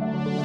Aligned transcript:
Thank 0.00 0.26
you. 0.30 0.35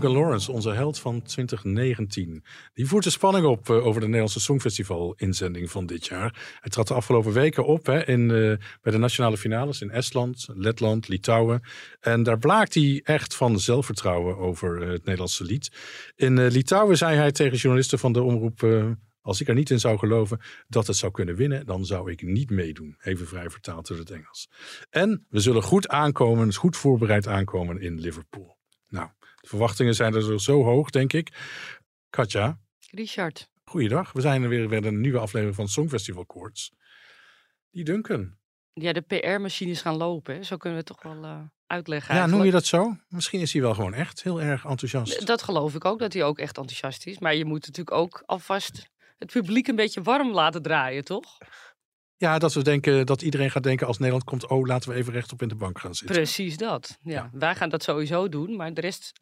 Duncan 0.00 0.22
Lawrence, 0.22 0.52
onze 0.52 0.70
held 0.70 0.98
van 0.98 1.22
2019. 1.22 2.44
Die 2.74 2.86
voert 2.86 3.04
de 3.04 3.10
spanning 3.10 3.46
op 3.46 3.68
uh, 3.68 3.86
over 3.86 4.00
de 4.00 4.06
Nederlandse 4.06 4.40
Songfestival-inzending 4.40 5.70
van 5.70 5.86
dit 5.86 6.06
jaar. 6.06 6.56
Hij 6.60 6.70
trad 6.70 6.88
de 6.88 6.94
afgelopen 6.94 7.32
weken 7.32 7.66
op 7.66 7.86
hè, 7.86 8.06
in, 8.06 8.20
uh, 8.20 8.56
bij 8.82 8.92
de 8.92 8.98
nationale 8.98 9.36
finales 9.36 9.80
in 9.80 9.90
Estland, 9.90 10.46
Letland, 10.54 11.08
Litouwen. 11.08 11.62
En 12.00 12.22
daar 12.22 12.38
blaakt 12.38 12.74
hij 12.74 13.00
echt 13.04 13.34
van 13.34 13.60
zelfvertrouwen 13.60 14.36
over 14.36 14.82
uh, 14.82 14.88
het 14.88 15.04
Nederlandse 15.04 15.44
lied. 15.44 15.70
In 16.16 16.46
Litouwen 16.46 16.96
zei 16.96 17.16
hij 17.16 17.32
tegen 17.32 17.56
journalisten 17.56 17.98
van 17.98 18.12
de 18.12 18.22
omroep 18.22 18.96
als 19.20 19.40
ik 19.40 19.48
er 19.48 19.54
niet 19.54 19.70
in 19.70 19.80
zou 19.80 19.98
geloven 19.98 20.40
dat 20.68 20.86
het 20.86 20.96
zou 20.96 21.12
kunnen 21.12 21.34
winnen, 21.34 21.66
dan 21.66 21.84
zou 21.84 22.10
ik 22.10 22.22
niet 22.22 22.50
meedoen. 22.50 22.96
Even 23.00 23.26
vrij 23.26 23.50
vertaald 23.50 23.86
door 23.86 23.98
het 23.98 24.10
Engels. 24.10 24.50
En 24.90 25.26
we 25.28 25.40
zullen 25.40 25.62
goed 25.62 25.88
aankomen, 25.88 26.54
goed 26.54 26.76
voorbereid 26.76 27.26
aankomen 27.26 27.80
in 27.80 28.00
Liverpool. 28.00 28.57
Verwachtingen 29.48 29.94
zijn 29.94 30.14
er 30.14 30.40
zo 30.40 30.62
hoog, 30.62 30.90
denk 30.90 31.12
ik. 31.12 31.32
Katja. 32.10 32.58
Richard. 32.90 33.50
Goeiedag. 33.64 34.12
We 34.12 34.20
zijn 34.20 34.42
er 34.42 34.48
weer 34.48 34.68
bij 34.68 34.82
een 34.82 35.00
nieuwe 35.00 35.18
aflevering 35.18 35.56
van 35.56 35.68
Songfestival 35.68 36.26
Koorts. 36.26 36.72
Die 37.70 37.84
Duncan. 37.84 38.36
Ja, 38.72 38.92
de 38.92 39.00
PR-machines 39.00 39.80
gaan 39.80 39.96
lopen. 39.96 40.44
Zo 40.44 40.56
kunnen 40.56 40.78
we 40.78 40.84
het 40.86 41.02
toch 41.02 41.12
wel 41.12 41.24
uh, 41.24 41.40
uitleggen. 41.66 42.14
Ja, 42.14 42.26
noem 42.26 42.44
je 42.44 42.50
dat 42.50 42.64
zo? 42.64 42.96
Misschien 43.08 43.40
is 43.40 43.52
hij 43.52 43.62
wel 43.62 43.74
gewoon 43.74 43.94
echt 43.94 44.22
heel 44.22 44.40
erg 44.40 44.64
enthousiast. 44.64 45.26
Dat 45.26 45.42
geloof 45.42 45.74
ik 45.74 45.84
ook, 45.84 45.98
dat 45.98 46.12
hij 46.12 46.24
ook 46.24 46.38
echt 46.38 46.56
enthousiast 46.56 47.06
is. 47.06 47.18
Maar 47.18 47.34
je 47.34 47.44
moet 47.44 47.66
natuurlijk 47.66 47.96
ook 47.96 48.22
alvast 48.26 48.88
het 49.18 49.32
publiek 49.32 49.68
een 49.68 49.76
beetje 49.76 50.02
warm 50.02 50.32
laten 50.32 50.62
draaien, 50.62 51.04
toch? 51.04 51.38
Ja, 52.16 52.38
dat 52.38 52.54
we 52.54 52.62
denken 52.62 53.06
dat 53.06 53.22
iedereen 53.22 53.50
gaat 53.50 53.62
denken 53.62 53.86
als 53.86 53.98
Nederland 53.98 54.24
komt, 54.24 54.46
oh, 54.46 54.66
laten 54.66 54.90
we 54.90 54.96
even 54.96 55.12
rechtop 55.12 55.42
in 55.42 55.48
de 55.48 55.54
bank 55.54 55.78
gaan 55.80 55.94
zitten. 55.94 56.16
Precies 56.16 56.56
dat. 56.56 56.98
Ja, 57.02 57.30
wij 57.32 57.54
gaan 57.54 57.68
dat 57.68 57.82
sowieso 57.82 58.28
doen, 58.28 58.56
maar 58.56 58.74
de 58.74 58.80
rest. 58.80 59.12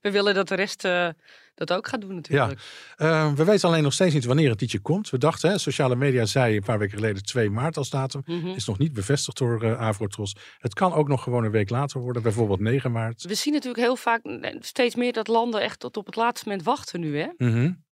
We 0.00 0.10
willen 0.10 0.34
dat 0.34 0.48
de 0.48 0.54
rest 0.54 0.84
uh, 0.84 1.08
dat 1.54 1.72
ook 1.72 1.88
gaat 1.88 2.00
doen 2.00 2.14
natuurlijk. 2.14 2.60
Ja. 2.96 3.26
Uh, 3.26 3.34
we 3.34 3.44
weten 3.44 3.68
alleen 3.68 3.82
nog 3.82 3.92
steeds 3.92 4.14
niet 4.14 4.24
wanneer 4.24 4.50
het 4.50 4.60
liedje 4.60 4.78
komt. 4.78 5.10
We 5.10 5.18
dachten, 5.18 5.50
hè, 5.50 5.58
sociale 5.58 5.96
media 5.96 6.24
zei 6.24 6.56
een 6.56 6.62
paar 6.62 6.78
weken 6.78 6.96
geleden 6.96 7.22
2 7.22 7.50
maart 7.50 7.76
als 7.76 7.90
datum. 7.90 8.22
Mm 8.24 8.40
-hmm. 8.40 8.54
Is 8.54 8.66
nog 8.66 8.78
niet 8.78 8.92
bevestigd 8.92 9.38
door 9.38 9.64
uh, 9.64 9.80
Avrotros. 9.80 10.36
Het 10.58 10.74
kan 10.74 10.92
ook 10.92 11.08
nog 11.08 11.22
gewoon 11.22 11.44
een 11.44 11.50
week 11.50 11.70
later 11.70 12.00
worden, 12.00 12.22
bijvoorbeeld 12.22 12.60
9 12.60 12.92
maart. 12.92 13.22
We 13.22 13.34
zien 13.34 13.52
natuurlijk 13.52 13.82
heel 13.82 13.96
vaak 13.96 14.20
steeds 14.60 14.94
meer 14.94 15.12
dat 15.12 15.28
landen 15.28 15.60
echt 15.60 15.80
tot 15.80 15.96
op 15.96 16.06
het 16.06 16.16
laatste 16.16 16.48
moment 16.48 16.66
wachten 16.66 17.00
nu, 17.00 17.18
hè? 17.18 17.28
Mm 17.36 17.52
-hmm. 17.52 17.86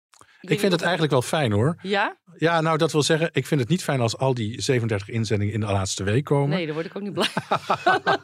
Ik 0.52 0.60
vind 0.60 0.72
het 0.72 0.82
eigenlijk 0.82 1.12
wel 1.12 1.22
fijn 1.22 1.52
hoor. 1.52 1.76
Ja? 1.82 2.18
Ja, 2.38 2.62
nou 2.62 2.78
dat 2.78 2.92
wil 2.92 3.04
zeggen, 3.04 3.30
ik 3.34 3.48
vind 3.48 3.62
het 3.62 3.70
niet 3.70 3.84
fijn 3.84 4.00
als 4.00 4.18
al 4.18 4.34
die 4.34 4.62
37 4.62 5.10
inzendingen 5.10 5.54
in 5.54 5.60
de 5.60 5.66
laatste 5.66 6.04
week 6.04 6.24
komen. 6.24 6.50
Nee, 6.50 6.66
daar 6.66 6.74
word 6.74 6.86
ik 6.86 6.96
ook 6.96 7.02
niet 7.02 7.14
blij. 7.14 7.28
dan, 8.04 8.18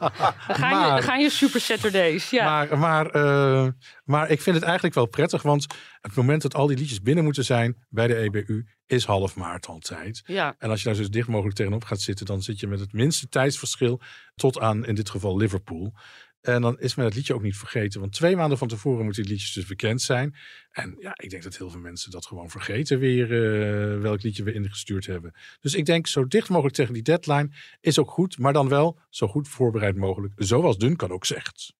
gaan 0.56 0.70
maar, 0.70 0.86
je, 0.86 0.92
dan 0.92 1.02
gaan 1.02 1.20
je 1.20 1.30
Super 1.30 1.60
Saturdays. 1.60 2.30
Ja. 2.30 2.44
Maar, 2.44 2.78
maar, 2.78 3.16
uh, 3.16 3.68
maar 4.04 4.30
ik 4.30 4.40
vind 4.40 4.56
het 4.56 4.64
eigenlijk 4.64 4.94
wel 4.94 5.06
prettig, 5.06 5.42
want 5.42 5.66
het 6.00 6.14
moment 6.14 6.42
dat 6.42 6.54
al 6.54 6.66
die 6.66 6.76
liedjes 6.76 7.00
binnen 7.00 7.24
moeten 7.24 7.44
zijn 7.44 7.76
bij 7.88 8.06
de 8.06 8.16
EBU 8.16 8.66
is 8.86 9.04
half 9.04 9.36
maart 9.36 9.66
altijd. 9.66 10.22
Ja. 10.24 10.54
En 10.58 10.70
als 10.70 10.82
je 10.82 10.88
daar 10.88 10.94
zo 10.94 11.08
dicht 11.08 11.28
mogelijk 11.28 11.56
tegenop 11.56 11.84
gaat 11.84 12.00
zitten, 12.00 12.26
dan 12.26 12.42
zit 12.42 12.60
je 12.60 12.66
met 12.66 12.80
het 12.80 12.92
minste 12.92 13.28
tijdsverschil 13.28 14.00
tot 14.34 14.60
aan 14.60 14.86
in 14.86 14.94
dit 14.94 15.10
geval 15.10 15.36
Liverpool. 15.36 15.92
En 16.40 16.62
dan 16.62 16.78
is 16.78 16.94
men 16.94 17.04
het 17.04 17.14
liedje 17.14 17.34
ook 17.34 17.42
niet 17.42 17.56
vergeten. 17.56 18.00
Want 18.00 18.12
twee 18.12 18.36
maanden 18.36 18.58
van 18.58 18.68
tevoren 18.68 19.04
moeten 19.04 19.22
die 19.22 19.32
liedjes 19.32 19.52
dus 19.52 19.66
bekend 19.66 20.02
zijn. 20.02 20.36
En 20.70 20.96
ja, 20.98 21.12
ik 21.16 21.30
denk 21.30 21.42
dat 21.42 21.56
heel 21.56 21.70
veel 21.70 21.80
mensen 21.80 22.10
dat 22.10 22.26
gewoon 22.26 22.50
vergeten 22.50 22.98
weer 22.98 23.30
uh, 23.30 24.00
welk 24.00 24.22
liedje 24.22 24.42
we 24.42 24.52
ingestuurd 24.52 25.06
hebben. 25.06 25.34
Dus 25.60 25.74
ik 25.74 25.86
denk 25.86 26.06
zo 26.06 26.26
dicht 26.26 26.48
mogelijk 26.48 26.74
tegen 26.74 26.94
die 26.94 27.02
deadline 27.02 27.50
is 27.80 27.98
ook 27.98 28.10
goed. 28.10 28.38
Maar 28.38 28.52
dan 28.52 28.68
wel 28.68 28.98
zo 29.10 29.28
goed 29.28 29.48
voorbereid 29.48 29.96
mogelijk. 29.96 30.32
Zoals 30.36 30.78
Duncan 30.78 31.10
ook 31.10 31.26
zegt. 31.26 31.72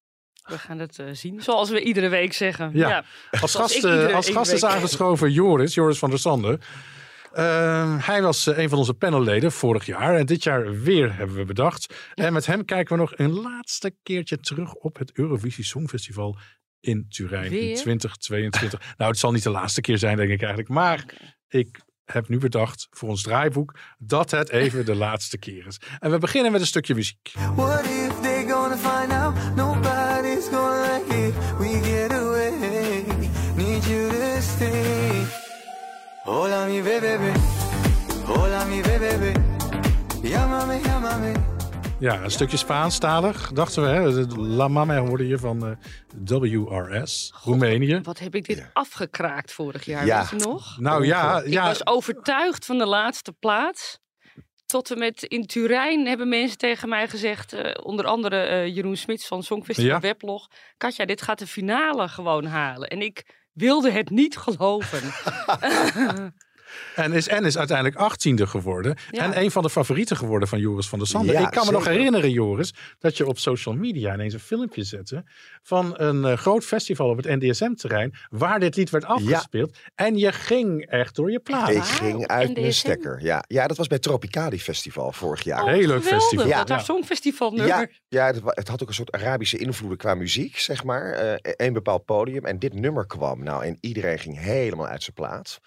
We 0.43 0.59
gaan 0.59 0.79
het 0.79 0.99
uh, 0.99 1.07
zien, 1.13 1.43
zoals 1.43 1.71
we 1.71 1.83
iedere 1.83 2.09
week 2.09 2.33
zeggen. 2.33 2.71
Ja, 2.75 2.89
ja. 2.89 3.05
als 3.41 3.55
gast, 3.55 3.75
iedere, 3.75 4.13
als 4.13 4.31
gast 4.31 4.53
is 4.53 4.65
aangeschoven 4.65 5.33
Joris, 5.33 5.75
Joris 5.75 5.99
van 5.99 6.11
der 6.11 6.19
Sande. 6.19 6.59
Uh, 7.35 8.07
hij 8.07 8.23
was 8.23 8.47
een 8.47 8.69
van 8.69 8.79
onze 8.79 8.95
panelleden 8.95 9.53
vorig 9.53 9.87
jaar. 9.87 10.17
En 10.17 10.27
dit 10.27 10.43
jaar 10.43 10.81
weer 10.81 11.17
hebben 11.17 11.37
we 11.37 11.45
bedacht. 11.45 11.95
En 12.15 12.33
met 12.33 12.47
hem 12.47 12.65
kijken 12.65 12.95
we 12.95 13.01
nog 13.01 13.13
een 13.17 13.41
laatste 13.41 13.95
keertje 14.03 14.39
terug 14.39 14.75
op 14.75 14.99
het 14.99 15.11
Eurovisie 15.13 15.65
Songfestival 15.65 16.37
in 16.81 17.07
Turijn 17.09 17.51
weer? 17.51 17.69
in 17.69 17.75
2022. 17.75 18.81
nou, 18.97 19.11
het 19.11 19.21
zal 19.21 19.33
niet 19.33 19.43
de 19.43 19.51
laatste 19.51 19.81
keer 19.81 19.99
zijn, 19.99 20.17
denk 20.17 20.31
ik 20.31 20.41
eigenlijk. 20.41 20.69
Maar 20.69 21.03
okay. 21.03 21.35
ik 21.49 21.81
heb 22.05 22.29
nu 22.29 22.39
bedacht 22.39 22.87
voor 22.91 23.09
ons 23.09 23.23
draaiboek 23.23 23.75
dat 23.99 24.31
het 24.31 24.49
even 24.49 24.85
de 24.85 24.95
laatste 25.07 25.39
keer 25.39 25.67
is. 25.67 25.81
En 25.99 26.11
we 26.11 26.19
beginnen 26.19 26.53
met 26.53 26.61
een 26.61 26.67
stukje 26.67 26.95
muziek. 26.95 27.33
What 27.55 27.85
if 27.85 28.21
they 28.21 28.49
gonna 28.49 28.77
find 28.77 29.13
out 29.13 29.20
Hola 36.25 36.67
mi 36.67 36.83
bebé, 36.83 37.33
hola 38.27 38.65
mi 38.65 38.83
bebé, 38.83 39.33
llámame, 40.23 40.81
llámame. 40.81 41.33
Ja, 41.99 42.23
een 42.23 42.31
stukje 42.31 42.57
Spaanstalig, 42.57 43.53
dachten 43.53 43.83
we. 43.83 43.89
Hè? 43.89 44.27
La 44.37 44.69
Mame 44.69 44.99
hoorde 44.99 45.27
je 45.27 45.39
van 45.39 45.67
uh, 45.67 45.73
WRS, 46.25 47.31
God, 47.35 47.45
Roemenië. 47.45 48.01
Wat 48.03 48.19
heb 48.19 48.35
ik 48.35 48.47
dit 48.47 48.59
ja. 48.59 48.71
afgekraakt 48.73 49.53
vorig 49.53 49.85
jaar, 49.85 50.07
ja. 50.07 50.19
weet 50.19 50.41
je 50.41 50.47
nog? 50.47 50.79
Nou 50.79 51.07
ja, 51.07 51.41
ik 51.41 51.53
ja. 51.53 51.67
was 51.67 51.87
overtuigd 51.87 52.67
van 52.67 52.79
de 52.79 52.87
laatste 52.87 53.33
plaats. 53.33 53.99
Tot 54.67 54.91
en 54.91 54.99
met 54.99 55.23
in 55.23 55.47
Turijn 55.47 56.07
hebben 56.07 56.29
mensen 56.29 56.59
tegen 56.59 56.89
mij 56.89 57.09
gezegd, 57.09 57.55
uh, 57.55 57.71
onder 57.83 58.07
andere 58.07 58.49
uh, 58.51 58.75
Jeroen 58.75 58.97
Smits 58.97 59.27
van 59.27 59.43
Songfestival 59.43 59.91
ja. 59.91 60.01
Weblog. 60.01 60.49
Katja, 60.77 61.05
dit 61.05 61.23
gaat 61.23 61.39
de 61.39 61.47
finale 61.47 62.09
gewoon 62.09 62.45
halen. 62.45 62.89
En 62.89 63.01
ik 63.01 63.40
wilde 63.53 63.91
het 63.91 64.11
niet 64.11 64.37
geloven. 64.37 65.03
En 66.95 67.13
is, 67.13 67.29
en 67.29 67.45
is 67.45 67.59
uiteindelijk 67.59 67.97
achttiende 67.97 68.47
geworden. 68.47 68.97
Ja. 69.11 69.23
En 69.23 69.43
een 69.43 69.51
van 69.51 69.63
de 69.63 69.71
favorieten 69.71 70.17
geworden 70.17 70.49
van 70.49 70.59
Joris 70.59 70.89
van 70.89 70.99
der 70.99 71.09
Sande. 71.09 71.33
Ja, 71.33 71.39
ik 71.39 71.51
kan 71.51 71.65
zeker. 71.65 71.79
me 71.79 71.85
nog 71.85 71.89
herinneren, 71.89 72.31
Joris, 72.31 72.75
dat 72.99 73.17
je 73.17 73.27
op 73.27 73.39
social 73.39 73.75
media 73.75 74.15
ineens 74.15 74.35
een 74.35 74.41
filmpje 74.41 74.83
zette. 74.83 75.25
van 75.63 75.95
een 75.97 76.25
uh, 76.25 76.37
groot 76.37 76.65
festival 76.65 77.09
op 77.09 77.17
het 77.17 77.27
NDSM-terrein. 77.27 78.15
waar 78.31 78.61
dit 78.61 78.77
lied 78.77 78.91
werd 78.91 79.05
afgespeeld. 79.05 79.77
Ja. 79.77 80.05
En 80.07 80.17
je 80.17 80.33
ging 80.33 80.87
echt 80.87 81.15
door 81.15 81.31
je 81.31 81.39
plaat. 81.39 81.71
Ik 81.71 81.83
ging 81.83 82.27
uit 82.27 82.55
mijn 82.55 82.73
stekker. 82.73 83.23
Ja. 83.23 83.45
ja, 83.47 83.67
dat 83.67 83.77
was 83.77 83.87
bij 83.87 83.99
Tropicali 83.99 84.61
Festival 84.61 85.13
vorig 85.13 85.43
jaar. 85.43 85.63
Oh, 85.63 85.71
Heel 85.71 85.87
leuk 85.87 86.03
festival. 86.03 86.47
Ja, 86.47 86.65
daar 86.65 86.81
Songfestival 86.81 87.51
nummer. 87.51 87.67
Ja, 87.69 87.87
ja 88.09 88.27
het, 88.27 88.41
het, 88.45 88.69
had 88.69 88.83
ook 88.83 88.89
een 88.89 88.95
soort 88.95 89.13
Arabische 89.13 89.59
invloeden 89.59 89.99
qua 89.99 90.15
muziek, 90.15 90.59
zeg 90.59 90.85
maar. 90.85 91.25
Uh, 91.25 91.35
een 91.57 91.73
bepaald 91.73 92.05
podium. 92.05 92.45
En 92.45 92.59
dit 92.59 92.75
nummer 92.75 93.07
kwam. 93.07 93.43
Nou, 93.43 93.65
en 93.65 93.77
iedereen 93.81 94.19
ging 94.19 94.41
helemaal 94.41 94.87
uit 94.87 95.03
zijn 95.03 95.15
plaats. 95.15 95.59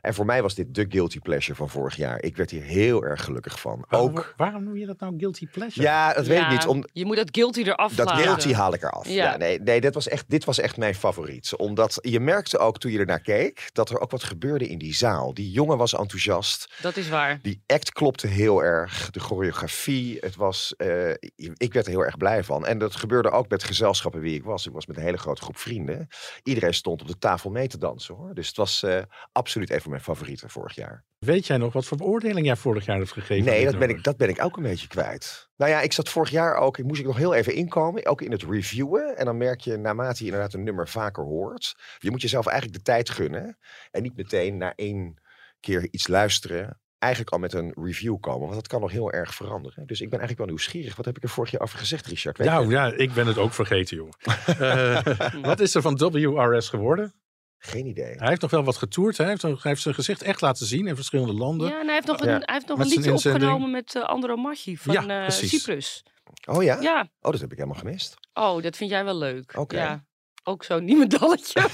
En 0.00 0.14
voor 0.14 0.24
mij 0.24 0.35
was 0.42 0.54
dit 0.54 0.74
de 0.74 0.86
guilty 0.88 1.18
pleasure 1.18 1.56
van 1.56 1.68
vorig 1.68 1.96
jaar. 1.96 2.22
Ik 2.22 2.36
werd 2.36 2.50
hier 2.50 2.62
heel 2.62 3.04
erg 3.04 3.24
gelukkig 3.24 3.60
van. 3.60 3.84
Waarom, 3.88 4.08
ook, 4.08 4.34
waarom 4.36 4.64
noem 4.64 4.76
je 4.76 4.86
dat 4.86 5.00
nou 5.00 5.14
guilty 5.18 5.46
pleasure? 5.46 5.86
Ja, 5.86 6.12
dat 6.12 6.26
ja, 6.26 6.32
weet 6.32 6.40
ik 6.40 6.48
niet. 6.48 6.66
Om, 6.66 6.84
je 6.92 7.04
moet 7.04 7.16
dat 7.16 7.28
guilty 7.32 7.62
eraf 7.62 7.94
Dat 7.94 8.10
guilty 8.10 8.52
haal 8.52 8.74
ik 8.74 8.82
eraf. 8.82 9.08
Ja. 9.08 9.12
ja, 9.12 9.36
nee, 9.36 9.60
nee 9.60 9.80
dit, 9.80 9.94
was 9.94 10.08
echt, 10.08 10.24
dit 10.28 10.44
was 10.44 10.58
echt 10.58 10.76
mijn 10.76 10.94
favoriet. 10.94 11.56
Omdat 11.56 11.98
je 12.02 12.20
merkte 12.20 12.58
ook 12.58 12.78
toen 12.78 12.90
je 12.90 12.98
ernaar 12.98 13.20
keek... 13.20 13.70
dat 13.72 13.90
er 13.90 14.00
ook 14.00 14.10
wat 14.10 14.24
gebeurde 14.24 14.68
in 14.68 14.78
die 14.78 14.94
zaal. 14.94 15.34
Die 15.34 15.50
jongen 15.50 15.78
was 15.78 15.94
enthousiast. 15.94 16.74
Dat 16.82 16.96
is 16.96 17.08
waar. 17.08 17.38
Die 17.42 17.62
act 17.66 17.92
klopte 17.92 18.26
heel 18.26 18.62
erg. 18.62 19.10
De 19.10 19.20
choreografie. 19.20 20.18
Het 20.20 20.36
was, 20.36 20.74
uh, 20.78 21.10
ik 21.36 21.72
werd 21.72 21.86
er 21.86 21.92
heel 21.92 22.04
erg 22.04 22.16
blij 22.16 22.44
van. 22.44 22.66
En 22.66 22.78
dat 22.78 22.96
gebeurde 22.96 23.30
ook 23.30 23.48
met 23.48 23.64
gezelschappen 23.64 24.20
wie 24.20 24.34
ik 24.34 24.44
was. 24.44 24.66
Ik 24.66 24.72
was 24.72 24.86
met 24.86 24.96
een 24.96 25.02
hele 25.02 25.16
grote 25.16 25.42
groep 25.42 25.58
vrienden. 25.58 26.08
Iedereen 26.42 26.74
stond 26.74 27.00
op 27.00 27.08
de 27.08 27.18
tafel 27.18 27.50
mee 27.50 27.68
te 27.68 27.78
dansen. 27.78 28.14
hoor. 28.14 28.34
Dus 28.34 28.46
het 28.46 28.56
was 28.56 28.82
uh, 28.82 28.98
absoluut 29.32 29.70
een 29.70 29.80
van 29.80 29.90
mijn 29.90 30.02
favorieten 30.02 30.25
vorig 30.46 30.74
jaar. 30.74 31.04
Weet 31.18 31.46
jij 31.46 31.56
nog 31.56 31.72
wat 31.72 31.84
voor 31.84 31.96
beoordeling 31.96 32.46
jij 32.46 32.56
vorig 32.56 32.84
jaar 32.84 32.96
hebt 32.96 33.12
gegeven? 33.12 33.44
Nee, 33.44 33.64
dat 33.64 33.78
ben, 33.78 33.88
ik, 33.88 34.04
dat 34.04 34.16
ben 34.16 34.28
ik 34.28 34.44
ook 34.44 34.56
een 34.56 34.62
beetje 34.62 34.88
kwijt. 34.88 35.48
Nou 35.56 35.70
ja, 35.70 35.80
ik 35.80 35.92
zat 35.92 36.08
vorig 36.08 36.30
jaar 36.30 36.56
ook, 36.56 36.78
ik 36.78 36.84
moest 36.84 37.00
ik 37.00 37.06
nog 37.06 37.16
heel 37.16 37.34
even 37.34 37.54
inkomen, 37.54 38.06
ook 38.06 38.22
in 38.22 38.30
het 38.30 38.42
reviewen. 38.42 39.16
En 39.16 39.24
dan 39.24 39.36
merk 39.36 39.60
je, 39.60 39.76
naarmate 39.76 40.18
je 40.18 40.24
inderdaad 40.24 40.54
een 40.54 40.64
nummer 40.64 40.88
vaker 40.88 41.24
hoort, 41.24 41.74
je 41.98 42.10
moet 42.10 42.22
jezelf 42.22 42.46
eigenlijk 42.46 42.78
de 42.78 42.84
tijd 42.84 43.10
gunnen. 43.10 43.58
En 43.90 44.02
niet 44.02 44.16
meteen 44.16 44.56
na 44.56 44.72
één 44.74 45.20
keer 45.60 45.88
iets 45.90 46.08
luisteren, 46.08 46.80
eigenlijk 46.98 47.32
al 47.32 47.38
met 47.38 47.52
een 47.52 47.72
review 47.84 48.20
komen. 48.20 48.40
Want 48.40 48.54
dat 48.54 48.66
kan 48.66 48.80
nog 48.80 48.90
heel 48.90 49.12
erg 49.12 49.34
veranderen. 49.34 49.86
Dus 49.86 50.00
ik 50.00 50.10
ben 50.10 50.18
eigenlijk 50.18 50.38
wel 50.38 50.46
nieuwsgierig. 50.46 50.96
Wat 50.96 51.04
heb 51.04 51.16
ik 51.16 51.22
er 51.22 51.28
vorig 51.28 51.50
jaar 51.50 51.60
over 51.60 51.78
gezegd, 51.78 52.06
Richard? 52.06 52.38
Weet 52.38 52.46
nou 52.46 52.70
ja, 52.70 52.92
ik 52.92 53.12
ben 53.12 53.26
het 53.26 53.38
ook 53.38 53.52
vergeten, 53.52 53.96
joh. 53.96 54.10
uh, 54.60 55.00
wat 55.42 55.60
is 55.60 55.74
er 55.74 55.82
van 55.82 55.96
WRS 55.96 56.68
geworden? 56.68 57.14
Geen 57.58 57.86
idee. 57.86 58.14
Hij 58.14 58.28
heeft 58.28 58.40
nog 58.40 58.50
wel 58.50 58.64
wat 58.64 58.76
getoerd. 58.76 59.18
Hij 59.18 59.26
heeft, 59.26 59.42
hij 59.42 59.56
heeft 59.62 59.82
zijn 59.82 59.94
gezicht 59.94 60.22
echt 60.22 60.40
laten 60.40 60.66
zien 60.66 60.86
in 60.86 60.94
verschillende 60.96 61.32
landen. 61.32 61.68
Ja, 61.68 61.80
en 61.80 61.84
hij 61.84 61.94
heeft 61.94 62.06
nog 62.06 62.20
een, 62.20 62.28
ja. 62.28 62.38
hij 62.38 62.54
heeft 62.54 62.66
nog 62.68 62.78
een 62.78 62.86
liedje 62.86 63.12
opgenomen 63.12 63.70
met 63.70 63.94
uh, 63.94 64.02
Andro 64.02 64.36
Maggi 64.36 64.76
van 64.76 65.06
ja, 65.06 65.24
uh, 65.24 65.30
Cyprus. 65.30 66.04
Oh 66.46 66.62
ja? 66.62 66.80
Ja. 66.80 67.08
Oh, 67.20 67.30
dat 67.30 67.40
heb 67.40 67.50
ik 67.50 67.56
helemaal 67.58 67.78
gemist. 67.78 68.14
Oh, 68.34 68.62
dat 68.62 68.76
vind 68.76 68.90
jij 68.90 69.04
wel 69.04 69.16
leuk. 69.16 69.56
Oké. 69.56 69.76
Ja. 69.76 70.04
Ook 70.44 70.64
zo'n 70.64 70.84
niemendalletje. 70.84 71.60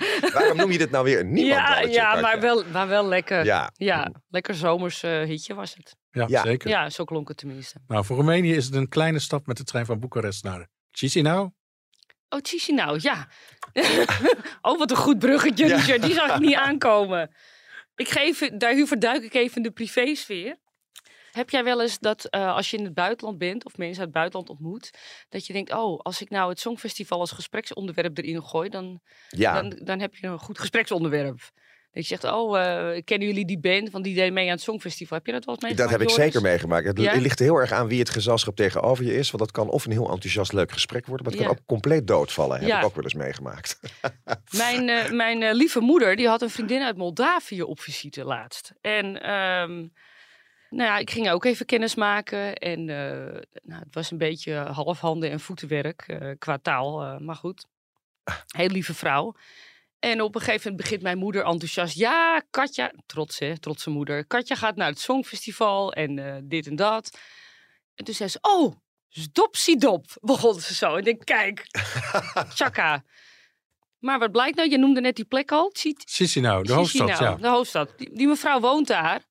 Waarom 0.34 0.56
noem 0.56 0.70
je 0.70 0.78
dit 0.78 0.90
nou 0.90 1.04
weer 1.04 1.20
een 1.20 1.26
ja, 1.26 1.32
niemandalletje? 1.32 1.90
ja 1.92 2.04
Katja? 2.12 2.20
maar, 2.20 2.40
wel, 2.40 2.64
maar 2.72 2.88
wel 2.88 3.06
lekker. 3.06 3.44
Ja, 3.44 3.70
Ja. 3.74 4.12
lekker 4.28 4.54
zomers 4.54 5.02
eh, 5.02 5.22
hitje 5.22 5.54
was 5.54 5.74
het. 5.74 5.96
Ja, 6.10 6.26
Ja. 6.28 6.42
zeker. 6.42 6.68
Ja, 6.70 6.90
zo 6.90 7.04
klonk 7.04 7.28
het 7.28 7.36
tenminste. 7.36 7.78
Nou, 7.86 8.04
voor 8.04 8.16
Roemenië 8.16 8.54
is 8.54 8.64
het 8.64 8.74
een 8.74 8.88
kleine 8.88 9.18
stap 9.18 9.46
met 9.46 9.56
de 9.56 9.64
trein 9.64 9.86
van 9.86 10.00
Boekarest 10.00 10.44
naar 10.44 10.68
Chisinau. 10.90 11.50
Oh, 12.32 12.38
Chisinau, 12.42 12.98
ja. 13.00 13.28
oh, 14.62 14.78
wat 14.78 14.90
een 14.90 14.96
goed 14.96 15.18
bruggetje, 15.18 15.66
Ja. 15.66 15.76
Richard. 15.76 16.02
Die 16.02 16.14
zag 16.14 16.34
ik 16.34 16.40
niet 16.40 16.54
aankomen. 16.54 17.34
Ik 17.96 18.08
geef, 18.08 18.38
daar 18.38 18.86
verduik 18.86 19.22
ik 19.22 19.34
even 19.34 19.62
de 19.62 19.70
privésfeer. 19.70 20.56
Heb 21.32 21.50
jij 21.50 21.64
wel 21.64 21.80
eens 21.82 21.98
dat 21.98 22.24
eh, 22.24 22.54
als 22.54 22.70
je 22.70 22.76
in 22.76 22.84
het 22.84 22.94
buitenland 22.94 23.38
bent 23.38 23.64
of 23.64 23.76
mensen 23.76 23.98
uit 23.98 24.08
het 24.08 24.16
buitenland 24.16 24.50
ontmoet, 24.50 24.90
dat 25.28 25.46
je 25.46 25.52
denkt, 25.52 25.72
oh, 25.72 25.98
als 26.00 26.20
ik 26.20 26.30
nou 26.30 26.48
het 26.48 26.60
Songfestival 26.60 27.20
als 27.20 27.30
gespreksonderwerp 27.30 28.18
erin 28.18 28.42
gooi, 28.42 28.68
dan, 28.68 29.00
Ja, 29.28 29.62
dan, 29.62 29.80
dan 29.84 30.00
heb 30.00 30.14
je 30.14 30.26
een 30.26 30.38
goed 30.38 30.58
gespreksonderwerp. 30.58 31.50
Dat 31.92 32.08
je 32.08 32.16
zegt, 32.18 32.34
oh, 32.34 32.60
eh, 32.60 33.02
kennen 33.04 33.28
jullie 33.28 33.44
die 33.44 33.58
band? 33.58 33.90
Want 33.90 34.04
die 34.04 34.14
deed 34.14 34.32
mee 34.32 34.46
aan 34.46 34.52
het 34.52 34.60
Songfestival. 34.62 35.16
Heb 35.18 35.26
je 35.26 35.32
dat 35.32 35.44
wel 35.44 35.54
eens 35.54 35.62
dat 35.62 35.70
meegemaakt, 35.76 35.90
heb 36.00 36.08
ik 36.08 36.08
Joris? 36.16 36.24
zeker 36.32 36.48
meegemaakt. 36.48 36.86
Het 36.86 37.00
Ja? 37.00 37.14
ligt 37.20 37.38
heel 37.38 37.56
erg 37.56 37.72
aan 37.72 37.86
wie 37.88 37.98
het 37.98 38.10
gezelschap 38.10 38.56
tegenover 38.56 39.04
je 39.04 39.14
is. 39.14 39.30
Want 39.30 39.42
dat 39.42 39.52
kan 39.52 39.68
of 39.68 39.84
een 39.84 39.92
heel 39.92 40.10
enthousiast 40.10 40.52
leuk 40.52 40.72
gesprek 40.72 41.06
worden. 41.06 41.26
Maar 41.26 41.34
het 41.36 41.44
kan 41.46 41.52
ook 41.56 41.66
compleet 41.66 42.06
doodvallen. 42.06 42.58
Heb 42.58 42.68
Ja. 42.68 42.78
ik 42.78 42.84
ook 42.84 42.94
wel 42.94 43.04
eens 43.04 43.14
meegemaakt. 43.14 43.80
Mijn, 44.56 44.88
eh, 44.88 45.10
mijn 45.10 45.42
eh, 45.42 45.52
lieve 45.54 45.80
moeder, 45.80 46.16
die 46.16 46.28
had 46.28 46.42
een 46.42 46.50
vriendin 46.50 46.82
uit 46.82 46.96
Moldavië 46.96 47.62
op 47.62 47.80
visite 47.80 48.24
laatst. 48.24 48.72
En 48.80 49.22
ehm, 49.22 49.72
nou 50.70 50.88
ja, 50.90 50.98
ik 50.98 51.10
ging 51.10 51.30
ook 51.30 51.44
even 51.44 51.66
kennis 51.66 51.94
maken. 51.94 52.54
En 52.54 52.84
nou, 52.84 53.82
het 53.84 53.94
was 53.94 54.10
een 54.10 54.18
beetje 54.18 54.54
half 54.54 55.00
handen 55.00 55.30
en 55.30 55.40
voetenwerk 55.40 56.18
qua 56.38 56.58
taal. 56.62 57.18
maar 57.20 57.36
goed, 57.36 57.66
heel 58.46 58.68
lieve 58.68 58.94
vrouw. 58.94 59.34
En 60.02 60.20
op 60.20 60.34
een 60.34 60.40
gegeven 60.40 60.70
moment 60.70 60.82
begint 60.82 61.02
mijn 61.02 61.18
moeder 61.18 61.44
enthousiast. 61.44 61.96
Ja, 61.96 62.42
Katja, 62.50 62.92
trots 63.06 63.38
hè, 63.38 63.58
trotse 63.58 63.90
moeder. 63.90 64.26
Katja 64.26 64.54
gaat 64.54 64.76
naar 64.76 64.88
het 64.88 65.00
Songfestival 65.00 65.92
en 65.92 66.18
eh, 66.18 66.40
dit 66.42 66.66
en 66.66 66.76
dat. 66.76 67.18
En 67.94 68.04
toen 68.04 68.14
zei 68.14 68.28
ze, 68.28 68.38
oh, 68.40 68.74
dop, 69.32 69.56
begon 70.20 70.60
ze 70.60 70.74
zo. 70.74 70.92
En 70.92 70.98
ik 70.98 71.04
denk, 71.04 71.24
kijk, 71.24 71.66
tjaka. 72.54 73.04
Maar 73.98 74.18
wat 74.18 74.32
blijkt 74.32 74.56
nou? 74.56 74.70
Je 74.70 74.78
noemde 74.78 75.00
net 75.00 75.16
die 75.16 75.24
plek 75.24 75.52
al. 75.52 75.70
Chisinau, 75.72 76.62
de 76.64 76.72
hoofdstad, 76.72 77.08
Chisinau, 77.08 77.34
ja. 77.34 77.42
De 77.42 77.48
hoofdstad. 77.48 77.98
Die, 77.98 78.10
die 78.14 78.26
mevrouw 78.26 78.60
woont 78.60 78.86
daar. 78.86 79.24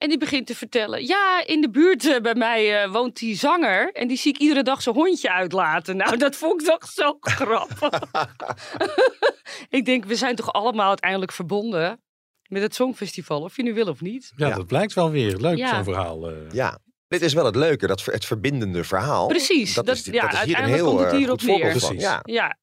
En 0.00 0.08
die 0.08 0.18
begint 0.18 0.46
te 0.46 0.54
vertellen. 0.54 1.06
Ja, 1.06 1.42
in 1.46 1.60
de 1.60 1.70
buurt 1.70 2.06
eh, 2.06 2.20
bij 2.20 2.34
mij 2.34 2.82
eh, 2.82 2.92
woont 2.92 3.16
die 3.18 3.36
zanger. 3.36 3.92
En 3.92 4.08
die 4.08 4.16
zie 4.16 4.32
ik 4.34 4.38
iedere 4.40 4.62
dag 4.62 4.82
zijn 4.82 4.94
hondje 4.94 5.32
uitlaten. 5.32 5.96
Nou, 5.96 6.16
dat 6.16 6.36
vond 6.36 6.60
ik 6.62 6.66
toch 6.68 6.88
zo 6.88 7.16
grappig. 7.38 8.00
ik 9.78 9.84
denk, 9.84 10.04
we 10.04 10.14
zijn 10.16 10.34
toch 10.36 10.52
allemaal 10.52 10.88
uiteindelijk 10.88 11.32
verbonden 11.32 12.00
met 12.48 12.62
het 12.62 12.74
Songfestival. 12.74 13.40
Of 13.42 13.56
je 13.56 13.62
nu 13.62 13.74
wil 13.74 13.86
of 13.86 14.00
niet. 14.00 14.32
Ja, 14.36 14.48
Ja. 14.48 14.54
dat 14.56 14.66
blijkt 14.66 14.92
wel 14.94 15.10
weer. 15.10 15.36
Leuk 15.36 15.56
Ja. 15.58 15.74
zo'n 15.74 15.84
verhaal. 15.84 16.30
eh. 16.30 16.36
Ja, 16.50 16.78
dit 17.08 17.22
is 17.22 17.32
wel 17.32 17.44
het 17.44 17.56
leuke. 17.56 17.86
Dat, 17.86 18.04
het 18.04 18.24
verbindende 18.24 18.84
verhaal. 18.84 19.26
Precies, 19.26 19.74
Dat, 19.74 19.86
dat- 19.86 19.96
is, 19.96 20.04
ja, 20.04 20.20
dat 20.20 20.32
is 20.32 20.38
hier 20.38 20.48
een 20.48 20.54
uiteindelijk 20.54 20.82
heel 20.82 20.94
komt 20.96 21.00
het 21.10 21.16
hierop 21.18 21.38
goed 21.40 21.48
voorbeeld 21.48 21.72
neer. 21.72 21.80
van. 21.80 21.88
Precies. 21.88 22.08
Ja, 22.08 22.20
Ja, 22.22 22.56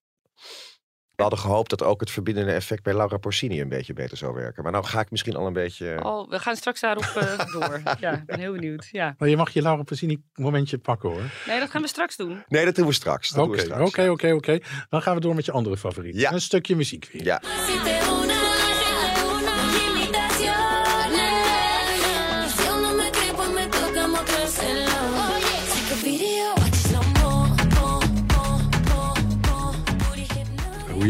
we 1.18 1.24
hadden 1.24 1.42
gehoopt 1.42 1.69
dat 1.69 1.84
ook 1.84 2.00
het 2.00 2.12
verbindende 2.12 2.52
effect 2.52 2.84
bij 2.84 2.94
Laura 2.94 3.18
Porcini 3.18 3.62
een 3.62 3.69
beetje 3.69 3.94
beter 3.94 4.18
zou 4.18 4.34
werken. 4.34 4.64
Maar 4.64 4.72
nou 4.72 4.86
ga 4.86 5.00
ik 5.00 5.12
misschien 5.12 5.36
al 5.36 5.48
een 5.48 5.54
beetje... 5.54 6.00
oh, 6.04 6.30
we 6.30 6.40
gaan 6.40 6.56
straks 6.56 6.80
daarop 6.80 7.04
eh, 7.04 7.40
door. 7.54 7.81
Ja, 8.00 8.12
ik 8.12 8.25
ben 8.25 8.40
heel 8.40 8.52
benieuwd. 8.52 8.88
Ja. 8.92 9.16
Maar 9.18 9.30
je 9.30 9.38
mag 9.38 9.50
je 9.50 9.62
Laura 9.62 9.84
Pazzini 9.84 10.22
momentje 10.34 10.78
pakken 10.78 11.10
hoor. 11.10 11.22
Nee, 11.48 11.60
dat 11.60 11.69
gaan 11.69 11.81
we 11.81 11.88
straks 11.88 12.16
doen. 12.16 12.44
Nee, 12.48 12.66
dat 12.66 12.75
doen 12.75 12.86
we 12.88 12.94
straks. 12.94 13.30
Dat 13.30 13.38
doen 13.38 13.48
we 13.48 13.58
Oké, 13.58 13.66
straks, 13.66 13.90
oké, 13.90 14.02
ja. 14.02 14.12
oké, 14.12 14.31
oké. 14.31 14.60
Dan 14.90 15.02
gaan 15.02 15.16
we 15.16 15.22
door 15.22 15.36
met 15.36 15.46
je 15.46 15.52
andere 15.52 15.78
favoriet. 15.78 16.19
Ja. 16.19 16.31
Een 16.31 16.42
stukje 16.42 16.75
muziek 16.75 17.10
weer. 17.12 17.24
Ja. 17.24 17.42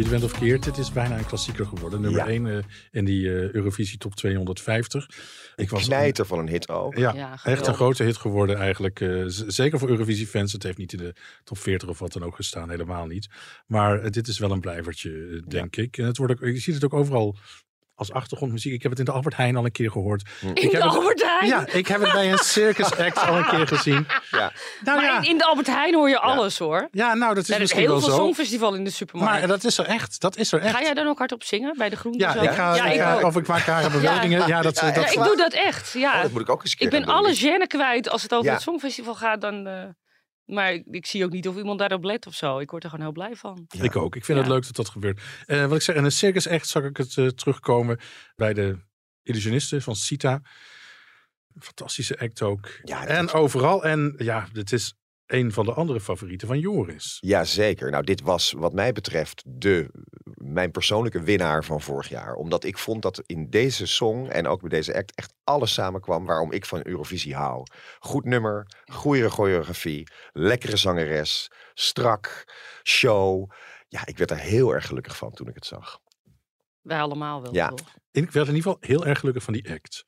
Je 0.07 0.13
het 0.13 0.21
bent 0.21 0.33
of 0.33 0.39
keert, 0.39 0.65
het 0.65 0.77
is 0.77 0.91
bijna 0.91 1.17
een 1.17 1.25
klassieker 1.25 1.65
geworden. 1.65 2.01
Nummer 2.01 2.19
Ja. 2.19 2.27
1 2.27 2.65
in 2.91 3.05
die 3.05 3.27
eh, 3.27 3.51
Eurovisie 3.51 3.97
Top 3.97 4.15
250. 4.15 5.09
Ik 5.55 5.69
was 5.69 5.83
Knijter 5.85 6.25
van 6.25 6.39
een 6.39 6.47
hit 6.47 6.69
ook. 6.69 6.97
Ja, 6.97 7.13
Ja, 7.13 7.39
echt 7.43 7.67
een 7.67 7.73
grote 7.73 8.03
hit 8.03 8.17
geworden 8.17 8.55
eigenlijk. 8.57 9.01
eh, 9.01 9.23
zeker 9.27 9.79
voor 9.79 9.89
Eurovisie-fans. 9.89 10.51
Het 10.53 10.63
heeft 10.63 10.77
niet 10.77 10.91
in 10.93 10.99
de 10.99 11.13
top 11.43 11.57
40 11.57 11.89
of 11.89 11.99
wat 11.99 12.13
dan 12.13 12.23
ook 12.23 12.35
gestaan, 12.35 12.69
helemaal 12.69 13.05
niet. 13.05 13.27
Maar 13.65 13.99
eh, 13.99 14.09
dit 14.11 14.27
is 14.27 14.39
wel 14.39 14.51
een 14.51 14.59
blijvertje, 14.59 15.11
eh, 15.11 15.41
denk 15.47 15.75
ik. 15.75 15.97
En 15.97 16.05
het 16.05 16.17
wordt 16.17 16.33
ook, 16.33 16.39
je 16.39 16.59
ziet 16.59 16.73
het 16.75 16.83
ook 16.85 16.93
overal 16.93 17.37
als 17.97 18.11
achtergrondmuziek. 18.11 18.73
Ik 18.73 18.81
heb 18.81 18.91
het 18.91 18.99
in 18.99 19.05
de 19.05 19.11
Albert 19.11 19.35
Heijn 19.35 19.55
al 19.55 19.65
een 19.65 19.71
keer 19.71 19.91
gehoord. 19.91 20.29
In 20.41 20.49
Ik 20.49 20.55
de 20.55 20.61
heb 20.61 20.71
het- 20.71 20.81
Albert 20.95 21.23
Heijn? 21.25 21.47
Ja, 21.47 21.65
ik 21.71 21.87
heb 21.87 22.01
het 22.01 22.11
bij 22.11 22.31
een 22.31 22.37
circus 22.37 22.95
act 22.97 23.17
al 23.27 23.37
een 23.37 23.45
keer 23.47 23.67
gezien. 23.67 24.07
Ja. 24.31 24.51
Nou 24.83 24.97
maar 24.97 25.05
ja, 25.05 25.17
in, 25.17 25.23
in 25.29 25.37
de 25.37 25.45
Albert 25.45 25.67
Heijn 25.67 25.93
hoor 25.95 26.09
je 26.09 26.19
alles 26.19 26.57
hoor. 26.57 26.87
ja, 26.91 27.13
nou 27.13 27.33
dat 27.35 27.43
is 27.43 27.55
Er 27.55 27.61
is 27.61 27.73
heel 27.73 27.87
wel 27.87 27.99
veel 27.99 28.09
zo. 28.09 28.15
songfestival 28.15 28.73
in 28.73 28.83
de 28.83 28.89
supermarkt. 28.89 29.39
Maar 29.39 29.47
dat 29.47 29.63
is 29.63 29.77
er 29.77 29.85
echt. 29.85 30.19
Dat 30.21 30.37
is 30.37 30.51
er 30.51 30.59
echt. 30.61 30.75
Ga 30.75 30.81
jij 30.81 30.93
dan 30.93 31.07
ook 31.07 31.17
hardop 31.17 31.43
zingen 31.43 31.73
bij 31.77 31.89
de 31.89 31.95
groenten? 31.95 32.21
Ja, 32.21 32.33
zo? 32.33 32.41
ik 32.41 32.49
ga, 32.51 32.75
ja, 32.75 32.85
ik 32.85 32.99
ga- 33.01 33.21
of 33.21 33.35
ik 33.37 33.47
maak 33.47 33.63
rare 33.65 33.89
bewegingen. 33.89 34.47
Ja, 34.47 34.61
dat, 34.61 34.75
Ja, 34.79 34.91
dat, 34.91 35.03
Ja, 35.13 35.21
ik 35.21 35.23
doe 35.27 35.35
dat 35.35 35.53
echt. 35.53 35.91
Ja. 35.93 36.15
Oh, 36.15 36.21
dat 36.21 36.31
moet 36.31 36.41
ik 36.41 36.49
ook 36.49 36.63
eens 36.63 36.75
ik 36.75 36.89
ben 36.89 37.05
alle 37.05 37.35
gêne 37.35 37.67
kwijt 37.67 38.09
als 38.09 38.21
het 38.23 38.33
over 38.33 38.51
het 38.51 38.61
Songfestival 38.61 39.15
gaat. 39.15 39.41
Dan, 39.41 39.67
eh, 39.67 39.73
maar 40.47 40.73
ik, 40.73 40.85
ik 40.85 41.05
zie 41.05 41.23
ook 41.25 41.31
niet 41.31 41.47
of 41.47 41.55
iemand 41.57 41.79
daarop 41.79 42.03
let 42.03 42.27
of 42.27 42.33
zo. 42.33 42.59
Ik 42.59 42.71
word 42.71 42.83
er 42.83 42.89
gewoon 42.89 43.05
heel 43.05 43.13
blij 43.13 43.35
van. 43.35 43.65
Ja. 43.67 43.83
Ik 43.83 43.95
ook. 43.95 44.15
Ik 44.15 44.25
vind 44.25 44.37
Ja. 44.37 44.43
het 44.43 44.53
leuk 44.53 44.65
dat 44.65 44.75
dat 44.75 44.89
gebeurt. 44.89 45.21
Eh, 45.45 45.65
wat 45.65 45.75
ik 45.75 45.81
zeg, 45.81 45.95
in 45.95 46.03
een 46.03 46.11
circus 46.11 46.45
echt 46.45 46.67
zag 46.67 46.83
ik 46.83 46.97
het 46.97 47.17
eh, 47.17 47.27
terugkomen 47.27 47.99
bij 48.35 48.53
de 48.53 48.77
illusionisten 49.23 49.81
van 49.81 49.95
Sita. 49.95 50.41
Fantastische 51.59 52.19
act 52.19 52.41
ook. 52.41 52.69
Ja, 52.83 53.05
en 53.05 53.31
overal. 53.31 53.83
En 53.85 54.13
ja, 54.17 54.47
dit 54.53 54.71
is 54.71 54.95
een 55.27 55.51
van 55.51 55.65
de 55.65 55.73
andere 55.73 55.99
favorieten 55.99 56.47
van 56.47 56.59
Joris. 56.59 57.17
Ja, 57.19 57.43
zeker. 57.43 57.91
Nou, 57.91 58.03
dit 58.03 58.21
was 58.21 58.51
wat 58.51 58.73
mij 58.73 58.91
betreft 58.91 59.43
de, 59.45 59.89
mijn 60.33 60.71
persoonlijke 60.71 61.21
winnaar 61.21 61.63
van 61.63 61.81
vorig 61.81 62.09
jaar. 62.09 62.33
Omdat 62.33 62.63
ik 62.63 62.77
vond 62.77 63.01
dat 63.01 63.23
in 63.25 63.49
deze 63.49 63.87
song 63.87 64.27
en 64.27 64.47
ook 64.47 64.59
bij 64.59 64.69
deze 64.69 64.95
act 64.95 65.15
echt 65.15 65.33
alles 65.43 65.73
samenkwam 65.73 66.25
waarom 66.25 66.51
ik 66.51 66.65
van 66.65 66.87
Eurovisie 66.87 67.35
hou. 67.35 67.63
Goed 67.99 68.25
nummer, 68.25 68.65
goede 68.85 69.29
choreografie, 69.29 70.07
lekkere 70.33 70.77
zangeres, 70.77 71.51
strak, 71.73 72.53
show. 72.83 73.51
Ja, 73.87 74.05
ik 74.05 74.17
werd 74.17 74.31
er 74.31 74.37
heel 74.37 74.73
erg 74.73 74.87
gelukkig 74.87 75.17
van 75.17 75.31
toen 75.31 75.47
ik 75.47 75.55
het 75.55 75.65
zag. 75.65 75.99
Wij 76.81 77.01
allemaal 77.01 77.41
wel. 77.41 77.53
Ja. 77.53 77.69
toch? 77.69 77.95
Ik 78.11 78.31
werd 78.31 78.47
in 78.47 78.55
ieder 78.55 78.71
geval 78.71 78.89
heel 78.89 79.05
erg 79.05 79.19
gelukkig 79.19 79.43
van 79.43 79.53
die 79.53 79.71
act. 79.71 80.05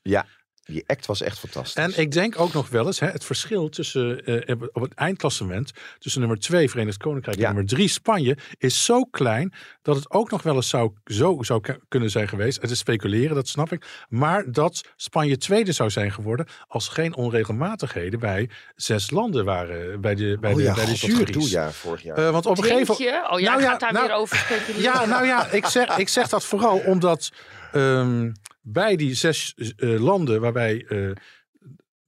Die 0.70 0.84
act 0.88 1.06
was 1.06 1.22
echt 1.22 1.40
fantastisch. 1.40 1.74
En 1.84 1.98
ik 2.02 2.12
denk 2.12 2.40
ook 2.40 2.54
nog 2.54 2.70
wel 2.70 2.86
eens 2.86 3.00
hè, 3.00 3.08
het 3.08 3.24
verschil 3.26 3.70
tussen 3.70 4.26
eh, 4.26 4.56
op 4.72 4.82
het 4.82 4.94
eindklassement 4.94 5.72
tussen 5.98 6.22
nummer 6.22 6.40
2 6.40 6.70
Verenigd 6.70 6.98
Koninkrijk 6.98 7.38
Ja. 7.38 7.48
en 7.48 7.54
nummer 7.56 7.74
3 7.74 7.88
Spanje 7.88 8.38
is 8.58 8.86
zo 8.86 9.04
klein 9.04 9.54
dat 9.82 9.96
het 9.96 10.12
ook 10.12 10.32
nog 10.32 10.42
wel 10.44 10.56
eens 10.56 10.70
zou, 10.70 10.92
zo 11.06 11.38
zou 11.42 11.62
kunnen 11.88 12.10
zijn 12.10 12.28
geweest. 12.28 12.62
Het 12.62 12.72
is 12.72 12.78
speculeren, 12.80 13.36
dat 13.36 13.48
snap 13.48 13.72
ik. 13.72 13.86
Maar 14.10 14.52
dat 14.52 14.82
Spanje 14.96 15.38
tweede 15.38 15.72
zou 15.72 15.90
zijn 15.90 16.12
geworden 16.12 16.46
als 16.68 16.88
geen 16.88 17.16
onregelmatigheden 17.16 18.20
bij 18.20 18.50
zes 18.76 19.10
landen 19.12 19.46
waren 19.46 20.02
bij 20.02 20.16
de, 20.16 20.38
bij 20.40 20.52
oh 20.52 20.58
de, 20.58 20.64
ja, 20.64 20.74
bij 20.74 20.86
de 20.86 20.92
god, 20.92 21.02
dat 21.02 21.10
gedoe, 21.10 21.26
juries. 21.34 21.52
ja, 21.52 21.72
vorig 21.72 22.04
jaar. 22.04 22.18
Eh, 22.18 22.30
want 22.32 22.46
op 22.46 22.58
een 22.58 22.64
gegeven 22.64 22.96
je? 22.98 23.28
Oh 23.32 23.40
ja, 23.40 23.50
Nou 23.52 23.62
ja, 23.62 23.78
daar 23.78 23.94
nou- 23.94 24.08
weer 24.08 24.16
over 24.16 24.38
speculeren. 24.38 24.82
ja, 24.82 25.06
nou 25.06 25.26
ja, 25.26 25.48
ik 25.52 25.66
zeg, 25.66 25.98
ik 25.98 26.10
zeg 26.10 26.28
dat 26.28 26.46
vooral 26.46 26.78
omdat 26.78 27.30
ehm, 27.72 28.32
bij 28.72 28.96
die 28.96 29.14
zes 29.14 29.54
eh, 29.54 30.00
landen 30.00 30.42
waarbij 30.42 30.86
eh, 30.86 31.12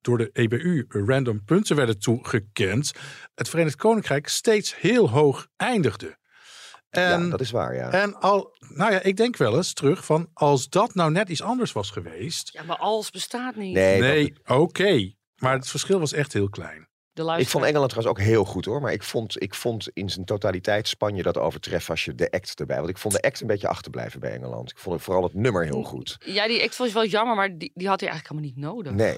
door 0.02 0.18
de 0.18 0.30
EBU 0.34 0.86
random 0.88 1.44
punten 1.44 1.76
werden 1.76 2.00
toegekend, 2.00 2.92
het 3.36 3.50
Verenigd 3.50 3.76
Koninkrijk 3.76 4.28
steeds 4.28 4.80
heel 4.80 5.10
hoog 5.10 5.48
eindigde. 5.56 6.20
En, 6.90 7.24
ja, 7.24 7.30
dat 7.30 7.42
is 7.42 7.52
waar, 7.52 7.76
ja. 7.76 7.92
en 7.92 8.16
al, 8.16 8.56
nou 8.60 8.92
ja, 8.92 9.02
ik 9.02 9.18
denk 9.18 9.38
wel 9.38 9.56
eens 9.56 9.74
terug 9.74 10.06
van 10.06 10.30
als 10.34 10.70
dat 10.70 10.94
nou 10.94 11.12
net 11.12 11.30
iets 11.30 11.42
anders 11.42 11.72
was 11.72 11.90
geweest. 11.90 12.50
Ja, 12.54 12.64
maar 12.64 12.78
alles 12.78 13.10
bestaat 13.10 13.56
niet. 13.56 13.74
Nee, 13.74 14.34
oké. 14.46 15.14
Maar 15.36 15.54
het 15.54 15.68
verschil 15.68 16.00
was 16.00 16.14
echt 16.14 16.34
heel 16.34 16.50
klein. 16.50 16.91
De 17.14 17.36
Ik 17.38 17.48
vond 17.48 17.66
Engeland 17.66 17.90
trouwens 17.90 18.20
ook 18.20 18.26
heel 18.26 18.46
goed 18.46 18.66
hoor. 18.66 18.82
Maar 18.82 18.92
ik 18.92 19.04
vond, 19.04 19.42
ik 19.42 19.54
vond 19.56 19.90
in 19.94 20.10
zijn 20.10 20.26
totaliteit 20.26 20.88
Spanje 20.88 21.24
dat 21.24 21.38
overtreffen 21.38 21.90
als 21.92 22.06
je 22.06 22.16
de 22.16 22.32
act 22.32 22.60
erbij. 22.60 22.78
Want 22.78 22.90
ik 22.90 22.98
vond 22.98 23.14
de 23.14 23.22
act 23.22 23.42
een 23.42 23.48
beetje 23.48 23.68
achterblijven 23.68 24.20
bij 24.20 24.32
Engeland. 24.32 24.72
Ik 24.72 24.78
vond 24.78 25.02
vooral 25.02 25.24
het 25.24 25.34
nummer 25.34 25.64
heel 25.66 25.84
goed. 25.84 26.18
Ja, 26.26 26.48
die 26.48 26.64
act 26.64 26.78
was 26.78 26.94
wel 26.94 27.06
jammer, 27.06 27.36
maar 27.36 27.58
die, 27.58 27.72
die 27.74 27.88
had 27.88 28.00
hij 28.00 28.10
eigenlijk 28.10 28.42
helemaal 28.42 28.72
niet 28.74 28.76
nodig. 28.76 28.94
Nee. 28.94 29.18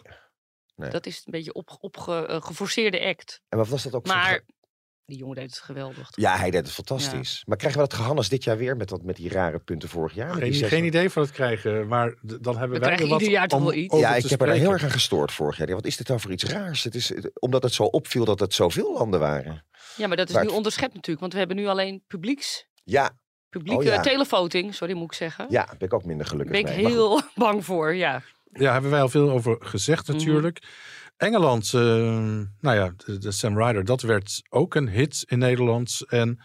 nee. 0.76 0.90
Dat 0.90 1.06
is 1.06 1.18
een 1.26 1.32
beetje 1.32 1.54
op, 1.54 1.78
op 1.80 1.98
ge- 1.98 2.26
eh, 2.28 2.42
geforceerde 2.42 3.02
act. 3.06 3.42
En 3.50 3.58
wat 3.58 3.68
was 3.68 3.84
dat 3.84 3.94
ook 3.94 4.06
Maar 4.06 4.42
Die 5.06 5.18
jongen 5.18 5.36
deed 5.36 5.46
het 5.50 5.60
geweldig. 5.60 6.10
Ja, 6.16 6.38
hij 6.38 6.52
deed 6.52 6.62
het 6.62 6.72
fantastisch. 6.72 7.44
Maar 7.46 7.58
krijgen 7.58 7.82
we 7.82 7.88
dat 7.88 7.98
gehannes 7.98 8.30
dit 8.30 8.44
jaar 8.44 8.58
weer 8.58 8.78
met, 8.78 8.90
dat, 8.90 9.04
met 9.04 9.16
die 9.16 9.30
rare 9.30 9.60
punten 9.60 9.90
vorig 9.90 10.14
jaar? 10.14 10.34
Geen, 10.34 10.54
zes- 10.54 10.68
geen 10.70 10.86
idee 10.86 11.10
van 11.10 11.22
het 11.24 11.32
krijgen, 11.32 11.88
maar 11.88 12.16
dan 12.22 12.58
hebben 12.58 12.80
We 12.80 12.86
wij 12.86 12.98
er 12.98 13.08
wat 13.08 13.20
ieder 13.22 13.34
jaar 13.36 13.48
toch 13.48 13.60
om 13.60 13.66
wel 13.66 13.74
iets. 13.74 13.98
Ja, 14.00 14.16
ik 14.16 14.26
heb 14.30 14.42
er 14.42 14.52
heel 14.52 14.72
erg 14.72 14.84
aan 14.84 14.90
gestoord 14.92 15.32
vorig 15.32 15.58
jaar. 15.58 15.68
Wat 15.68 15.86
is 15.86 15.98
dit 15.98 16.08
nou 16.08 16.20
voor 16.20 16.32
iets 16.32 16.44
raars? 16.44 16.84
Het 16.84 16.96
is, 16.96 17.14
omdat 17.40 17.64
het 17.64 17.74
zo 17.74 17.84
opviel 17.84 18.26
dat 18.26 18.40
het 18.40 18.54
zoveel 18.54 18.94
landen 18.94 19.20
waren. 19.20 19.66
Ja, 19.96 20.08
maar 20.08 20.18
dat 20.18 20.28
is 20.28 20.34
Maar 20.34 20.42
nu 20.44 20.48
het- 20.48 20.58
onderschept 20.58 20.94
natuurlijk. 20.94 21.20
Want 21.20 21.34
we 21.34 21.40
hebben 21.40 21.58
nu 21.58 21.68
alleen 21.68 22.04
publieks. 22.08 22.68
Ja, 22.84 23.22
Publieke 23.50 23.80
Oh 23.80 23.84
ja. 23.86 24.02
televoting, 24.02 24.76
sorry 24.76 24.94
moet 24.94 25.06
ik 25.12 25.14
zeggen. 25.14 25.46
ja, 25.50 25.66
ben 25.78 25.88
ik 25.88 25.94
ook 25.94 26.06
minder 26.06 26.26
Daar 26.26 26.36
gelukkig 26.36 26.62
ben 26.64 26.72
ik 26.72 26.78
mee. 26.84 26.86
Heel 26.94 27.22
bang 27.36 27.66
voor, 27.66 27.96
ja. 27.96 28.22
Ja, 28.52 28.72
hebben 28.74 28.92
wij 28.92 29.02
al 29.02 29.10
veel 29.10 29.30
over 29.32 29.58
gezegd 29.60 30.08
Mhm. 30.08 30.18
natuurlijk. 30.18 30.62
Engeland, 31.18 31.74
eh, 31.74 31.82
nou 32.60 32.76
ja, 32.78 32.94
de, 33.20 33.32
Sam 33.32 33.58
Ryder, 33.58 33.86
dat 33.86 34.02
werd 34.02 34.42
ook 34.50 34.76
een 34.76 34.90
hit 34.90 35.24
in 35.28 35.40
Nederland. 35.40 36.02
En 36.08 36.44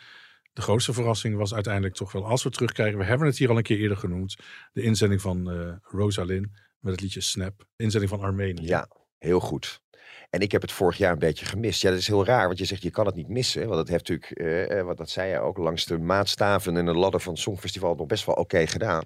de 0.53 0.63
grootste 0.63 0.93
verrassing 0.93 1.37
was 1.37 1.55
uiteindelijk 1.55 1.95
toch 1.95 2.13
wel, 2.13 2.27
als 2.27 2.43
we 2.43 2.51
terugkijken, 2.51 2.99
we 2.99 3.05
hebben 3.05 3.27
het 3.27 3.39
hier 3.39 3.51
al 3.51 3.57
een 3.57 3.63
keer 3.63 3.79
eerder 3.79 3.97
genoemd, 3.97 4.37
de 4.73 4.83
inzending 4.83 5.21
van 5.21 5.51
eh 5.51 5.73
Rosalind 5.83 6.49
met 6.81 6.93
het 6.93 7.01
liedje 7.01 7.21
Snap, 7.21 7.65
inzending 7.77 8.11
van 8.11 8.21
Armenië. 8.21 8.67
Ja, 8.67 8.89
heel 9.19 9.41
goed. 9.41 9.81
En 10.31 10.41
ik 10.41 10.53
heb 10.53 10.63
het 10.63 10.73
vorig 10.73 10.97
jaar 10.99 11.13
een 11.13 11.19
beetje 11.19 11.47
gemist. 11.47 11.83
Ja, 11.83 11.91
dat 11.91 11.99
is 11.99 12.07
heel 12.07 12.25
raar, 12.25 12.47
want 12.47 12.59
je 12.59 12.65
zegt 12.65 12.83
je 12.83 12.91
kan 12.91 13.07
het 13.07 13.15
niet 13.15 13.29
missen. 13.29 13.63
Want 13.63 13.75
dat 13.75 13.89
heeft 13.89 14.09
natuurlijk, 14.09 14.31
eh, 14.41 14.79
eh, 14.79 14.87
wat 14.87 14.97
dat 14.97 15.11
zei 15.11 15.31
je 15.31 15.39
ook, 15.39 15.59
langs 15.59 15.85
de 15.85 15.99
maatstaven 15.99 16.77
en 16.77 16.85
de 16.85 16.95
ladder 16.95 17.21
van 17.21 17.33
het 17.33 17.43
Songfestival 17.43 17.95
nog 17.95 18.07
best 18.07 18.25
wel 18.27 18.35
oké 18.35 18.67
gedaan. 18.67 19.03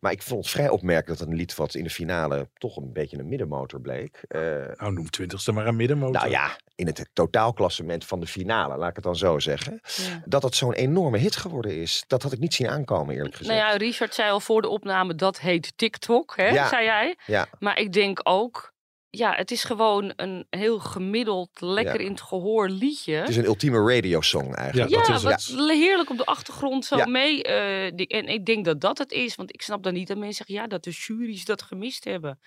Maar 0.00 0.12
ik 0.12 0.22
vond 0.22 0.44
het 0.44 0.52
vrij 0.54 0.68
opmerkelijk 0.68 1.18
dat 1.18 1.28
een 1.28 1.34
lied 1.34 1.54
wat 1.54 1.74
in 1.74 1.84
de 1.84 1.90
finale 1.90 2.48
toch 2.54 2.76
een 2.76 2.92
beetje 2.92 3.18
een 3.18 3.28
middenmotor 3.28 3.80
bleek. 3.80 4.22
eh, 4.28 4.40
Nou, 4.76 4.92
noem 4.92 5.10
twintigste 5.10 5.52
maar 5.52 5.66
een 5.66 5.76
middenmotor. 5.76 6.14
nou 6.14 6.30
ja, 6.30 6.56
in 6.74 6.86
het 6.86 7.08
totaalklassement 7.12 8.04
van 8.04 8.20
de 8.20 8.26
finale, 8.26 8.76
laat 8.76 8.88
ik 8.88 8.94
het 8.94 9.04
dan 9.04 9.16
zo 9.16 9.38
zeggen. 9.38 9.80
ja. 9.82 10.22
Dat 10.24 10.42
het 10.42 10.54
zo'n 10.54 10.72
enorme 10.72 11.18
hit 11.18 11.36
geworden 11.36 11.76
is, 11.80 12.04
dat 12.06 12.22
had 12.22 12.32
ik 12.32 12.38
niet 12.38 12.54
zien 12.54 12.68
aankomen 12.68 13.14
eerlijk 13.14 13.34
gezegd. 13.34 13.58
Nou 13.58 13.70
ja, 13.70 13.76
Richard 13.76 14.14
zei 14.14 14.30
al 14.30 14.40
voor 14.40 14.62
de 14.62 14.68
opname, 14.68 15.14
dat 15.14 15.40
heet 15.40 15.72
TikTok, 15.76 16.36
hè, 16.36 16.48
Ja. 16.48 16.68
zei 16.68 16.84
jij. 16.84 17.16
Ja. 17.26 17.46
Maar 17.58 17.78
ik 17.78 17.92
denk 17.92 18.20
ook, 18.22 18.74
ja, 19.16 19.32
het 19.34 19.50
is 19.50 19.64
gewoon 19.64 20.12
een 20.16 20.46
heel 20.50 20.78
gemiddeld, 20.78 21.50
lekker 21.60 21.94
Ja. 22.00 22.04
in 22.06 22.10
het 22.10 22.20
gehoor 22.20 22.68
liedje. 22.68 23.14
Het 23.14 23.28
is 23.28 23.36
een 23.36 23.44
ultieme 23.44 23.94
radiosong 23.94 24.54
eigenlijk. 24.54 24.90
Ja, 24.90 24.98
Ja, 25.00 25.06
dat 25.06 25.16
is 25.38 25.48
wat 25.54 25.68
heerlijk 25.70 26.10
op 26.10 26.16
de 26.16 26.24
achtergrond 26.24 26.84
zo 26.84 26.96
Ja. 26.96 27.06
mee. 27.06 27.42
eh, 27.42 27.92
die- 27.94 28.06
en 28.06 28.26
ik 28.26 28.46
denk 28.46 28.64
dat 28.64 28.80
dat 28.80 28.98
het 28.98 29.12
is. 29.12 29.34
Want 29.34 29.54
ik 29.54 29.62
snap 29.62 29.82
dan 29.82 29.92
niet 29.94 30.08
dat 30.08 30.16
mensen 30.16 30.36
zeggen 30.36 30.54
ja, 30.54 30.66
dat 30.66 30.84
de 30.84 30.90
juries 30.90 31.44
dat 31.44 31.62
gemist 31.62 32.04
hebben. 32.04 32.38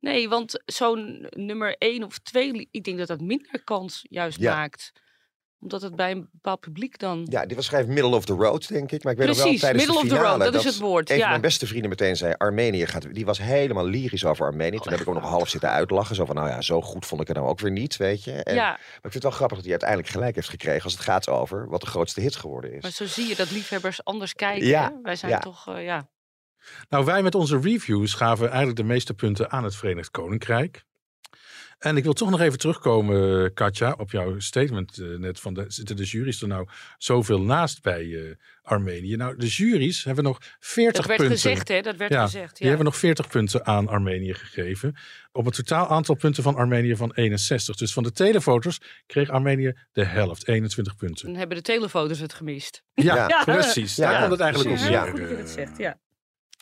Nee, 0.00 0.28
want 0.28 0.62
zo'n 0.66 1.26
nummer 1.30 1.76
één 1.78 2.02
of 2.02 2.18
twee, 2.18 2.68
ik 2.70 2.84
denk 2.84 2.98
dat 2.98 3.08
dat 3.08 3.20
minder 3.20 3.62
kans 3.64 4.00
juist 4.08 4.38
Ja. 4.40 4.54
maakt. 4.56 4.92
Omdat 5.62 5.82
het 5.82 5.96
bij 5.96 6.10
een 6.10 6.28
bepaald 6.32 6.60
publiek 6.60 6.98
dan... 6.98 7.26
Ja, 7.30 7.46
dit 7.46 7.56
was 7.56 7.68
vrij 7.68 7.84
middle 7.84 8.14
of 8.16 8.24
the 8.24 8.32
road, 8.32 8.68
denk 8.68 8.92
ik. 8.92 9.04
Maar 9.04 9.12
ik 9.12 9.18
weet 9.18 9.28
nog 9.28 9.36
wel 9.36 9.44
Precies, 9.44 9.60
tijdens 9.62 9.86
middle 9.86 10.02
de 10.02 10.08
of 10.08 10.12
the 10.12 10.20
finale 10.20 10.44
road, 10.44 10.52
dat 10.52 10.64
is 10.64 10.72
het 10.72 10.78
woord, 10.78 11.10
Een 11.10 11.16
ja. 11.16 11.20
van 11.20 11.30
mijn 11.30 11.40
beste 11.40 11.66
vrienden 11.66 11.88
meteen 11.90 12.16
zei, 12.16 12.34
Armenië 12.36 12.86
gaat... 12.86 13.14
Die 13.14 13.24
was 13.24 13.38
helemaal 13.38 13.86
lyrisch 13.86 14.24
over 14.24 14.46
Armenië. 14.46 14.78
Toen 14.78 14.92
heb 14.92 15.00
ik 15.00 15.08
ook 15.08 15.14
nog 15.14 15.24
half 15.24 15.48
zitten 15.48 15.70
uitlachen. 15.70 16.14
Zo 16.14 16.24
van, 16.24 16.34
nou 16.34 16.48
ja, 16.48 16.60
zo 16.60 16.80
goed 16.80 17.06
vond 17.06 17.20
ik 17.20 17.26
het 17.26 17.36
nou 17.36 17.48
ook 17.48 17.60
weer 17.60 17.70
niet, 17.70 17.96
weet 17.96 18.24
je. 18.24 18.32
En, 18.32 18.54
ja, 18.54 18.68
Maar 18.68 18.76
ik 18.76 19.00
vind 19.00 19.14
het 19.14 19.22
wel 19.22 19.32
grappig 19.32 19.56
dat 19.56 19.66
hij 19.66 19.74
uiteindelijk 19.74 20.10
gelijk 20.10 20.34
heeft 20.34 20.48
gekregen... 20.48 20.84
als 20.84 20.92
het 20.92 21.02
gaat 21.02 21.28
over 21.28 21.68
wat 21.68 21.80
de 21.80 21.86
grootste 21.86 22.20
hit 22.20 22.36
geworden 22.36 22.72
is. 22.72 22.82
maar 22.82 22.90
zo 22.90 23.06
zie 23.06 23.28
je 23.28 23.36
dat 23.36 23.50
liefhebbers 23.50 24.04
anders 24.04 24.34
kijken. 24.34 24.66
Ja? 24.66 24.98
Wij 25.02 25.16
zijn 25.16 25.32
ja. 25.32 25.38
toch, 25.38 25.68
eh, 25.68 25.84
ja... 25.84 26.08
Nou, 26.88 27.04
wij 27.04 27.22
met 27.22 27.34
onze 27.34 27.60
reviews 27.60 28.14
gaven 28.14 28.46
eigenlijk 28.46 28.76
de 28.76 28.84
meeste 28.84 29.14
punten 29.14 29.50
aan 29.50 29.64
het 29.64 29.76
Verenigd 29.76 30.10
Koninkrijk. 30.10 30.84
En 31.82 31.96
ik 31.96 32.02
wil 32.04 32.12
toch 32.12 32.30
nog 32.30 32.40
even 32.40 32.58
terugkomen, 32.58 33.52
Katja, 33.54 33.94
op 33.98 34.10
jouw 34.10 34.38
statement 34.38 34.98
eh, 34.98 35.06
net 35.18 35.40
van 35.40 35.54
de, 35.54 35.64
zitten 35.68 35.96
de 35.96 36.04
juries 36.04 36.42
er 36.42 36.48
nou 36.48 36.68
zoveel 36.98 37.40
naast 37.42 37.82
bij 37.82 38.02
eh, 38.14 38.34
Armenië? 38.62 39.16
Nou, 39.16 39.36
de 39.36 39.46
juries 39.46 40.04
hebben 40.04 40.24
nog 40.24 40.38
40 40.60 40.92
Dat 40.96 41.06
werd 41.06 41.18
punten. 41.20 41.36
gezegd, 41.38 41.68
hè? 41.68 41.80
Dat 41.80 41.96
werd 41.96 42.12
Ja, 42.12 42.24
gezegd, 42.24 42.50
Die 42.50 42.62
ja. 42.62 42.68
hebben 42.68 42.84
nog 42.84 42.96
40 42.96 43.28
punten 43.28 43.66
aan 43.66 43.88
Armenië 43.88 44.34
gegeven. 44.34 44.96
Op 45.32 45.44
het 45.44 45.54
totaal 45.54 45.88
aantal 45.88 46.14
punten 46.14 46.42
van 46.42 46.54
Armenië 46.54 46.96
van 46.96 47.12
61. 47.14 47.76
Dus 47.76 47.92
van 47.92 48.02
de 48.02 48.12
telefoters 48.12 48.78
kreeg 49.06 49.28
Armenië 49.28 49.72
de 49.92 50.04
helft, 50.04 50.48
21 50.48 50.96
punten. 50.96 51.26
Dan 51.26 51.36
hebben 51.36 51.56
de 51.56 51.62
telefoto's 51.62 52.18
het 52.18 52.34
gemist. 52.34 52.82
Ja, 52.94 53.14
Ja. 53.28 53.44
precies. 53.44 53.96
Ja, 53.96 54.10
Daar 54.10 54.18
komt 54.20 54.30
het 54.30 54.40
eigenlijk 54.40 54.80
op 54.80 54.88
ja. 54.88 55.06
Goed 55.06 55.20
dat 55.20 55.28
je 55.30 55.36
dat 55.36 55.46
Eh, 55.46 55.52
zegt, 55.52 55.78
ja. 55.78 55.98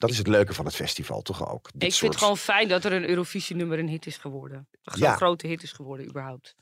Dat 0.01 0.11
is 0.11 0.19
het 0.19 0.27
leuke 0.27 0.55
van 0.55 0.65
het 0.65 0.75
festival, 0.75 1.23
toch 1.23 1.51
ook? 1.53 1.71
Dit 1.73 1.83
Ik 1.83 1.89
soort... 1.89 1.99
vind 1.99 2.13
het 2.13 2.23
gewoon 2.23 2.37
fijn 2.37 2.69
dat 2.69 2.85
er 2.85 2.93
een 2.93 3.09
Eurovisie-nummer 3.09 3.79
een 3.79 3.89
hit 3.89 4.07
is 4.07 4.17
geworden. 4.17 4.69
Zo'n 4.83 5.01
Ja. 5.03 5.17
grote 5.17 5.47
hit 5.47 5.63
is 5.63 5.73
geworden, 5.73 6.07
überhaupt. 6.09 6.55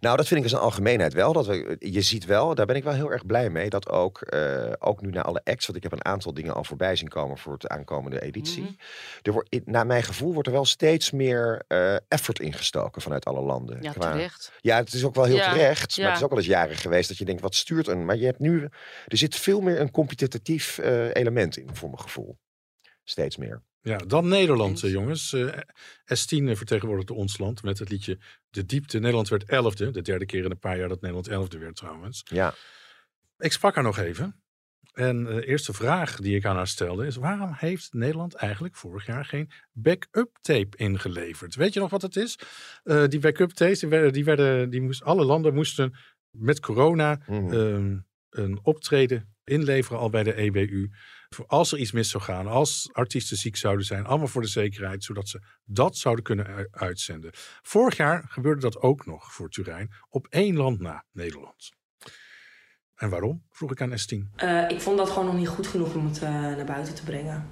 Nou, 0.00 0.16
dat 0.16 0.26
vind 0.26 0.38
ik 0.40 0.44
als 0.46 0.54
een 0.60 0.64
algemeenheid 0.66 1.12
wel. 1.12 1.32
Dat 1.32 1.46
we, 1.46 1.76
je 1.78 2.00
ziet 2.02 2.24
wel, 2.24 2.54
daar 2.54 2.66
ben 2.66 2.76
ik 2.76 2.84
wel 2.84 2.92
heel 2.92 3.10
erg 3.12 3.26
blij 3.26 3.50
mee, 3.50 3.68
dat 3.70 3.88
ook, 3.88 4.20
eh, 4.20 4.72
ook 4.78 5.00
nu 5.02 5.10
na 5.10 5.22
alle 5.22 5.40
acts, 5.44 5.66
want 5.66 5.76
ik 5.78 5.82
heb 5.82 5.92
een 5.92 6.04
aantal 6.04 6.34
dingen 6.34 6.54
al 6.54 6.64
voorbij 6.64 6.96
zien 6.96 7.08
komen 7.08 7.38
voor 7.38 7.52
het 7.52 7.66
aankomende 7.68 8.20
editie. 8.22 8.62
Mhm. 8.62 8.72
Er 9.22 9.32
wordt, 9.32 9.66
naar 9.66 9.86
mijn 9.86 10.02
gevoel 10.02 10.32
wordt 10.32 10.48
er 10.48 10.54
wel 10.54 10.64
steeds 10.64 11.10
meer 11.10 11.62
eh, 11.66 11.94
effort 12.08 12.40
ingestoken 12.40 13.02
vanuit 13.02 13.24
alle 13.24 13.40
landen. 13.40 13.82
Ja, 13.82 13.92
Qua- 13.92 14.10
terecht. 14.12 14.52
Ja, 14.60 14.76
het 14.76 14.92
is 14.92 15.04
ook 15.04 15.14
wel 15.14 15.24
heel 15.24 15.36
Ja, 15.36 15.52
terecht. 15.52 15.96
Maar 15.98 16.06
het 16.06 16.16
is 16.16 16.22
ook 16.22 16.30
wel 16.30 16.38
eens 16.38 16.48
jaren 16.48 16.76
geweest 16.76 17.08
dat 17.08 17.18
je 17.18 17.24
denkt, 17.24 17.42
wat 17.42 17.54
stuurt 17.54 17.86
een... 17.88 18.04
Maar 18.04 18.16
je 18.16 18.24
hebt 18.26 18.38
nu, 18.38 18.62
er 19.06 19.16
zit 19.16 19.36
veel 19.36 19.60
meer 19.60 19.80
een 19.80 19.90
competitief 19.90 20.78
eh, 20.78 21.14
element 21.14 21.56
in, 21.56 21.68
voor 21.72 21.88
mijn 21.88 22.00
gevoel. 22.02 22.38
Steeds 23.10 23.36
meer. 23.36 23.62
Ja, 23.82 23.96
dan 23.96 24.28
Nederland, 24.28 24.70
Eens. 24.70 24.82
eh, 24.82 24.90
jongens. 24.90 25.32
Eh, 25.32 25.58
S10 26.04 26.56
vertegenwoordigde 26.56 27.14
ons 27.14 27.38
land 27.38 27.62
met 27.62 27.78
het 27.78 27.90
liedje 27.90 28.18
De 28.50 28.64
Diepte. 28.66 28.98
Nederland 28.98 29.28
werd 29.28 29.44
elfde. 29.44 29.90
De 29.90 30.02
derde 30.02 30.26
keer 30.26 30.44
in 30.44 30.50
een 30.50 30.58
paar 30.58 30.78
jaar 30.78 30.88
dat 30.88 31.00
Nederland 31.00 31.28
elfde 31.28 31.58
werd 31.58 31.76
trouwens. 31.76 32.22
Ja, 32.24 32.54
Ik 33.38 33.52
sprak 33.52 33.74
haar 33.74 33.84
nog 33.84 33.98
even. 33.98 34.42
En 34.92 35.26
eh, 35.28 35.34
de 35.34 35.46
eerste 35.46 35.72
vraag 35.72 36.16
die 36.16 36.36
ik 36.36 36.44
aan 36.44 36.56
haar 36.56 36.66
stelde 36.68 37.06
is... 37.06 37.16
waarom 37.16 37.52
heeft 37.56 37.92
Nederland 37.92 38.34
eigenlijk 38.34 38.76
vorig 38.76 39.06
jaar 39.06 39.24
geen 39.24 39.50
backup 39.72 40.38
tape 40.40 40.76
ingeleverd? 40.76 41.54
Weet 41.54 41.72
je 41.74 41.80
nog 41.80 41.90
wat 41.90 42.02
het 42.02 42.16
is? 42.16 42.38
Eh, 42.82 43.04
die 43.06 43.20
backup 43.20 43.50
tapes, 43.50 43.78
die 43.78 43.88
werden, 43.88 44.12
die 44.12 44.24
werden, 44.24 44.70
die 44.70 44.80
moest, 44.80 45.02
alle 45.02 45.24
landen 45.24 45.54
moesten 45.54 45.94
met 46.30 46.60
corona 46.60 47.20
Mhm. 47.26 47.52
ehm, 47.52 47.98
een 48.30 48.58
optreden 48.62 49.34
inleveren 49.44 49.98
al 49.98 50.10
bij 50.10 50.22
de 50.22 50.34
EBU. 50.34 50.88
Voor 51.34 51.46
als 51.46 51.72
er 51.72 51.78
iets 51.78 51.92
mis 51.92 52.10
zou 52.10 52.22
gaan, 52.22 52.46
als 52.46 52.88
artiesten 52.92 53.36
ziek 53.36 53.56
zouden 53.56 53.84
zijn, 53.84 54.06
allemaal 54.06 54.26
voor 54.26 54.42
de 54.42 54.48
zekerheid, 54.48 55.04
zodat 55.04 55.28
ze 55.28 55.42
dat 55.64 55.96
zouden 55.96 56.24
kunnen 56.24 56.68
uitzenden. 56.70 57.30
Vorig 57.62 57.96
jaar 57.96 58.24
gebeurde 58.28 58.60
dat 58.60 58.80
ook 58.80 59.06
nog 59.06 59.32
voor 59.32 59.48
Turijn, 59.48 59.90
op 60.08 60.26
één 60.26 60.56
land 60.56 60.80
na 60.80 61.04
Nederland. 61.12 61.70
En 62.94 63.10
waarom? 63.10 63.44
Vroeg 63.50 63.70
ik 63.70 63.80
aan 63.80 63.90
S10. 63.90 64.34
Eh, 64.36 64.70
ik 64.70 64.80
vond 64.80 64.98
dat 64.98 65.08
gewoon 65.08 65.24
nog 65.24 65.36
niet 65.36 65.48
goed 65.48 65.66
genoeg 65.66 65.94
om 65.94 66.06
het 66.06 66.22
eh, 66.22 66.30
naar 66.30 66.64
buiten 66.64 66.94
te 66.94 67.04
brengen. 67.04 67.48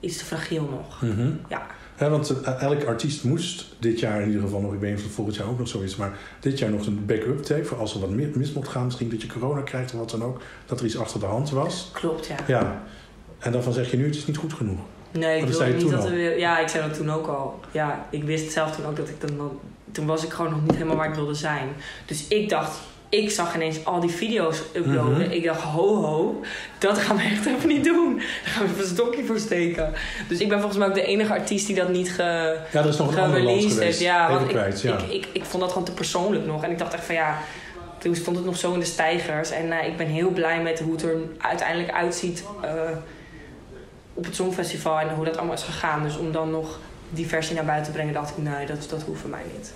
Iets 0.00 0.16
te 0.18 0.24
fragiel 0.24 0.68
nog. 0.68 1.04
Ja. 1.48 1.66
Want 2.08 2.42
eh, 2.42 2.62
elke 2.62 2.86
artiest 2.86 3.24
moest 3.24 3.66
dit 3.78 4.00
jaar 4.00 4.20
in 4.20 4.26
ieder 4.26 4.42
geval 4.42 4.60
nog, 4.60 4.72
ik 4.72 4.80
weet 4.80 4.96
niet 4.96 5.04
of 5.04 5.12
volgend 5.12 5.36
jaar 5.36 5.48
ook 5.48 5.58
nog 5.58 5.68
zo 5.68 5.80
is, 5.80 5.96
maar 5.96 6.18
dit 6.40 6.58
jaar 6.58 6.70
nog 6.70 6.86
een 6.86 7.06
backup 7.06 7.42
tape 7.42 7.64
voor 7.64 7.78
als 7.78 7.94
er 7.94 8.00
wat 8.00 8.10
mi- 8.10 8.30
mis 8.34 8.52
mocht 8.52 8.68
gaan, 8.68 8.84
misschien 8.84 9.10
dat 9.10 9.22
je 9.22 9.28
corona 9.28 9.60
krijgt 9.60 9.92
of 9.92 9.98
wat 9.98 10.10
dan 10.10 10.24
ook, 10.24 10.40
dat 10.66 10.78
er 10.80 10.86
iets 10.86 10.98
achter 10.98 11.20
de 11.20 11.26
hand 11.26 11.50
was. 11.50 11.90
Klopt, 11.92 12.26
ja. 12.26 12.36
Ja, 12.46 12.82
en 13.38 13.52
dan 13.52 13.72
zeg 13.72 13.90
je 13.90 13.96
nu, 13.96 14.04
het 14.06 14.14
is 14.16 14.26
niet 14.26 14.36
goed 14.36 14.52
genoeg. 14.52 14.78
Nee, 15.10 15.40
ik 15.40 15.46
wilde 15.46 15.64
niet 15.66 15.90
dat 15.90 16.04
er 16.04 16.10
weer... 16.10 16.38
Ja, 16.38 16.58
ik 16.58 16.68
zei 16.68 16.88
dat 16.88 16.96
toen 16.96 17.10
ook 17.10 17.26
al. 17.26 17.60
Ja, 17.72 18.06
ik 18.10 18.24
wist 18.24 18.52
zelf 18.52 18.76
toen 18.76 18.86
ook 18.86 18.96
dat 18.96 19.08
ik 19.08 19.20
dan- 19.20 19.58
Toen 19.92 20.06
was 20.06 20.24
ik 20.24 20.30
gewoon 20.32 20.50
nog 20.50 20.62
niet 20.62 20.72
helemaal 20.72 20.96
waar 20.96 21.08
ik 21.08 21.14
wilde 21.14 21.34
zijn. 21.34 21.68
Dus 22.06 22.28
ik 22.28 22.48
dacht... 22.48 22.78
Ik 23.10 23.30
zag 23.30 23.54
ineens 23.54 23.84
al 23.84 24.00
die 24.00 24.10
video's 24.10 24.62
uploaden. 24.74 25.12
Mhm. 25.12 25.30
Ik 25.30 25.44
dacht, 25.44 25.60
ho 25.60 25.94
ho, 26.02 26.40
dat 26.78 26.98
gaan 26.98 27.16
we 27.16 27.22
echt 27.22 27.46
even 27.46 27.68
niet 27.68 27.84
doen. 27.84 28.16
Daar 28.16 28.26
gaan 28.52 28.64
we 28.64 28.70
even 28.70 28.82
een 28.82 28.88
stokje 28.90 29.24
voor 29.24 29.38
steken. 29.38 29.92
Dus 30.28 30.38
ik 30.38 30.48
ben 30.48 30.58
volgens 30.58 30.78
mij 30.78 30.88
ook 30.88 30.94
de 30.94 31.04
enige 31.04 31.32
artiest 31.32 31.66
die 31.66 31.76
dat 31.76 31.88
niet 31.88 32.12
ge, 32.12 32.22
Ja, 32.72 32.80
er 32.80 32.88
is 32.88 32.96
nog 32.96 33.12
een 33.12 33.18
ander 33.22 33.40
land 33.42 33.58
gereleased 33.58 33.72
geweest. 33.72 33.98
heeft. 33.98 34.00
Ja, 34.00 34.22
Even 34.24 34.34
want 34.34 34.50
ik, 34.50 34.56
kwijt, 34.56 34.80
ja. 34.80 34.98
ik, 34.98 35.10
ik, 35.10 35.28
ik 35.32 35.44
vond 35.44 35.62
dat 35.62 35.72
gewoon 35.72 35.86
te 35.86 35.92
persoonlijk 35.92 36.46
nog. 36.46 36.64
En 36.64 36.70
ik 36.70 36.78
dacht 36.78 36.94
echt 36.94 37.04
van 37.04 37.14
ja, 37.14 37.38
toen 37.98 38.14
stond 38.16 38.36
het 38.36 38.44
nog 38.44 38.56
zo 38.56 38.72
in 38.72 38.78
de 38.80 38.84
stijgers. 38.86 39.50
En 39.50 39.72
eh, 39.72 39.86
ik 39.86 39.96
ben 39.96 40.06
heel 40.06 40.30
blij 40.30 40.62
met 40.62 40.80
hoe 40.80 40.92
het 40.92 41.02
er 41.02 41.16
uiteindelijk 41.38 41.92
uitziet 41.92 42.44
eh, 42.62 42.70
op 44.14 44.24
het 44.24 44.34
Songfestival. 44.34 44.98
En 44.98 45.08
hoe 45.14 45.24
dat 45.24 45.36
allemaal 45.36 45.54
is 45.54 45.62
gegaan. 45.62 46.02
Dus 46.02 46.16
om 46.16 46.32
dan 46.32 46.50
nog 46.50 46.78
die 47.10 47.26
versie 47.26 47.54
naar 47.54 47.64
buiten 47.64 47.86
te 47.86 47.92
brengen, 47.98 48.14
dacht 48.14 48.30
ik 48.30 48.36
nee, 48.42 48.66
dat, 48.66 48.86
dat 48.90 49.02
hoeft 49.02 49.20
voor 49.20 49.30
mij 49.30 49.42
niet. 49.56 49.72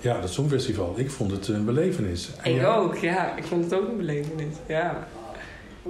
Ja, 0.00 0.20
dat 0.20 0.30
Songfestival. 0.30 0.94
Ik 0.96 1.10
vond 1.10 1.30
het 1.30 1.48
een 1.48 1.64
belevenis. 1.64 2.30
En 2.42 2.54
Ik 2.54 2.66
ook, 2.66 2.96
ja. 2.96 3.36
Ik 3.36 3.44
vond 3.44 3.64
het 3.64 3.74
ook 3.74 3.88
een 3.88 3.96
belevenis, 3.96 4.54
ja. 4.66 5.08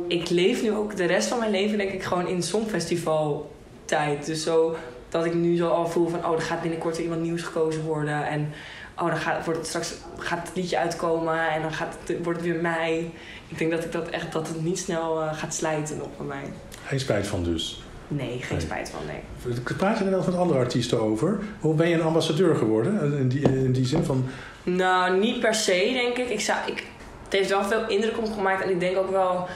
Ik 0.07 0.29
leef 0.29 0.62
nu 0.62 0.73
ook 0.73 0.97
de 0.97 1.05
rest 1.05 1.29
van 1.29 1.38
mijn 1.38 1.50
leven 1.50 1.79
denk 1.79 1.90
ik 1.90 2.02
gewoon 2.02 2.26
in 2.26 2.43
Songfestival 2.43 3.50
tijd. 3.85 4.26
Dus 4.26 4.43
zo 4.43 4.76
dat 5.09 5.25
ik 5.25 5.35
nu 5.35 5.57
zo 5.57 5.69
al 5.69 5.88
voel 5.88 6.09
van... 6.09 6.26
oh, 6.26 6.33
er 6.33 6.40
gaat 6.40 6.61
binnenkort 6.61 6.97
weer 6.97 7.05
iemand 7.05 7.23
nieuws 7.23 7.43
gekozen 7.43 7.83
worden. 7.83 8.26
En 8.26 8.52
oh, 8.99 9.07
dan 9.07 9.17
gaat, 9.17 9.45
wordt 9.45 9.59
het 9.59 9.69
straks 9.69 9.95
gaat 10.19 10.49
het 10.49 10.57
liedje 10.57 10.79
uitkomen 10.79 11.49
en 11.49 11.62
dan 11.62 11.73
gaat 11.73 11.97
het, 12.05 12.25
wordt 12.25 12.40
het 12.40 12.49
weer 12.49 12.61
mei. 12.61 13.12
Ik 13.49 13.59
denk 13.59 13.71
dat 13.71 13.85
ik 13.85 13.93
dat 13.93 14.09
echt 14.09 14.33
dat 14.33 14.49
het 14.49 14.62
niet 14.62 14.79
snel 14.79 15.23
eh, 15.23 15.35
gaat 15.35 15.55
slijten 15.55 15.97
nog 15.97 16.09
bij 16.17 16.26
mij. 16.26 16.45
Geen 16.85 17.00
spijt 17.00 17.26
van 17.26 17.45
dus. 17.45 17.83
Nee, 18.11 18.38
geen 18.40 18.57
Nee. 18.57 18.61
spijt 18.61 18.90
van, 18.90 19.00
nee. 19.07 19.55
Praat 19.76 19.99
je 19.99 20.05
er 20.05 20.11
wel 20.11 20.25
met 20.26 20.37
andere 20.37 20.59
artiesten 20.59 21.00
over? 21.00 21.38
Hoe 21.61 21.75
ben 21.75 21.88
je 21.88 21.95
een 21.95 22.02
ambassadeur 22.02 22.57
geworden? 22.57 23.19
In 23.19 23.29
die, 23.29 23.40
in 23.40 23.73
die 23.73 23.87
zin 23.87 24.05
van... 24.05 24.25
Nou, 24.62 25.19
niet 25.19 25.40
per 25.40 25.55
se, 25.55 25.90
denk 25.93 26.17
ik. 26.17 26.29
Ik, 26.29 26.40
zou, 26.40 26.59
ik, 26.67 26.87
het 27.25 27.33
heeft 27.33 27.49
wel 27.49 27.64
veel 27.64 27.88
indruk 27.88 28.19
op 28.19 28.33
gemaakt. 28.33 28.62
En 28.62 28.71
ik 28.71 28.81
denk 28.81 28.97
ook 28.97 29.11
wel 29.11 29.49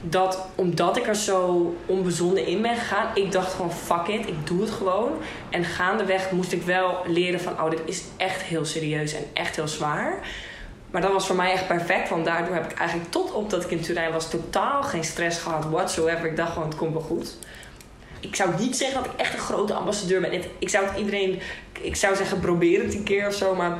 dat 0.00 0.48
omdat 0.54 0.96
ik 0.96 1.06
er 1.06 1.14
zo 1.14 1.74
onbezonnen 1.86 2.46
in 2.46 2.62
ben 2.62 2.76
gegaan, 2.76 3.06
ik 3.14 3.32
dacht 3.32 3.52
gewoon 3.52 3.72
fuck 3.72 4.06
it, 4.06 4.28
ik 4.28 4.46
doe 4.46 4.60
het 4.60 4.70
gewoon. 4.70 5.12
En 5.50 5.64
gaandeweg 5.64 6.30
moest 6.30 6.52
ik 6.52 6.62
wel 6.62 7.02
leren 7.06 7.40
van 7.40 7.52
oh, 7.52 7.70
dit 7.70 7.80
is 7.84 8.02
echt 8.16 8.42
heel 8.42 8.64
serieus 8.64 9.14
en 9.14 9.22
echt 9.32 9.56
heel 9.56 9.68
zwaar. 9.68 10.18
Maar 10.90 11.02
dat 11.02 11.12
was 11.12 11.26
voor 11.26 11.36
mij 11.36 11.52
echt 11.52 11.66
perfect, 11.66 12.08
want 12.08 12.24
daardoor 12.24 12.54
heb 12.54 12.70
ik 12.70 12.78
eigenlijk 12.78 13.10
tot 13.10 13.32
op 13.32 13.50
dat 13.50 13.64
ik 13.64 13.70
in 13.70 13.80
Turijn 13.80 14.12
was 14.12 14.30
totaal 14.30 14.82
geen 14.82 15.04
stress 15.04 15.38
gehad 15.38 15.64
whatsoever. 15.64 16.26
Ik 16.26 16.36
dacht 16.36 16.52
gewoon 16.52 16.68
het 16.68 16.76
komt 16.76 16.92
wel 16.92 17.02
goed. 17.02 17.36
Ik 18.20 18.36
zou 18.36 18.50
niet 18.58 18.76
zeggen 18.76 19.02
dat 19.02 19.12
ik 19.12 19.20
echt 19.20 19.32
een 19.32 19.38
grote 19.38 19.74
ambassadeur 19.74 20.20
ben. 20.20 20.42
Ik 20.58 20.68
zou 20.68 20.86
het 20.86 20.98
iedereen, 20.98 21.40
ik 21.80 21.96
zou 21.96 22.16
zeggen 22.16 22.40
probeer 22.40 22.82
het 22.82 22.94
een 22.94 23.02
keer 23.02 23.26
of 23.26 23.34
zo, 23.34 23.54
maar 23.54 23.78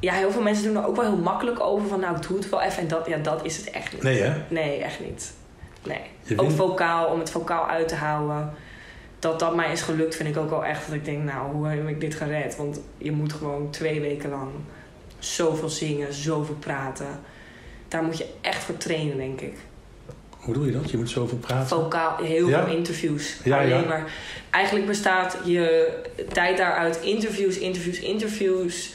ja, 0.00 0.12
heel 0.12 0.30
veel 0.30 0.42
mensen 0.42 0.64
doen 0.64 0.76
er 0.76 0.88
ook 0.88 0.96
wel 0.96 1.04
heel 1.04 1.22
makkelijk 1.22 1.60
over 1.60 1.88
van 1.88 2.00
nou 2.00 2.16
ik 2.16 2.28
doe 2.28 2.36
het 2.36 2.48
wel 2.48 2.60
even 2.60 2.82
en 2.82 2.88
dat, 2.88 3.06
ja, 3.06 3.16
dat 3.16 3.44
is 3.44 3.56
het 3.56 3.70
echt 3.70 3.92
niet. 3.92 4.02
Nee, 4.02 4.20
hè? 4.22 4.34
Nee, 4.48 4.82
echt 4.82 5.00
niet. 5.00 5.32
Nee. 5.82 6.00
Je 6.22 6.38
Ook 6.38 6.50
vocaal, 6.50 7.06
om 7.06 7.18
het 7.18 7.30
vocaal 7.30 7.66
uit 7.66 7.88
te 7.88 7.94
houden. 7.94 8.54
Dat 9.18 9.38
dat 9.38 9.56
mij 9.56 9.72
is 9.72 9.82
gelukt, 9.82 10.16
vind 10.16 10.28
ik 10.28 10.36
ook 10.36 10.50
wel 10.50 10.64
echt. 10.64 10.86
Dat 10.86 10.94
ik 10.94 11.04
denk, 11.04 11.24
nou, 11.24 11.52
hoe 11.52 11.66
heb 11.66 11.88
ik 11.88 12.00
dit 12.00 12.14
gered? 12.14 12.56
Want 12.56 12.80
je 12.98 13.12
moet 13.12 13.32
gewoon 13.32 13.70
twee 13.70 14.00
weken 14.00 14.30
lang 14.30 14.50
zoveel 15.18 15.68
zingen, 15.68 16.14
zoveel 16.14 16.54
praten. 16.54 17.20
Daar 17.88 18.02
moet 18.02 18.18
je 18.18 18.26
echt 18.40 18.62
voor 18.62 18.76
trainen, 18.76 19.16
denk 19.16 19.40
ik. 19.40 19.54
Hoe 20.40 20.54
doe 20.54 20.66
je 20.66 20.72
dat? 20.72 20.90
Je 20.90 20.96
moet 20.96 21.10
zoveel 21.10 21.38
praten. 21.38 21.66
Vocaal, 21.68 22.16
heel 22.16 22.48
Ja? 22.48 22.64
veel 22.64 22.76
interviews. 22.76 23.36
Ja, 23.44 23.58
Alleen 23.58 23.68
ja. 23.80 23.88
maar 23.88 24.12
eigenlijk 24.50 24.86
bestaat 24.86 25.36
je 25.44 25.92
tijd 26.32 26.56
daaruit 26.56 27.00
interviews, 27.00 27.58
interviews, 27.58 27.98
interviews, 28.00 28.92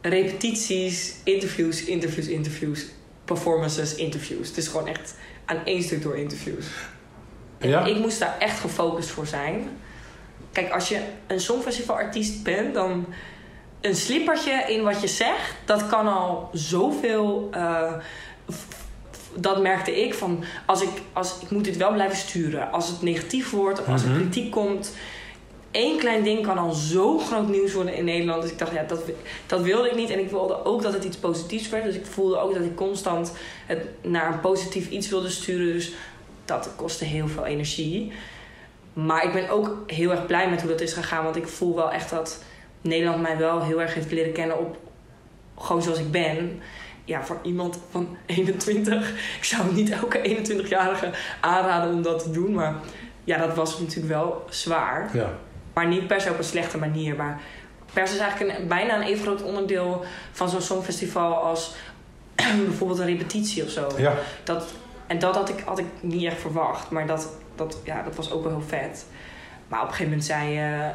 repetities, 0.00 1.14
interviews, 1.24 1.84
interviews, 1.84 2.26
interviews, 2.28 2.84
performances, 3.24 3.94
interviews. 3.94 4.48
Het 4.48 4.56
is 4.56 4.68
gewoon 4.68 4.86
echt 4.88 5.14
aan 5.44 5.58
één 5.64 5.82
stuk 5.82 6.02
door 6.02 6.16
interviews. 6.16 6.66
Ja? 7.60 7.84
ik 7.84 7.96
moest 7.98 8.18
daar 8.18 8.36
echt 8.38 8.58
gefocust 8.60 9.08
voor 9.08 9.26
zijn. 9.26 9.68
Kijk, 10.52 10.70
als 10.72 10.88
je 10.88 11.00
een 11.26 11.40
songfestivalartiest 11.40 12.42
bent, 12.42 12.74
dan 12.74 13.06
een 13.80 13.94
slippertje 13.94 14.64
in 14.68 14.82
wat 14.82 15.00
je 15.00 15.06
zegt, 15.08 15.54
dat 15.64 15.86
kan 15.88 16.06
al 16.08 16.50
zoveel. 16.52 17.50
f- 18.52 18.80
dat 19.34 19.62
merkte 19.62 20.00
ik 20.04 20.14
van 20.14 20.44
als 20.66 20.82
ik, 20.82 20.88
als 21.12 21.38
ik 21.40 21.50
moet 21.50 21.64
dit 21.64 21.76
wel 21.76 21.92
blijven 21.92 22.16
sturen. 22.16 22.72
Als 22.72 22.88
het 22.88 23.02
negatief 23.02 23.50
wordt 23.50 23.80
of 23.80 23.88
als 23.88 24.02
er 24.02 24.08
Mhm. 24.08 24.18
kritiek 24.20 24.50
komt. 24.50 24.94
Eén 25.70 25.98
klein 25.98 26.22
ding 26.22 26.46
kan 26.46 26.58
al 26.58 26.72
zo 26.72 27.18
groot 27.18 27.48
nieuws 27.48 27.72
worden 27.72 27.94
in 27.94 28.04
Nederland. 28.04 28.42
Dus 28.42 28.50
ik 28.50 28.58
dacht, 28.58 28.72
ja, 28.72 28.82
dat, 28.82 29.00
dat 29.46 29.60
wilde 29.60 29.88
ik 29.88 29.96
niet. 29.96 30.10
En 30.10 30.18
ik 30.18 30.30
wilde 30.30 30.64
ook 30.64 30.82
dat 30.82 30.92
het 30.92 31.04
iets 31.04 31.16
positiefs 31.16 31.68
werd. 31.68 31.84
Dus 31.84 31.94
ik 31.94 32.06
voelde 32.06 32.38
ook 32.38 32.54
dat 32.54 32.62
ik 32.62 32.76
constant 32.76 33.32
het 33.66 33.86
naar 34.02 34.32
een 34.32 34.40
positief 34.40 34.90
iets 34.90 35.08
wilde 35.08 35.30
sturen. 35.30 35.72
Dus 35.72 35.92
dat 36.44 36.70
kostte 36.76 37.04
heel 37.04 37.28
veel 37.28 37.44
energie. 37.44 38.12
Maar 38.92 39.24
ik 39.24 39.32
ben 39.32 39.50
ook 39.50 39.76
heel 39.86 40.10
erg 40.10 40.26
blij 40.26 40.50
met 40.50 40.60
hoe 40.60 40.70
dat 40.70 40.80
is 40.80 40.92
gegaan. 40.92 41.24
Want 41.24 41.36
ik 41.36 41.48
voel 41.48 41.74
wel 41.74 41.90
echt 41.90 42.10
dat 42.10 42.42
Nederland 42.80 43.22
mij 43.22 43.36
wel 43.36 43.62
heel 43.62 43.80
erg 43.80 43.94
heeft 43.94 44.10
leren 44.12 44.32
kennen 44.32 44.58
op 44.58 44.76
gewoon 45.58 45.82
zoals 45.82 45.98
ik 45.98 46.10
ben. 46.10 46.60
Ja, 47.04 47.24
voor 47.24 47.38
iemand 47.42 47.78
van 47.90 48.16
21. 48.26 49.10
Ik 49.36 49.44
zou 49.44 49.74
niet 49.74 49.90
elke 49.90 50.42
21-jarige 50.44 51.10
aanraden 51.40 51.94
om 51.94 52.02
dat 52.02 52.22
te 52.22 52.30
doen. 52.30 52.52
Maar 52.52 52.74
ja, 53.24 53.46
dat 53.46 53.56
was 53.56 53.78
natuurlijk 53.78 54.08
wel 54.08 54.44
zwaar. 54.50 55.10
Ja. 55.12 55.30
Maar 55.72 55.86
niet 55.86 56.06
per 56.06 56.20
se 56.20 56.30
op 56.30 56.38
een 56.38 56.44
slechte 56.44 56.78
manier. 56.78 57.16
Maar 57.16 57.40
pers 57.92 58.12
is 58.12 58.18
eigenlijk 58.18 58.58
een, 58.58 58.68
bijna 58.68 58.96
een 58.96 59.02
even 59.02 59.22
groot 59.22 59.42
onderdeel 59.42 60.04
van 60.32 60.48
zo'n 60.48 60.60
songfestival 60.60 61.34
als 61.34 61.74
bijvoorbeeld 62.66 62.98
een 62.98 63.06
repetitie 63.06 63.64
of 63.64 63.70
zo. 63.70 63.88
Ja. 63.96 64.14
Dat, 64.44 64.72
en 65.06 65.18
dat 65.18 65.34
had 65.34 65.48
ik, 65.48 65.60
had 65.60 65.78
ik 65.78 65.86
niet 66.00 66.24
echt 66.24 66.40
verwacht. 66.40 66.90
Maar 66.90 67.06
dat, 67.06 67.28
dat, 67.54 67.78
ja, 67.84 68.02
dat 68.02 68.16
was 68.16 68.30
ook 68.30 68.42
wel 68.42 68.52
heel 68.52 68.68
vet. 68.68 69.06
Maar 69.68 69.80
op 69.80 69.88
een 69.88 69.94
gegeven 69.94 70.10
moment 70.10 70.28
zei 70.28 70.58
eh, 70.58 70.88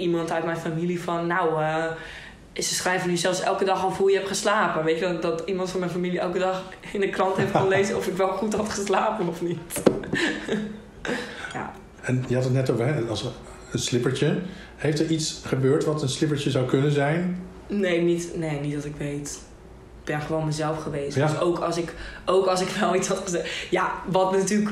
iemand 0.00 0.30
uit 0.30 0.44
mijn 0.44 0.56
familie 0.56 1.02
van... 1.02 1.26
Nou, 1.26 1.62
eh, 1.62 1.84
ze 2.58 2.74
schrijven 2.74 3.08
nu 3.08 3.16
zelfs 3.16 3.40
elke 3.40 3.64
dag 3.64 3.84
al 3.84 3.92
hoe 3.92 4.10
je 4.10 4.16
hebt 4.16 4.28
geslapen. 4.28 4.84
Weet 4.84 4.98
je, 4.98 5.04
dat, 5.04 5.22
dat 5.22 5.42
iemand 5.46 5.70
van 5.70 5.80
mijn 5.80 5.92
familie 5.92 6.20
elke 6.20 6.38
dag 6.38 6.62
in 6.92 7.00
de 7.00 7.08
krant 7.08 7.36
heeft 7.36 7.52
kon 7.60 7.68
lezen... 7.68 7.96
of 7.96 8.06
ik 8.06 8.16
wel 8.16 8.28
goed 8.28 8.54
had 8.54 8.68
geslapen 8.68 9.28
of 9.28 9.42
niet. 9.42 9.58
ja. 11.52 11.72
En 12.00 12.24
je 12.28 12.34
had 12.34 12.44
het 12.44 12.52
net 12.52 12.70
over 12.70 12.86
hè, 12.86 13.00
als 13.00 13.24
een 13.72 13.78
slippertje. 13.78 14.38
Heeft 14.76 15.00
er 15.00 15.06
iets 15.06 15.40
gebeurd 15.44 15.84
wat 15.84 16.02
een 16.02 16.08
slippertje 16.08 16.50
zou 16.50 16.66
kunnen 16.66 16.92
zijn? 16.92 17.42
Nee 17.66 18.00
niet, 18.00 18.30
nee, 18.36 18.60
niet 18.60 18.74
dat 18.74 18.84
ik 18.84 18.96
weet. 18.98 19.40
Ik 20.00 20.14
ben 20.14 20.20
gewoon 20.20 20.44
mezelf 20.44 20.82
geweest. 20.82 21.16
Ja. 21.16 21.26
Dus 21.26 21.40
ook 21.40 21.58
als, 21.58 21.76
ik, 21.76 21.94
ook 22.24 22.46
als 22.46 22.60
ik 22.60 22.68
wel 22.68 22.94
iets 22.94 23.08
had 23.08 23.18
gezegd. 23.18 23.50
Ja, 23.70 23.92
wat 24.06 24.32
natuurlijk 24.32 24.70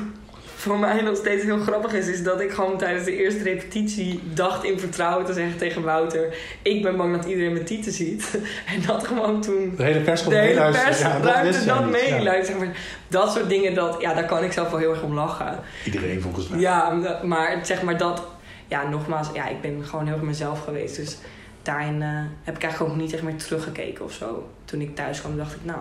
voor 0.57 0.79
mij 0.79 1.01
nog 1.01 1.15
steeds 1.15 1.43
heel 1.43 1.59
grappig 1.59 1.93
is, 1.93 2.07
is 2.07 2.23
dat 2.23 2.41
ik 2.41 2.51
gewoon 2.51 2.77
tijdens 2.77 3.05
de 3.05 3.17
eerste 3.17 3.43
repetitie 3.43 4.19
dacht 4.33 4.63
in 4.63 4.79
vertrouwen 4.79 5.25
te 5.25 5.33
zeggen 5.33 5.57
tegen 5.57 5.81
Wouter: 5.81 6.35
Ik 6.61 6.83
ben 6.83 6.97
bang 6.97 7.15
dat 7.15 7.25
iedereen 7.25 7.53
mijn 7.53 7.65
tieten 7.65 7.91
ziet. 7.91 8.39
En 8.73 8.81
dat 8.85 9.07
gewoon 9.07 9.41
toen. 9.41 9.73
De 9.75 9.83
hele 9.83 9.99
pers 9.99 10.19
De 10.19 10.25
komt 10.25 10.39
hele 10.39 10.71
pers 10.71 10.99
Ja, 10.99 11.19
dat 11.19 11.31
ruimte 11.31 11.65
dat 11.65 11.89
mee. 11.89 12.21
Ja. 12.21 12.43
zeg 12.43 12.57
maar. 12.57 12.77
Dat 13.07 13.33
soort 13.33 13.49
dingen, 13.49 13.73
dat, 13.73 13.97
ja, 14.01 14.13
daar 14.13 14.25
kan 14.25 14.43
ik 14.43 14.51
zelf 14.51 14.69
wel 14.69 14.79
heel 14.79 14.89
erg 14.89 15.01
om 15.01 15.13
lachen. 15.13 15.59
Iedereen 15.85 16.21
volgens 16.21 16.47
mij. 16.47 16.59
Ja, 16.59 16.91
maar 17.23 17.65
zeg 17.65 17.81
maar 17.81 17.97
dat... 17.97 18.27
Ja, 18.67 18.89
nogmaals, 18.89 19.27
ja, 19.33 19.47
ik 19.47 19.61
ben 19.61 19.85
gewoon 19.85 20.05
heel 20.05 20.13
erg 20.13 20.23
mezelf 20.23 20.63
geweest. 20.63 20.95
Dus 20.95 21.17
daarin 21.61 22.01
eh, 22.01 22.09
heb 22.43 22.55
ik 22.55 22.63
eigenlijk 22.63 22.93
ook 22.93 22.99
niet 22.99 23.13
echt 23.13 23.23
meer 23.23 23.35
teruggekeken 23.35 24.05
of 24.05 24.13
zo. 24.13 24.49
Toen 24.65 24.81
ik 24.81 24.95
thuis 24.95 25.19
kwam, 25.19 25.37
dacht 25.37 25.55
ik, 25.55 25.65
nou, 25.65 25.79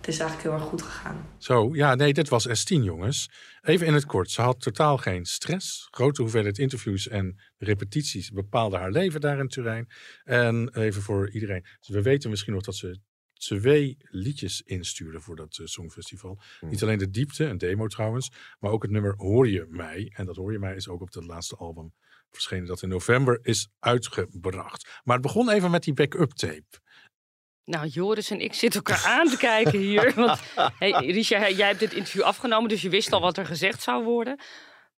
het 0.00 0.08
is 0.08 0.18
eigenlijk 0.18 0.48
heel 0.48 0.58
erg 0.58 0.68
goed 0.68 0.82
gegaan. 0.82 1.26
Zo, 1.38 1.70
ja, 1.72 1.94
nee, 1.94 2.12
dit 2.12 2.28
was 2.28 2.48
S10, 2.48 2.82
jongens. 2.82 3.28
Even 3.62 3.86
in 3.86 3.94
het 3.94 4.06
kort. 4.06 4.30
Ze 4.30 4.42
had 4.42 4.60
totaal 4.60 4.98
geen 4.98 5.24
stress. 5.24 5.88
Grote 5.90 6.22
hoeveelheid 6.22 6.58
interviews 6.58 7.08
en 7.08 7.40
repetities 7.58 8.30
bepaalden 8.30 8.78
haar 8.78 8.90
leven 8.90 9.20
daar 9.20 9.38
in 9.38 9.48
Turijn. 9.48 9.88
En 10.24 10.74
even 10.74 11.02
voor 11.02 11.30
iedereen. 11.30 11.64
We 11.86 12.02
weten 12.02 12.30
misschien 12.30 12.52
nog 12.52 12.62
dat 12.62 12.76
ze 12.76 13.00
twee 13.34 13.96
liedjes 14.00 14.62
instuurde 14.62 15.20
voor 15.20 15.36
dat 15.36 15.58
eh, 15.58 15.66
Songfestival. 15.66 16.40
Hmm. 16.58 16.68
Niet 16.68 16.82
alleen 16.82 16.98
de 16.98 17.10
diepte, 17.10 17.44
een 17.44 17.58
demo 17.58 17.86
trouwens, 17.86 18.32
maar 18.58 18.70
ook 18.70 18.82
het 18.82 18.90
nummer 18.90 19.14
Hoor 19.16 19.48
je 19.48 19.66
mij. 19.68 20.12
En 20.14 20.26
dat 20.26 20.36
Hoor 20.36 20.52
je 20.52 20.58
mij 20.58 20.74
is 20.74 20.88
ook 20.88 21.00
op 21.00 21.14
het 21.14 21.24
laatste 21.24 21.56
album 21.56 21.92
verschenen 22.30 22.66
dat 22.66 22.82
in 22.82 22.88
november 22.88 23.38
is 23.42 23.68
uitgebracht. 23.78 25.00
Maar 25.04 25.16
het 25.16 25.24
begon 25.24 25.50
even 25.50 25.70
met 25.70 25.82
die 25.82 25.94
backup 25.94 26.32
tape. 26.32 26.80
Nou, 27.70 27.86
Joris 27.86 28.30
en 28.30 28.40
ik 28.40 28.54
zitten 28.54 28.82
elkaar 28.82 29.04
aan 29.06 29.28
te 29.28 29.36
kijken 29.36 29.78
hier. 29.78 30.12
Want 30.16 30.40
hey, 30.78 30.90
Risha, 30.90 31.48
jij 31.50 31.66
hebt 31.66 31.78
dit 31.80 31.92
interview 31.92 32.22
afgenomen, 32.22 32.68
dus 32.68 32.82
je 32.82 32.88
wist 32.88 33.12
al 33.12 33.20
wat 33.20 33.36
er 33.36 33.46
gezegd 33.46 33.82
zou 33.82 34.04
worden. 34.04 34.40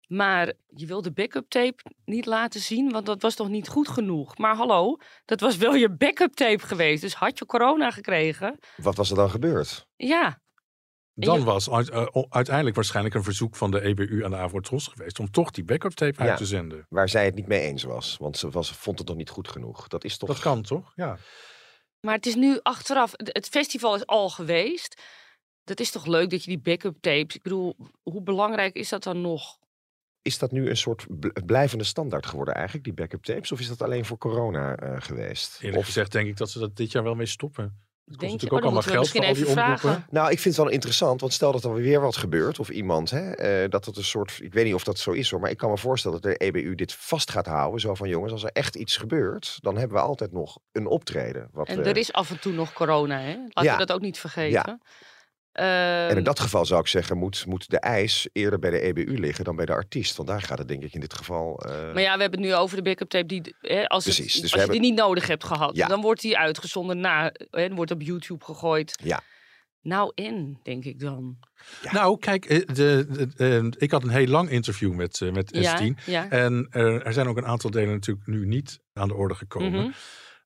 Maar 0.08 0.54
je 0.68 0.86
wilde 0.86 1.08
de 1.08 1.22
backup 1.22 1.50
tape 1.50 1.84
niet 2.06 2.26
laten 2.26 2.60
zien, 2.60 2.92
want 2.92 3.06
dat 3.06 3.22
was 3.22 3.36
toch 3.36 3.50
niet 3.50 3.68
goed 3.68 3.88
genoeg. 3.88 4.38
Maar 4.38 4.56
hallo, 4.56 4.98
dat 5.26 5.40
was 5.40 5.58
wel 5.58 5.74
je 5.76 5.90
backup 5.96 6.34
tape 6.34 6.66
geweest. 6.68 7.02
Dus 7.02 7.14
had 7.14 7.38
je 7.40 7.46
corona 7.46 7.92
gekregen? 7.92 8.60
Wat 8.76 8.96
was 8.96 9.10
er 9.10 9.16
dan 9.16 9.30
gebeurd? 9.30 9.88
Ja, 9.96 10.40
Dan 11.14 11.40
je- 11.40 11.46
was 11.46 11.70
uit- 11.70 11.90
eh, 11.90 12.06
uiteindelijk 12.30 12.76
waarschijnlijk 12.76 13.16
een 13.16 13.24
verzoek 13.24 13.56
van 13.56 13.72
de 13.72 13.82
EBU 13.82 14.24
aan 14.26 14.32
de 14.32 14.38
Avrotros 14.38 14.88
geweest 14.88 15.20
om 15.20 15.32
toch 15.32 15.52
die 15.52 15.64
backup 15.64 15.92
tape 15.92 16.24
Ja. 16.24 16.30
uit 16.30 16.38
te 16.38 16.46
zenden. 16.46 16.86
Waar 16.90 17.10
zij 17.10 17.26
het 17.26 17.36
niet 17.36 17.48
mee 17.48 17.62
eens 17.62 17.84
was. 17.84 18.18
Want 18.20 18.38
ze 18.38 18.50
was, 18.50 18.72
vond 18.72 19.00
het 19.00 19.08
nog 19.08 19.18
niet 19.18 19.30
goed 19.30 19.48
genoeg. 19.48 19.88
Dat 19.88 20.04
is 20.04 20.18
toch... 20.18 20.30
Dat 20.30 20.40
kan 20.40 20.62
toch? 20.62 20.92
Ja. 20.96 21.18
Maar 22.02 22.16
het 22.16 22.26
is 22.26 22.36
nu 22.36 22.60
achteraf. 22.62 23.12
Het 23.16 23.48
festival 23.48 23.96
is 23.96 24.06
al 24.06 24.30
geweest. 24.30 25.02
Dat 25.64 25.80
is 25.80 25.92
toch 25.92 26.06
leuk 26.06 26.30
dat 26.30 26.44
je 26.44 26.50
die 26.50 26.60
backup 26.60 27.02
tapes. 27.02 27.36
Ik 27.36 27.42
bedoel, 27.42 27.76
hoe 28.02 28.22
belangrijk 28.22 28.76
is 28.76 28.90
dat 28.90 29.04
dan 29.04 29.22
nog? 29.22 29.60
Is 30.22 30.38
dat 30.38 30.52
nu 30.52 30.70
een 30.70 30.78
soort 30.78 31.06
bl- 31.20 31.42
blijvende 31.46 31.84
standaard 31.84 32.26
geworden 32.26 32.54
eigenlijk, 32.54 32.86
die 32.86 32.94
backup 32.94 33.24
tapes? 33.24 33.52
Of 33.52 33.60
is 33.60 33.68
dat 33.68 33.82
alleen 33.82 34.06
voor 34.06 34.18
corona 34.18 34.76
eh, 34.76 35.02
geweest? 35.02 35.60
Eerlijk 35.62 35.80
Of, 35.80 35.86
gezegd 35.86 36.12
denk 36.12 36.28
ik 36.28 36.38
dat 36.38 36.50
ze 36.50 36.60
dat 36.60 36.76
dit 36.76 36.92
jaar 36.92 37.04
wel 37.04 37.16
mee 37.16 37.26
stoppen. 37.26 37.80
Het 38.12 38.20
kost 38.20 38.30
Denk 38.30 38.42
je? 38.42 38.48
natuurlijk 38.48 38.52
Oh, 38.52 38.58
ook 38.58 38.84
dan 38.84 38.94
allemaal 38.94 39.04
geld 39.04 39.10
voor 39.10 39.28
al 39.28 39.34
die 39.34 39.48
omroepen. 39.62 39.80
vragen. 39.80 40.06
nou, 40.10 40.32
ik 40.32 40.40
vind 40.40 40.56
het 40.56 40.64
wel 40.64 40.74
interessant, 40.74 41.22
want 41.22 41.34
stel 41.34 41.52
dat 41.52 41.64
er 41.64 41.74
weer 41.74 42.02
wat 42.02 42.16
gebeurt, 42.18 42.60
of 42.60 42.70
iemand, 42.70 43.10
hè, 43.10 43.32
eh, 43.32 43.70
dat 43.70 43.86
het 43.86 43.98
een 43.98 44.04
soort, 44.04 44.40
ik 44.42 44.54
weet 44.54 44.66
niet 44.66 44.74
of 44.74 44.84
dat 44.84 45.00
zo 45.00 45.12
is 45.12 45.30
hoor, 45.32 45.40
maar 45.40 45.50
ik 45.50 45.58
kan 45.58 45.70
me 45.70 45.78
voorstellen 45.78 46.22
dat 46.22 46.32
de 46.32 46.46
EBU 46.46 46.76
dit 46.76 46.94
vast 46.94 47.32
gaat 47.32 47.46
houden. 47.46 47.80
Zo 47.80 47.96
van 47.96 48.10
jongens, 48.10 48.32
als 48.32 48.44
er 48.44 48.50
echt 48.54 48.76
iets 48.76 48.98
gebeurt, 48.98 49.58
dan 49.62 49.78
hebben 49.78 49.98
we 49.98 50.04
altijd 50.04 50.32
nog 50.32 50.58
een 50.72 50.88
optreden. 50.88 51.50
Wat 51.52 51.68
En 51.68 51.78
we- 51.84 51.90
er 51.90 51.98
is 51.98 52.14
af 52.14 52.30
en 52.30 52.40
toe 52.40 52.54
nog 52.54 52.74
corona, 52.74 53.20
hè? 53.20 53.32
Laten 53.36 53.64
Ja. 53.64 53.72
we 53.78 53.86
dat 53.86 53.92
ook 53.92 54.02
niet 54.02 54.20
vergeten. 54.20 54.64
Ehm, 54.64 54.76
En 55.52 56.18
in 56.18 56.24
dat 56.24 56.40
geval 56.40 56.66
zou 56.66 56.82
ik 56.82 56.88
zeggen, 56.88 57.18
moet, 57.18 57.46
moet 57.46 57.70
de 57.70 57.80
eis 57.80 58.30
eerder 58.34 58.60
bij 58.60 58.70
de 58.70 58.80
EBU 58.80 59.20
liggen 59.20 59.44
dan 59.46 59.56
bij 59.56 59.66
de 59.66 59.72
artiest. 59.74 60.16
Want 60.16 60.30
daar 60.30 60.42
gaat 60.42 60.58
het 60.58 60.68
denk 60.68 60.84
ik 60.84 60.94
in 60.94 61.00
dit 61.00 61.14
geval... 61.14 61.60
eh, 61.60 61.72
Maar 61.94 62.02
ja, 62.02 62.16
we 62.16 62.22
hebben 62.22 62.40
het 62.40 62.50
nu 62.50 62.56
over 62.56 62.76
de 62.78 62.84
backup 62.84 63.10
tape. 63.10 63.26
Die, 63.26 63.56
hè, 63.60 63.88
als 63.88 64.06
het- 64.06 64.16
dus 64.18 64.42
als 64.42 64.52
je 64.52 64.58
hebben- 64.58 64.82
die 64.82 64.90
niet 64.90 65.00
nodig 65.00 65.28
hebt 65.28 65.44
gehad, 65.44 65.76
Ja. 65.76 65.88
dan 65.88 66.02
wordt 66.02 66.22
die 66.22 66.38
uitgezonden 66.38 67.00
na. 67.00 67.32
Hè, 67.50 67.70
wordt 67.76 67.92
op 67.92 68.02
YouTube 68.02 68.46
gegooid. 68.46 69.00
Ja. 69.04 69.22
Nou 69.82 70.12
en, 70.16 70.60
denk 70.64 70.86
ik 70.86 71.00
dan. 71.00 71.38
Ja. 71.82 71.92
Nou, 71.92 72.18
kijk, 72.20 72.46
eh, 72.46 72.58
de, 72.74 73.06
de- 73.10 73.28
de- 73.36 73.76
ik 73.78 73.92
had 73.92 74.04
een 74.04 74.10
heel 74.10 74.28
lang 74.28 74.50
interview 74.50 74.94
met, 74.94 75.22
eh, 75.22 75.32
met 75.32 75.50
Ja, 75.56 75.78
S10. 75.80 75.94
ja. 76.06 76.30
En 76.30 76.68
er, 76.70 77.02
er 77.06 77.14
zijn 77.14 77.28
ook 77.28 77.38
een 77.38 77.46
aantal 77.46 77.70
delen 77.72 77.90
natuurlijk 77.94 78.28
nu 78.28 78.46
niet 78.46 78.80
aan 78.94 79.08
de 79.08 79.14
orde 79.14 79.34
gekomen. 79.36 79.72
Mhm. 79.82 79.92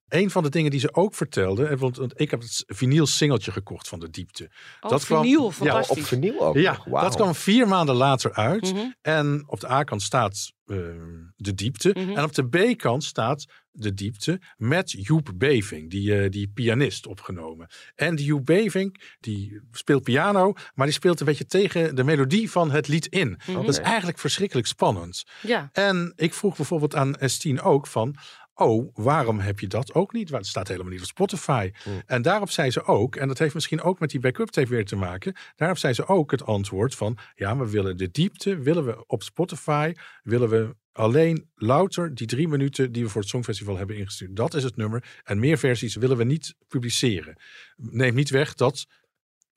Een 0.08 0.30
van 0.32 0.44
de 0.44 0.50
dingen 0.50 0.72
die 0.72 0.80
ze 0.80 0.94
ook 0.94 1.16
vertelde, 1.16 1.66
en 1.66 1.78
want, 1.78 1.98
want 1.98 2.20
ik 2.20 2.32
heb 2.32 2.42
het 2.42 2.64
vinyl 2.68 3.06
singeltje 3.06 3.52
gekocht 3.52 3.88
van 3.88 4.00
de 4.00 4.10
diepte. 4.10 4.52
Oh, 4.82 4.90
Dat 4.90 5.06
kwam- 5.06 5.22
vinyl, 5.24 5.54
ja, 5.62 5.84
Op 5.88 6.00
vernieuw 6.00 6.40
ook 6.40 6.56
Ja, 6.56 6.78
dat 6.90 7.16
kwam 7.16 7.36
vier 7.36 7.68
maanden 7.68 7.96
later 7.96 8.34
uit. 8.34 8.74
Mhm. 8.74 8.86
En 9.02 9.44
op 9.48 9.60
de 9.60 9.72
A-kant 9.72 10.02
staat 10.02 10.54
eh, 10.66 10.78
de 11.36 11.54
diepte. 11.54 11.96
Mhm. 11.98 12.18
En 12.18 12.24
op 12.24 12.34
de 12.34 12.48
B-kant 12.48 13.04
staat 13.04 13.46
de 13.72 13.94
diepte 13.94 14.42
met 14.58 14.92
Joep 14.92 15.32
Beving, 15.36 15.90
die, 15.90 16.20
eh, 16.22 16.30
die 16.30 16.48
pianist 16.54 17.08
opgenomen. 17.08 17.68
En 17.96 18.16
die 18.16 18.26
Joep 18.26 18.46
Beving, 18.46 19.02
die 19.20 19.62
speelt 19.72 20.04
piano, 20.04 20.54
maar 20.74 20.86
die 20.86 20.96
speelt 20.96 21.20
een 21.20 21.26
beetje 21.26 21.46
tegen 21.46 21.96
de 21.96 22.04
melodie 22.04 22.52
van 22.52 22.72
het 22.72 22.88
lied 22.88 23.06
in. 23.06 23.40
Mhm. 23.48 23.54
Dat 23.54 23.68
is 23.68 23.80
eigenlijk 23.80 24.20
verschrikkelijk 24.20 24.68
spannend. 24.68 25.24
Ja, 25.42 25.70
En 25.72 26.14
ik 26.16 26.34
vroeg 26.34 26.56
bijvoorbeeld 26.56 26.96
aan 26.96 27.16
Estine 27.16 27.62
ook 27.62 27.88
van... 27.88 28.16
Oh, 28.58 28.90
waarom 28.94 29.40
heb 29.40 29.60
je 29.60 29.68
dat 29.68 29.94
ook 29.94 30.14
niet? 30.14 30.30
Want 30.30 30.42
het 30.42 30.52
staat 30.52 30.68
helemaal 30.68 30.92
niet 30.92 31.02
op 31.02 31.08
Spotify. 31.08 31.72
Hmm. 31.84 32.02
En 32.06 32.22
daarop 32.22 32.50
zei 32.50 32.72
ze 32.72 32.84
ook, 32.84 33.16
en 33.16 33.28
dat 33.28 33.40
heeft 33.40 33.54
misschien 33.54 33.82
ook 33.82 34.00
met 34.00 34.10
die 34.10 34.20
backup 34.20 34.50
tape 34.50 34.70
weer 34.70 34.86
te 34.86 34.96
maken. 34.96 35.36
Daarop 35.56 35.78
zei 35.78 35.94
ze 35.94 36.08
ook 36.08 36.32
het 36.32 36.46
antwoord 36.46 36.96
van... 36.96 37.18
Ja, 37.36 37.58
we 37.58 37.70
willen 37.70 37.98
de 37.98 38.12
diepte, 38.12 38.58
willen 38.58 38.86
we 38.86 39.08
op 39.08 39.24
Spotify... 39.24 39.94
willen 40.24 40.50
we 40.50 40.76
alleen 40.92 41.50
louter 41.56 42.16
die 42.16 42.28
drie 42.28 42.48
minuten 42.48 42.92
die 42.92 43.04
we 43.04 43.10
voor 43.10 43.22
het 43.22 43.30
Songfestival 43.30 43.78
hebben 43.78 43.98
ingestuurd. 43.98 44.36
Dat 44.36 44.54
is 44.54 44.64
het 44.64 44.76
nummer. 44.76 45.22
En 45.24 45.40
meer 45.40 45.58
versies 45.58 45.96
willen 45.96 46.18
we 46.18 46.24
niet 46.24 46.56
publiceren. 46.68 47.42
Neem 47.76 48.16
niet 48.16 48.30
weg 48.30 48.54
dat 48.54 48.88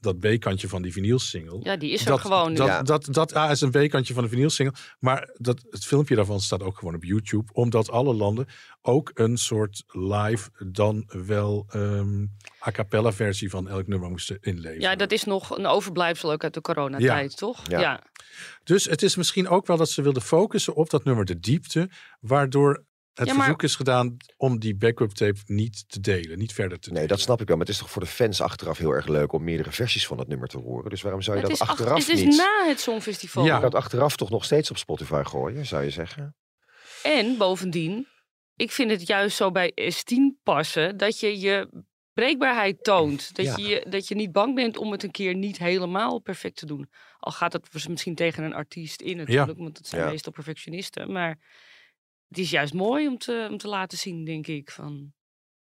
dat 0.00 0.18
B-kantje 0.18 0.68
van 0.68 0.82
die 0.82 0.92
vinylsingle... 0.92 1.58
ja 1.62 1.76
die 1.76 1.90
is 1.92 2.00
er 2.00 2.06
dat, 2.06 2.20
gewoon 2.20 2.48
nu. 2.48 2.56
Dat, 2.56 2.66
Ja. 2.66 2.82
dat, 2.82 3.08
dat 3.10 3.36
A 3.36 3.50
is 3.50 3.60
een 3.60 3.70
B-kantje 3.70 4.14
van 4.14 4.22
de 4.22 4.28
vinylsingle. 4.28 4.74
Maar 4.98 5.30
dat, 5.34 5.64
het 5.70 5.84
filmpje 5.84 6.14
daarvan 6.14 6.40
staat 6.40 6.62
ook 6.62 6.78
gewoon 6.78 6.94
op 6.94 7.04
YouTube. 7.04 7.52
Omdat 7.52 7.90
alle 7.90 8.14
landen 8.14 8.46
ook 8.82 9.10
een 9.14 9.36
soort 9.36 9.84
live 9.86 10.50
dan 10.66 11.04
wel 11.26 11.66
ehm 11.68 12.26
a 12.66 12.70
cappella 12.70 13.12
versie 13.12 13.50
van 13.50 13.68
elk 13.68 13.86
nummer 13.86 14.10
moesten 14.10 14.38
inleveren. 14.40 14.80
Ja, 14.80 14.96
dat 14.96 15.12
is 15.12 15.24
nog 15.24 15.56
een 15.56 15.66
overblijfsel 15.66 16.32
ook 16.32 16.44
uit 16.44 16.54
de 16.54 16.60
coronatijd, 16.60 17.36
toch? 17.36 17.68
Ja. 17.70 17.80
ja. 17.80 18.02
Dus 18.64 18.84
het 18.84 19.02
is 19.02 19.16
misschien 19.16 19.48
ook 19.48 19.66
wel 19.66 19.76
dat 19.76 19.90
ze 19.90 20.02
wilden 20.02 20.22
focussen 20.22 20.74
op 20.74 20.90
dat 20.90 21.04
nummer 21.04 21.24
de 21.24 21.38
diepte. 21.38 21.90
Waardoor 22.20 22.84
het 23.18 23.26
Ja, 23.28 23.32
maar- 23.34 23.42
verzoek 23.42 23.62
is 23.62 23.74
gedaan 23.76 24.16
om 24.36 24.58
die 24.58 24.76
backup 24.76 25.10
tape 25.10 25.38
niet 25.46 25.88
te 25.88 26.00
delen. 26.00 26.38
Niet 26.38 26.52
verder 26.52 26.78
te 26.78 26.86
Nee, 26.88 26.94
delen. 26.94 27.08
dat 27.16 27.20
snap 27.20 27.40
ik 27.40 27.46
wel. 27.48 27.56
Maar 27.56 27.66
het 27.66 27.74
is 27.74 27.80
toch 27.80 27.90
voor 27.90 28.02
de 28.02 28.08
fans 28.08 28.40
achteraf 28.40 28.78
heel 28.78 28.90
erg 28.90 29.06
leuk 29.06 29.32
om 29.32 29.44
meerdere 29.44 29.72
versies 29.72 30.06
van 30.06 30.18
het 30.18 30.28
nummer 30.28 30.48
te 30.48 30.58
horen. 30.58 30.90
Dus 30.90 31.02
waarom 31.02 31.22
zou 31.22 31.36
je 31.36 31.42
Het 31.42 31.58
dat 31.58 31.68
achteraf 31.68 31.98
het 32.06 32.08
is 32.08 32.24
niet... 32.24 32.36
na 32.36 32.64
het 32.66 32.80
Songfestival. 32.80 33.44
Ja. 33.44 33.54
Je 33.54 33.60
kan 33.60 33.68
het 33.68 33.78
achteraf 33.78 34.16
toch 34.16 34.30
nog 34.30 34.44
steeds 34.44 34.70
op 34.70 34.76
Spotify 34.76 35.22
gooien, 35.24 35.66
zou 35.66 35.82
je 35.84 35.90
zeggen? 35.90 36.36
En 37.02 37.36
bovendien, 37.36 38.06
ik 38.56 38.70
vind 38.72 38.90
het 38.90 39.06
juist 39.06 39.36
zo 39.36 39.50
bij 39.50 39.72
S10 39.92 40.40
passen 40.42 40.96
dat 40.96 41.20
je 41.20 41.38
je 41.40 41.84
breekbaarheid 42.12 42.84
toont. 42.84 43.34
Dat, 43.36 43.44
Ja. 43.46 43.56
je, 43.56 43.86
dat 43.88 44.08
je 44.08 44.14
niet 44.14 44.32
bang 44.32 44.54
bent 44.54 44.76
om 44.76 44.92
het 44.92 45.02
een 45.02 45.10
keer 45.10 45.34
niet 45.34 45.58
helemaal 45.58 46.18
perfect 46.20 46.56
te 46.56 46.66
doen. 46.66 46.90
Al 47.18 47.32
gaat 47.32 47.52
het 47.52 47.88
misschien 47.88 48.14
tegen 48.14 48.44
een 48.44 48.54
artiest 48.54 49.00
in 49.00 49.16
natuurlijk, 49.16 49.58
want 49.58 49.78
het 49.78 49.86
zijn 49.86 50.02
Ja. 50.02 50.10
meestal 50.10 50.32
perfectionisten. 50.32 51.12
Maar 51.12 51.38
het 52.28 52.38
is 52.38 52.50
juist 52.50 52.72
mooi 52.74 53.06
om 53.08 53.18
te, 53.18 53.46
om 53.50 53.56
te 53.58 53.68
laten 53.68 53.98
zien, 53.98 54.24
denk 54.24 54.46
ik, 54.46 54.70
van 54.70 55.12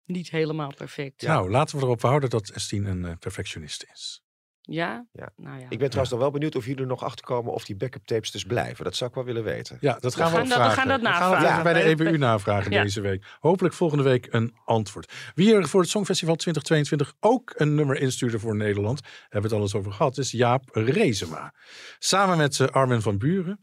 niet 0.04 0.30
helemaal 0.30 0.72
perfect. 0.76 1.20
Ja? 1.22 1.32
Nou, 1.32 1.50
laten 1.50 1.76
we 1.78 1.82
erop 1.84 2.02
houden 2.02 2.30
dat 2.30 2.48
Estine 2.50 2.90
een 2.90 3.04
eh, 3.04 3.16
perfectionist 3.18 3.86
is. 3.92 4.22
Ja. 4.70 5.06
Nou 5.36 5.58
ja. 5.60 5.66
Ik 5.68 5.78
ben 5.78 5.86
trouwens 5.86 6.10
nog 6.10 6.20
wel 6.20 6.30
benieuwd 6.30 6.56
of 6.56 6.64
jullie 6.66 6.80
er 6.80 6.86
nog 6.86 7.02
achterkomen 7.04 7.52
of 7.52 7.64
die 7.64 7.76
backup 7.76 8.04
tapes 8.06 8.30
dus 8.30 8.44
blijven. 8.44 8.84
Dat 8.84 8.96
zou 8.96 9.10
ik 9.10 9.16
wel 9.16 9.24
willen 9.24 9.44
weten. 9.44 9.78
Ja, 9.80 9.98
dat 10.00 10.14
gaan 10.14 10.24
we, 10.30 10.36
gaan 10.36 10.42
ook 10.42 10.48
dat- 10.48 10.58
we 10.58 10.62
gaan 10.72 10.88
dat 10.88 11.00
gaan 11.00 11.02
navragen. 11.12 11.50
even 11.50 11.62
bij 11.62 11.72
de 11.72 11.78
Bij 11.84 11.94
de- 11.94 12.04
EBU 12.04 12.18
navragen 12.18 12.70
Ja. 12.76 12.82
deze 12.82 13.00
week. 13.00 13.24
Hopelijk 13.40 13.74
volgende 13.74 14.04
week 14.04 14.26
een 14.30 14.54
antwoord. 14.64 15.12
Wie 15.34 15.54
er 15.54 15.68
voor 15.68 15.80
het 15.80 15.90
Songfestival 15.90 16.34
2022 16.36 17.14
ook 17.20 17.52
een 17.56 17.74
nummer 17.74 17.96
instuurde 18.00 18.38
voor 18.38 18.56
Nederland, 18.56 19.00
hebben 19.00 19.28
we 19.40 19.46
het 19.46 19.52
al 19.56 19.60
eens 19.60 19.74
over 19.74 19.92
gehad, 19.92 20.18
is 20.18 20.30
Jaap 20.30 20.68
Rezema. 20.72 21.54
Samen 21.98 22.36
met 22.36 22.60
eh, 22.60 22.66
Armin 22.66 23.00
van 23.02 23.18
Buren. 23.18 23.60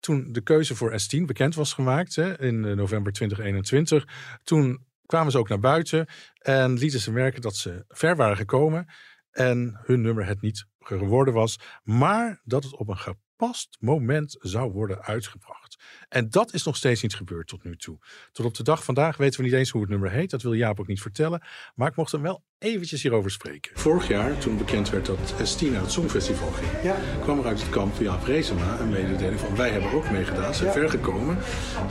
Toen 0.00 0.32
de 0.32 0.40
keuze 0.40 0.76
voor 0.76 0.92
S10 0.92 1.20
bekend 1.24 1.54
was 1.54 1.72
gemaakt 1.72 2.14
hè, 2.14 2.40
in 2.40 2.64
eh, 2.64 2.72
november 2.72 3.12
2021, 3.12 4.06
toen 4.42 4.86
kwamen 5.06 5.32
ze 5.32 5.38
ook 5.38 5.48
naar 5.48 5.60
buiten 5.60 6.06
en 6.38 6.78
lieten 6.78 7.00
ze 7.00 7.12
merken 7.12 7.40
dat 7.40 7.56
ze 7.56 7.84
ver 7.88 8.16
waren 8.16 8.36
gekomen 8.36 8.86
en 9.30 9.80
hun 9.82 10.00
nummer 10.00 10.26
het 10.26 10.40
niet 10.40 10.66
geworden 10.78 11.34
was, 11.34 11.58
maar 11.82 12.40
dat 12.44 12.64
het 12.64 12.76
op 12.76 12.88
een 12.88 12.96
gepast 13.38 13.76
moment 13.80 14.36
zou 14.40 14.72
worden 14.72 15.02
uitgebracht. 15.02 15.76
En 16.08 16.30
dat 16.30 16.54
is 16.54 16.62
nog 16.64 16.76
steeds 16.76 17.02
niet 17.02 17.14
gebeurd 17.14 17.48
tot 17.48 17.64
nu 17.64 17.76
toe. 17.76 17.98
Tot 18.32 18.46
op 18.46 18.54
de 18.54 18.62
dag 18.62 18.84
vandaag 18.84 19.16
weten 19.16 19.40
we 19.40 19.46
niet 19.46 19.54
eens 19.54 19.70
hoe 19.70 19.80
het 19.80 19.90
nummer 19.90 20.10
heet. 20.10 20.30
Dat 20.30 20.42
wil 20.42 20.52
Jaap 20.52 20.80
ook 20.80 20.86
niet 20.86 21.00
vertellen. 21.00 21.42
Maar 21.74 21.88
ik 21.88 21.96
mocht 21.96 22.12
hem 22.12 22.22
wel 22.22 22.42
eventjes 22.58 23.02
hierover 23.02 23.30
spreken. 23.30 23.70
Vorig 23.78 24.08
jaar, 24.08 24.38
toen 24.38 24.56
bekend 24.58 24.90
werd 24.90 25.06
dat 25.06 25.32
S10 25.32 25.70
naar 25.72 25.80
het 25.80 25.92
Songfestival 25.92 26.50
ging, 26.50 26.82
Ja. 26.82 26.96
kwam 27.22 27.38
er 27.38 27.46
uit 27.46 27.60
het 27.60 27.68
kamp 27.70 27.96
Jaap 28.00 28.24
Reesema 28.24 28.80
een 28.80 28.88
mededeling 28.88 29.40
van 29.40 29.56
wij 29.56 29.70
hebben 29.70 29.92
ook 29.92 30.10
meegedaan, 30.10 30.54
zijn 30.54 30.72
ver 30.72 30.90
gekomen. 30.90 31.38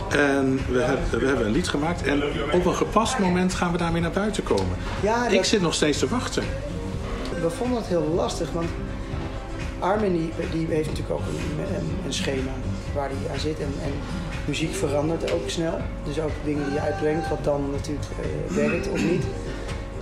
En 0.10 0.56
we, 0.72 0.80
hebben 0.82 1.20
we 1.20 1.26
hebben 1.26 1.46
een 1.46 1.52
lied 1.52 1.68
gemaakt 1.68 2.04
en 2.04 2.24
op 2.54 2.66
een 2.66 2.76
gepast 2.76 3.20
moment 3.20 3.54
gaan 3.54 3.72
we 3.72 3.78
daarmee 3.78 4.02
naar 4.02 4.12
buiten 4.12 4.44
komen. 4.44 4.78
Ja, 5.02 5.28
Ik 5.28 5.44
zit 5.44 5.62
nog 5.62 5.74
steeds 5.74 6.00
te 6.00 6.08
wachten. 6.08 6.44
We 7.42 7.50
vonden 7.50 7.78
het 7.78 7.88
heel 7.88 8.08
lastig, 8.16 8.52
want 8.52 8.70
Armin 9.80 10.12
die, 10.12 10.32
die 10.52 10.68
heeft 10.68 10.88
natuurlijk 10.88 11.16
ook 11.16 11.28
een, 11.28 11.76
een, 11.76 11.98
een 12.06 12.14
schema 12.14 12.52
waar 12.94 13.10
hij 13.10 13.32
aan 13.34 13.40
zit. 13.40 13.60
En, 13.60 13.74
en 13.84 13.92
muziek 14.46 14.74
verandert 14.76 15.32
ook 15.32 15.50
snel. 15.50 15.78
Dus 16.04 16.20
ook 16.20 16.32
dingen 16.44 16.64
die 16.66 16.74
je 16.74 16.80
uitbrengt, 16.80 17.30
wat 17.30 17.44
dan 17.44 17.72
natuurlijk 17.72 18.06
eh, 18.22 18.56
werkt 18.56 18.90
of 18.90 19.04
niet. 19.04 19.24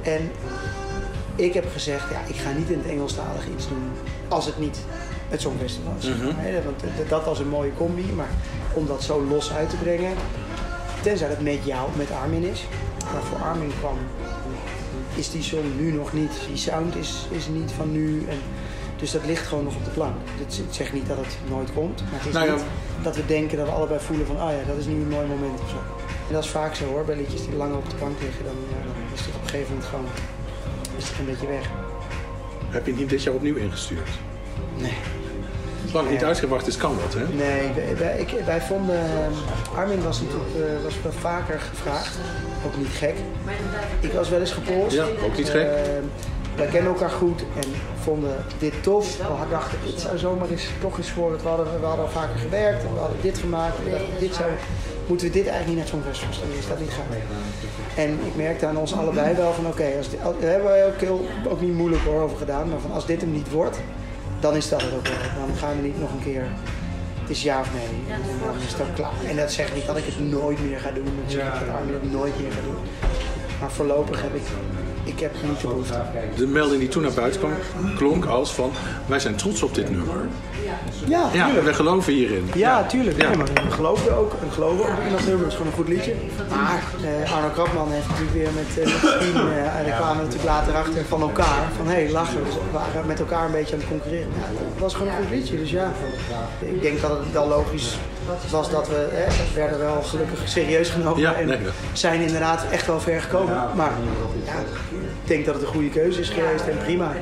En 0.01 0.31
ik 1.36 1.53
heb 1.53 1.65
gezegd, 1.71 2.09
ja, 2.09 2.21
ik 2.27 2.36
ga 2.36 2.51
niet 2.51 2.69
in 2.69 2.77
het 2.77 2.88
Engelstalig 2.88 3.47
iets 3.55 3.67
doen 3.67 3.91
als 4.27 4.45
het 4.45 4.59
niet 4.59 4.79
het 5.29 5.41
Songfestival 5.41 5.93
is. 5.99 6.07
Hè, 6.36 6.63
Want 6.63 6.83
dat 7.09 7.25
was 7.25 7.39
een 7.39 7.49
mooie 7.49 7.73
combi, 7.77 8.13
maar 8.15 8.29
om 8.73 8.88
dat 8.88 9.03
zo 9.03 9.23
los 9.23 9.51
uit 9.51 9.69
te 9.69 9.75
brengen, 9.75 10.13
tenzij 11.01 11.27
het 11.27 11.41
met 11.41 11.59
jou, 11.63 11.89
met 11.97 12.12
Armin 12.12 12.43
is. 12.43 12.65
Maar 13.13 13.21
voor 13.21 13.38
Armin 13.38 13.71
kwam 13.79 13.97
is 15.15 15.31
die 15.31 15.43
song 15.43 15.65
nu 15.77 15.91
nog 15.91 16.13
niet. 16.13 16.31
Die 16.47 16.57
sound 16.57 16.95
is, 16.95 17.27
is 17.29 17.47
niet 17.47 17.71
van 17.71 17.91
nu. 17.91 18.25
En, 18.29 18.38
dus 18.99 19.12
dat 19.12 19.25
ligt 19.25 19.47
gewoon 19.47 19.63
nog 19.63 19.75
op 19.75 19.86
de 19.86 19.91
plank. 19.91 20.15
Dit- 20.38 20.58
Ik 20.58 20.73
zeg 20.73 20.93
niet 20.93 21.08
dat 21.08 21.17
het 21.17 21.38
nooit 21.49 21.73
komt, 21.73 22.01
maar 22.12 22.19
het 22.19 22.27
is 22.27 22.34
Nou 22.34 22.45
ja. 22.45 22.53
niet 22.53 22.63
dat 23.01 23.15
we 23.15 23.25
denken 23.25 23.58
dat 23.58 23.65
we 23.67 23.71
allebei 23.73 23.99
voelen 23.99 24.25
van, 24.25 24.39
ah 24.39 24.49
ja, 24.51 24.67
dat 24.67 24.77
is 24.77 24.86
nu 24.86 24.93
een 24.93 25.08
mooi 25.17 25.27
moment 25.27 25.60
of 25.62 25.69
zo. 25.69 25.75
En 26.27 26.34
dat 26.34 26.43
is 26.43 26.49
vaak 26.49 26.75
zo 26.75 26.86
hoor, 26.86 27.06
bij 27.06 27.15
liedjes 27.15 27.45
die 27.45 27.56
langer 27.56 27.77
op 27.77 27.89
de 27.89 27.95
plank 27.95 28.15
liggen, 28.21 28.43
dan, 28.45 28.53
ja, 28.69 28.84
dan 28.86 28.95
is 29.13 29.19
het 29.25 29.36
op 29.36 29.41
een 29.43 29.49
gegeven 29.49 29.69
moment 29.73 29.89
gewoon 29.89 30.06
is 30.97 31.08
het 31.10 31.19
een 31.19 31.25
beetje 31.25 31.47
weg. 31.47 31.65
Heb 32.69 32.86
je 32.86 32.91
het 32.91 32.99
niet 32.99 33.10
dit 33.10 33.23
jaar 33.23 33.34
opnieuw 33.34 33.56
ingestuurd? 33.56 34.10
Nee. 34.77 34.93
Zolang 35.88 36.03
het 36.03 36.12
niet 36.12 36.21
Ja. 36.21 36.27
uitgebracht 36.27 36.67
is, 36.67 36.77
kan 36.77 36.95
dat, 37.03 37.13
hè? 37.13 37.27
Nee, 37.36 37.71
wij, 37.75 37.97
wij, 37.97 38.17
ik- 38.19 38.45
wij 38.45 38.62
vonden. 38.62 38.95
eh, 38.95 39.77
Armin 39.77 40.03
was 40.03 40.21
natuurlijk 40.21 40.49
eh, 40.56 40.84
was 40.84 40.93
wel 41.03 41.12
vaker 41.12 41.60
gevraagd. 41.60 42.17
Ook 42.65 42.77
niet 42.77 42.88
gek. 42.88 43.15
Ik 43.99 44.12
was 44.12 44.29
wel 44.29 44.39
eens 44.39 44.51
gepolst. 44.51 44.95
Ja, 44.95 45.06
ook 45.23 45.38
niet 45.38 45.49
gek. 45.49 45.62
Eh, 45.67 45.82
wij 46.55 46.67
kennen 46.67 46.91
elkaar 46.91 47.09
goed 47.09 47.41
en 47.41 47.69
vonden 47.99 48.45
dit 48.59 48.73
tof. 48.83 49.17
We 49.17 49.49
dachten, 49.49 49.77
dit 49.85 49.99
zou 49.99 50.17
zomaar 50.17 50.49
eens 50.49 50.67
toch 50.81 50.97
eens 50.97 51.09
voor. 51.09 51.31
We 51.31 51.47
hadden, 51.47 51.79
we 51.79 51.85
hadden 51.85 52.05
al 52.05 52.11
vaker 52.11 52.39
gewerkt, 52.39 52.81
we 52.81 52.99
hadden 52.99 53.17
dit 53.21 53.37
gemaakt. 53.37 53.83
We 53.83 53.89
dachten, 53.89 54.19
dit 54.19 54.35
zou, 54.35 54.49
moeten 55.07 55.27
we 55.27 55.33
dit 55.33 55.47
eigenlijk 55.47 55.67
niet 55.67 55.77
naar 55.77 55.87
zo'n 55.87 56.11
festival 56.11 56.33
sturen? 56.33 56.57
Is 56.57 56.67
dat 56.67 56.79
niet 56.79 56.89
gaaf? 56.89 57.05
En 57.95 58.09
ik 58.25 58.35
merkte 58.35 58.65
aan 58.65 58.77
ons 58.77 58.93
allebei 58.93 59.35
wel 59.35 59.53
van 59.53 59.67
oké, 59.67 59.93
als 59.97 60.09
daar 60.09 60.51
hebben 60.51 60.69
wij 60.69 60.87
ook, 60.87 60.99
heel, 60.99 61.25
ook 61.49 61.61
niet 61.61 61.73
moeilijk 61.73 62.07
over 62.07 62.37
gedaan. 62.37 62.69
Maar 62.69 62.79
van 62.79 62.91
als 62.91 63.05
dit 63.05 63.21
hem 63.21 63.31
niet 63.31 63.51
wordt, 63.51 63.79
dan 64.39 64.55
is 64.55 64.69
dat 64.69 64.81
het 64.81 64.93
ook 64.93 65.07
wel. 65.07 65.47
Dan 65.47 65.55
gaan 65.55 65.75
we 65.75 65.81
niet 65.81 65.99
nog 65.99 66.11
een 66.11 66.23
keer. 66.23 66.47
Het 67.21 67.29
is 67.29 67.43
ja 67.43 67.59
of 67.59 67.69
nee. 67.73 68.15
En 68.15 68.21
dan 68.45 68.55
is 68.65 68.71
het 68.71 68.81
ook 68.81 68.95
klaar. 68.95 69.11
En 69.27 69.35
dat 69.35 69.51
zegt 69.51 69.73
niet 69.75 69.85
dat 69.85 69.97
ik 69.97 70.05
het 70.05 70.19
nooit 70.19 70.63
meer 70.63 70.79
ga 70.79 70.91
doen. 70.91 71.05
Dat 71.23 71.31
zeg 71.31 71.53
ik 71.53 71.59
dat 71.59 71.75
Armin 71.75 71.93
het 71.93 72.11
nooit 72.11 72.41
meer 72.41 72.51
gaat 72.51 72.63
doen. 72.63 73.09
Maar 73.59 73.71
voorlopig 73.71 74.21
heb 74.21 74.35
ik, 74.35 74.41
ik 75.03 75.19
heb 75.19 75.31
niet 75.47 75.61
de 75.61 75.67
behoefte. 75.67 76.01
De 76.35 76.47
melding 76.47 76.79
die 76.79 76.89
toen 76.89 77.01
naar 77.01 77.13
buiten 77.13 77.39
kwam, 77.39 77.51
klonk 77.95 78.25
als 78.25 78.53
van... 78.53 78.71
wij 79.05 79.19
zijn 79.19 79.35
trots 79.35 79.63
op 79.63 79.75
dit 79.75 79.89
nummer. 79.89 80.27
Ja, 81.07 81.63
we 81.63 81.73
geloven 81.73 82.13
hierin. 82.13 82.49
Ja, 82.55 82.83
tuurlijk. 82.85 83.21
Ja. 83.21 83.27
Nee, 83.27 83.37
maar 83.37 83.47
we 83.53 83.71
geloven 83.71 84.17
ook, 84.17 84.31
we 84.31 84.51
geloven 84.51 84.85
ook 84.85 84.99
in 85.05 85.11
dat 85.11 85.25
nummer. 85.25 85.43
Het 85.43 85.47
is 85.47 85.53
gewoon 85.53 85.67
een 85.67 85.77
goed 85.77 85.87
liedje. 85.87 86.13
Maar 86.49 86.83
eh, 87.23 87.35
Arno 87.35 87.49
Krapman 87.49 87.91
heeft 87.91 88.07
natuurlijk 88.07 88.33
weer 88.33 88.49
met, 88.55 88.77
eh, 88.77 89.03
team... 89.19 89.47
eh, 89.47 89.77
en 89.77 89.85
daar 89.85 89.97
kwamen 89.97 90.17
we 90.17 90.23
natuurlijk 90.23 90.49
later 90.49 90.75
achter 90.75 91.05
van 91.05 91.21
elkaar. 91.21 91.63
Van 91.77 91.87
hé, 91.87 91.93
hey, 91.93 92.11
lachen. 92.11 92.43
Dus 92.43 92.53
we 92.53 92.71
waren 92.71 93.07
met 93.07 93.19
elkaar 93.19 93.45
een 93.45 93.51
beetje 93.51 93.73
aan 93.73 93.79
het 93.79 93.89
concurreren. 93.89 94.31
Ja, 94.37 94.47
het 94.71 94.79
was 94.79 94.93
gewoon 94.93 95.07
een 95.07 95.17
goed 95.17 95.29
liedje. 95.29 95.57
Dus 95.57 95.71
ja, 95.71 95.91
ik 96.59 96.81
denk 96.81 97.01
dat 97.01 97.09
het 97.09 97.31
wel 97.31 97.47
logisch 97.47 97.97
was 98.49 98.69
dat 98.69 98.88
we... 98.88 99.07
Hè, 99.12 99.25
we 99.25 99.53
werden 99.55 99.79
wel 99.79 100.01
gelukkig 100.01 100.39
serieus 100.45 100.89
genomen. 100.89 101.19
Ja, 101.19 101.33
en 101.33 101.47
nee. 101.47 101.59
zijn 101.93 102.21
inderdaad 102.21 102.65
echt 102.71 102.88
wel 102.88 102.99
ver 102.99 103.21
gekomen. 103.21 103.55
Maar 103.75 103.91
ja, 104.45 104.53
denk 105.27 105.45
dat 105.45 105.53
het 105.55 105.63
een 105.63 105.69
goede 105.69 105.89
keuze 105.89 106.19
is 106.19 106.29
geweest 106.29 106.67
en 106.67 106.77
prima. 106.77 107.13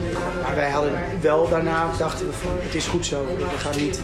Maar 0.41 0.55
wij 0.55 0.69
hadden 0.69 0.93
wel 1.21 1.49
daarna, 1.49 1.97
dachten 1.97 2.25
we 2.27 2.33
van, 2.33 2.51
het 2.59 2.75
is 2.75 2.87
goed 2.87 3.05
zo. 3.05 3.25
We 3.25 3.45
gaan 3.57 3.77
niet, 3.81 4.01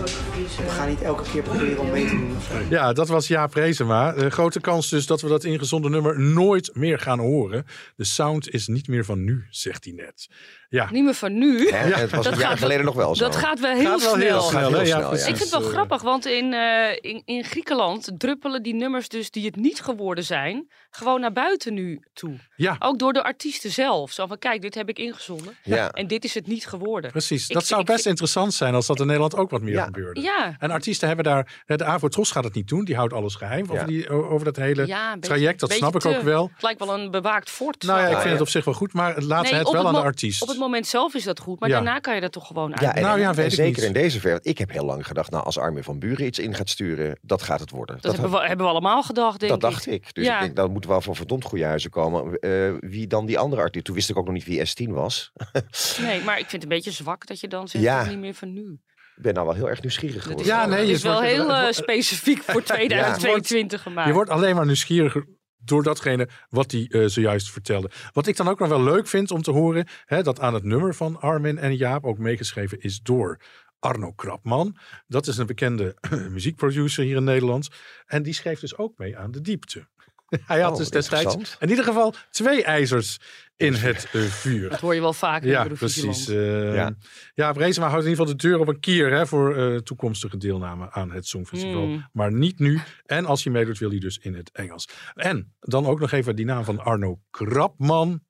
we 0.57 0.69
gaan 0.69 0.89
niet 0.89 1.01
elke 1.01 1.23
keer 1.31 1.41
proberen 1.41 1.79
om 1.79 1.89
mee 1.89 2.05
te 2.05 2.09
doen. 2.15 2.37
Ja, 2.69 2.93
dat 2.93 3.07
was 3.07 3.27
Jaap 3.27 3.53
Reesema. 3.53 4.13
Eh, 4.13 4.29
grote 4.31 4.59
kans 4.61 4.89
dus 4.89 5.05
dat 5.05 5.21
we 5.21 5.27
dat 5.27 5.43
ingezonden 5.43 5.91
nummer 5.91 6.19
nooit 6.19 6.69
meer 6.75 6.99
gaan 6.99 7.19
horen. 7.19 7.65
De 7.95 8.03
sound 8.03 8.49
is 8.49 8.67
niet 8.67 8.87
meer 8.87 9.05
van 9.05 9.23
nu, 9.23 9.45
zegt 9.49 9.83
hij 9.83 9.93
net. 9.93 10.27
Ja, 10.69 10.87
Niet 10.91 11.03
meer 11.03 11.13
van 11.13 11.37
nu. 11.37 11.69
Hè? 11.69 11.77
Het 11.77 12.11
was 12.11 12.23
Dat 12.25 12.33
een 12.33 12.39
jaar 12.39 12.49
gaat- 12.49 12.57
geleden 12.59 12.85
nog 12.85 12.95
wel 12.95 13.15
zo. 13.15 13.23
Dat 13.23 13.35
gaat 13.35 13.59
wel 13.59 13.71
heel 13.75 13.83
gaat 13.89 14.01
wel 14.01 14.13
snel. 14.15 14.27
heel 14.27 14.41
snel. 14.41 14.61
Gaat 14.61 14.69
heel 14.69 14.77
hè? 14.79 14.83
Ja, 14.83 14.85
snel, 14.85 14.99
ja. 15.01 15.07
precies. 15.07 15.27
Ik 15.27 15.35
vind 15.35 15.49
het 15.51 15.59
wel 15.59 15.69
Eh, 15.69 15.75
grappig, 15.75 16.01
want 16.01 16.25
in, 16.25 16.53
eh, 16.53 16.91
in, 17.11 17.21
in 17.25 17.43
Griekenland 17.43 18.09
druppelen 18.17 18.63
die 18.63 18.73
nummers 18.75 19.09
dus 19.09 19.31
die 19.31 19.45
het 19.45 19.55
niet 19.55 19.81
geworden 19.81 20.23
zijn, 20.23 20.67
gewoon 20.89 21.21
naar 21.21 21.31
buiten 21.31 21.73
nu 21.73 21.99
toe. 22.13 22.33
Ja, 22.55 22.75
Ook 22.79 22.99
door 22.99 23.13
de 23.13 23.23
artiesten 23.23 23.71
zelf. 23.71 23.86
Zo 24.13 24.25
van, 24.27 24.39
kijk, 24.39 24.61
dit 24.61 24.75
heb 24.75 24.89
ik 24.89 24.99
ingezonden. 24.99 25.55
Ja. 25.63 25.89
En 25.97 26.07
dit 26.07 26.23
is 26.23 26.33
het 26.33 26.47
niet 26.47 26.67
geworden. 26.67 27.11
precies. 27.11 27.47
Ik 27.47 27.53
Dat 27.53 27.65
zou 27.65 27.81
ik 27.81 27.87
best 27.87 28.05
interessant 28.05 28.53
zijn 28.53 28.73
als 28.75 28.85
dat 28.87 28.99
in 28.99 29.05
Nederland 29.05 29.35
ook 29.35 29.49
wat 29.49 29.61
meer 29.61 29.73
Ja. 29.73 29.83
gebeurde. 29.83 30.21
Ja, 30.21 30.55
En 30.59 30.71
artiesten 30.71 31.07
hebben 31.07 31.25
daar... 31.25 31.63
De 31.65 31.83
Avotros 31.85 32.31
gaat 32.31 32.43
het 32.43 32.53
niet 32.53 32.67
doen. 32.67 32.85
Die 32.85 32.95
houdt 32.95 33.13
alles 33.13 33.35
geheim 33.35 33.65
Ja. 33.65 33.71
over, 33.73 33.87
die, 33.87 34.09
over 34.09 34.45
dat 34.45 34.55
hele 34.55 34.87
ja 34.87 35.07
een 35.13 35.19
beetje- 35.19 35.35
traject. 35.35 35.59
Dat 35.59 35.71
snap 35.71 35.95
ik 35.95 36.01
te- 36.01 36.07
ook 36.17 36.21
wel. 36.21 36.49
Het 36.53 36.61
lijkt 36.63 36.79
wel 36.85 36.99
een 36.99 37.11
bewaakt 37.11 37.49
fort. 37.49 37.83
Nou 37.83 37.99
ja, 37.99 38.05
ik 38.05 38.11
vind 38.11 38.23
ja. 38.23 38.31
het 38.31 38.41
op 38.41 38.47
zich 38.49 38.65
wel 38.65 38.73
goed. 38.73 38.93
Maar 38.93 39.07
laten 39.21 39.25
Nee, 39.43 39.51
we 39.51 39.57
het 39.57 39.69
wel 39.69 39.77
het 39.85 39.85
aan 39.95 40.01
de 40.01 40.07
artiest. 40.07 40.41
Op 40.41 40.47
het 40.47 40.57
moment 40.57 40.87
zelf 40.87 41.13
is 41.13 41.23
dat 41.23 41.39
goed, 41.39 41.59
maar 41.59 41.69
Ja. 41.69 41.75
daarna 41.75 41.99
kan 41.99 42.15
je 42.15 42.21
dat 42.21 42.31
toch 42.31 42.47
gewoon 42.47 42.71
uit. 42.71 42.81
Ja, 42.81 42.95
en, 42.95 43.01
Nou 43.01 43.19
ja, 43.19 43.29
en 43.29 43.35
weet 43.35 43.45
ik 43.45 43.51
zeker 43.53 43.77
niet. 43.77 43.87
in 43.87 43.93
deze 43.93 44.19
ver. 44.19 44.39
Ik 44.41 44.57
heb 44.57 44.71
heel 44.71 44.85
lang 44.85 45.07
gedacht, 45.07 45.31
nou, 45.31 45.43
als 45.45 45.57
Armin 45.57 45.83
van 45.83 45.99
Buren 45.99 46.25
iets 46.25 46.39
in 46.39 46.53
gaat 46.55 46.69
sturen, 46.69 47.17
dat 47.21 47.41
gaat 47.41 47.59
het 47.59 47.69
worden. 47.69 47.97
dat 48.01 48.11
hebben, 48.11 48.31
we, 48.31 48.45
hebben 48.47 48.65
we 48.65 48.71
allemaal 48.71 49.03
gedacht, 49.03 49.39
denk 49.39 49.51
dat 49.51 49.63
ik. 49.63 49.69
dacht 49.69 49.87
ik. 49.87 50.15
Dus 50.15 50.25
Ja. 50.25 50.35
ik 50.35 50.41
denk, 50.41 50.55
dat 50.55 50.69
moet 50.69 50.85
wel 50.85 51.01
van 51.01 51.15
verdomd 51.15 51.43
goede 51.43 51.65
huizen 51.65 51.89
komen. 51.89 52.39
Eh, 52.39 52.51
wie 52.79 53.07
dan 53.07 53.25
die 53.25 53.39
andere 53.39 53.61
artiest? 53.61 53.76
Toen 53.81 53.95
wist 53.95 54.09
ik 54.09 54.17
ook 54.17 54.25
nog 54.25 54.33
niet 54.33 54.45
wie 54.45 54.59
S10 54.87 54.91
was. 54.91 55.31
Nee, 56.01 56.23
maar 56.23 56.39
ik 56.39 56.49
vind 56.49 56.51
het 56.51 56.63
een 56.63 56.67
beetje 56.77 56.91
zwak 56.91 57.27
dat 57.27 57.39
je 57.39 57.47
dan 57.47 57.67
zegt, 57.67 57.83
Ja. 57.83 58.01
is 58.01 58.07
niet 58.09 58.19
meer 58.19 58.33
van 58.33 58.53
nu. 58.53 58.79
Ik 59.15 59.23
ben 59.23 59.33
nou 59.33 59.45
wel 59.45 59.55
heel 59.55 59.69
erg 59.69 59.81
nieuwsgierig 59.81 60.21
geworden. 60.23 60.45
Ja, 60.45 60.65
nee, 60.65 60.79
het 60.79 60.89
is 60.89 61.03
wel 61.03 61.13
wordt- 61.13 61.27
heel 61.27 61.53
eh, 61.53 61.71
specifiek 61.71 62.43
voor 62.43 62.63
2022 62.73 63.81
gemaakt. 63.81 64.07
Je 64.07 64.13
wordt 64.13 64.29
alleen 64.29 64.55
maar 64.55 64.65
nieuwsgieriger 64.65 65.25
door 65.57 65.83
datgene 65.83 66.29
wat 66.49 66.71
hij 66.71 66.85
eh, 66.89 67.05
zojuist 67.05 67.51
vertelde. 67.51 67.89
Wat 68.13 68.27
ik 68.27 68.35
dan 68.37 68.47
ook 68.47 68.59
nog 68.59 68.69
wel 68.69 68.83
leuk 68.83 69.07
vind 69.07 69.31
om 69.31 69.41
te 69.41 69.51
horen, 69.51 69.87
hè, 70.05 70.23
dat 70.23 70.39
aan 70.39 70.53
het 70.53 70.63
nummer 70.63 70.95
van 70.95 71.19
Armin 71.21 71.57
en 71.57 71.75
Jaap 71.75 72.05
ook 72.05 72.17
meegeschreven 72.17 72.79
is 72.79 72.99
door 73.01 73.41
Arno 73.79 74.11
Krapman. 74.11 74.77
Dat 75.07 75.27
is 75.27 75.37
een 75.37 75.45
bekende 75.45 75.95
muziekproducer 76.31 77.03
hier 77.03 77.15
in 77.15 77.23
Nederland. 77.23 77.67
En 78.05 78.23
die 78.23 78.33
schreef 78.33 78.59
dus 78.59 78.77
ook 78.77 78.97
mee 78.97 79.17
aan 79.17 79.31
De 79.31 79.41
Diepte. 79.41 79.87
Hij 80.45 80.59
had 80.61 80.71
Oh, 80.71 80.77
dus 80.77 80.89
destijds 80.89 81.57
in 81.59 81.69
ieder 81.69 81.83
geval 81.83 82.13
twee 82.31 82.63
ijzers 82.63 83.17
in 83.55 83.73
het 83.73 84.07
eh, 84.13 84.21
vuur. 84.21 84.69
Dat 84.69 84.79
hoor 84.79 84.93
je 84.95 85.01
wel 85.01 85.13
vaak 85.13 85.41
in 85.43 85.49
Ja, 85.49 85.63
Eurovisieland. 85.63 86.15
precies. 86.25 86.35
eh 86.35 86.75
Ja. 86.75 86.93
ja, 87.33 87.51
Brezema 87.53 87.87
houdt 87.89 88.03
in 88.05 88.09
ieder 88.09 88.25
geval 88.25 88.39
de 88.41 88.47
deur 88.47 88.59
op 88.59 88.67
een 88.67 88.79
kier 88.79 89.11
hè, 89.11 89.27
voor 89.27 89.55
eh, 89.57 89.75
toekomstige 89.77 90.37
deelname 90.37 90.91
aan 90.91 91.11
het 91.11 91.27
Songfestival. 91.27 91.83
Hmm. 91.83 92.07
Maar 92.11 92.31
niet 92.33 92.59
nu. 92.59 92.79
En 93.05 93.25
als 93.25 93.43
hij 93.43 93.53
meedoet, 93.53 93.77
wil 93.77 93.89
hij 93.89 93.99
dus 93.99 94.17
in 94.17 94.33
het 94.35 94.51
Engels. 94.51 94.87
En 95.13 95.53
dan 95.59 95.85
ook 95.85 95.99
nog 95.99 96.11
even 96.11 96.35
die 96.35 96.45
naam 96.45 96.63
van 96.63 96.79
Arno 96.79 97.19
Krapman. 97.31 98.25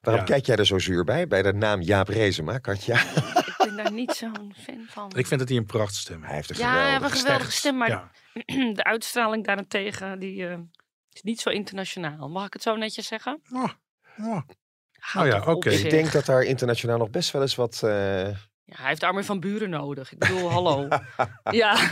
Waarom 0.00 0.22
Ja. 0.24 0.28
kijk 0.30 0.46
jij 0.46 0.56
er 0.56 0.66
zo 0.66 0.78
zuur 0.78 1.04
bij? 1.04 1.26
Bij 1.26 1.42
de 1.42 1.52
naam 1.52 1.80
Jaap 1.80 2.08
Reesema, 2.08 2.58
Katja? 2.58 2.94
Ik 3.00 3.54
ben 3.66 3.76
daar 3.76 3.92
niet 3.92 4.10
zo'n 4.12 4.54
fan 4.64 4.84
van. 4.88 5.12
Ik 5.16 5.26
vind 5.26 5.40
dat 5.40 5.48
hij 5.48 5.58
een 5.58 5.66
prachtstem 5.66 6.22
Hij 6.22 6.34
heeft 6.34 6.50
een 6.50 6.56
ja, 6.56 6.70
hij 6.70 6.78
heeft 6.78 6.92
geweldige 6.94 7.16
een 7.18 7.22
geweldige 7.22 7.52
stem, 7.52 7.76
maar 7.76 7.88
Ja. 7.88 8.10
de 8.74 8.84
uitstraling 8.84 9.44
daarentegen 9.44 10.18
die, 10.18 10.46
eh, 10.46 10.58
is 11.24 11.30
niet 11.30 11.40
zo 11.40 11.50
internationaal. 11.50 12.28
Mag 12.28 12.46
ik 12.46 12.52
het 12.52 12.62
zo 12.62 12.76
netjes 12.76 13.06
zeggen? 13.06 13.40
Oh, 13.52 13.68
oh. 14.18 14.40
Ja, 15.12 15.40
op, 15.40 15.46
oké. 15.46 15.70
Ik 15.70 15.90
denk 15.90 16.12
dat 16.12 16.24
daar 16.26 16.42
internationaal 16.42 16.98
nog 16.98 17.10
best 17.10 17.30
wel 17.30 17.42
eens 17.42 17.54
wat... 17.54 17.82
eh, 17.82 17.90
Ja, 18.64 18.76
hij 18.76 18.88
heeft 18.88 19.02
Armin 19.02 19.24
van 19.24 19.40
Buren 19.40 19.70
nodig. 19.70 20.12
Ik 20.12 20.18
bedoel, 20.18 20.50
hallo. 20.50 20.88
ja. 21.50 21.90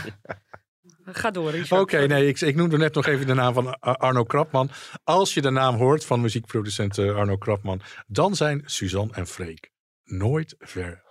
Ga 1.05 1.31
door, 1.31 1.51
Richard. 1.51 1.81
Oké, 1.81 2.05
nee, 2.07 2.27
ik, 2.27 2.41
ik 2.41 2.55
noemde 2.55 2.77
net 2.77 2.93
nog 2.93 3.05
even 3.05 3.27
de 3.27 3.33
naam 3.33 3.53
van 3.53 3.79
Ar- 3.79 3.95
Arno 3.97 4.23
Krapman. 4.23 4.69
Als 5.03 5.33
je 5.33 5.41
de 5.41 5.49
naam 5.49 5.75
hoort 5.75 6.05
van 6.05 6.21
muziekproducent 6.21 6.97
eh, 6.97 7.15
Arno 7.15 7.37
Krapman, 7.37 7.81
dan 8.07 8.35
zijn 8.35 8.61
Suzanne 8.65 9.13
en 9.13 9.27
Freek 9.27 9.71
nooit 10.03 10.55
ver. 10.59 11.03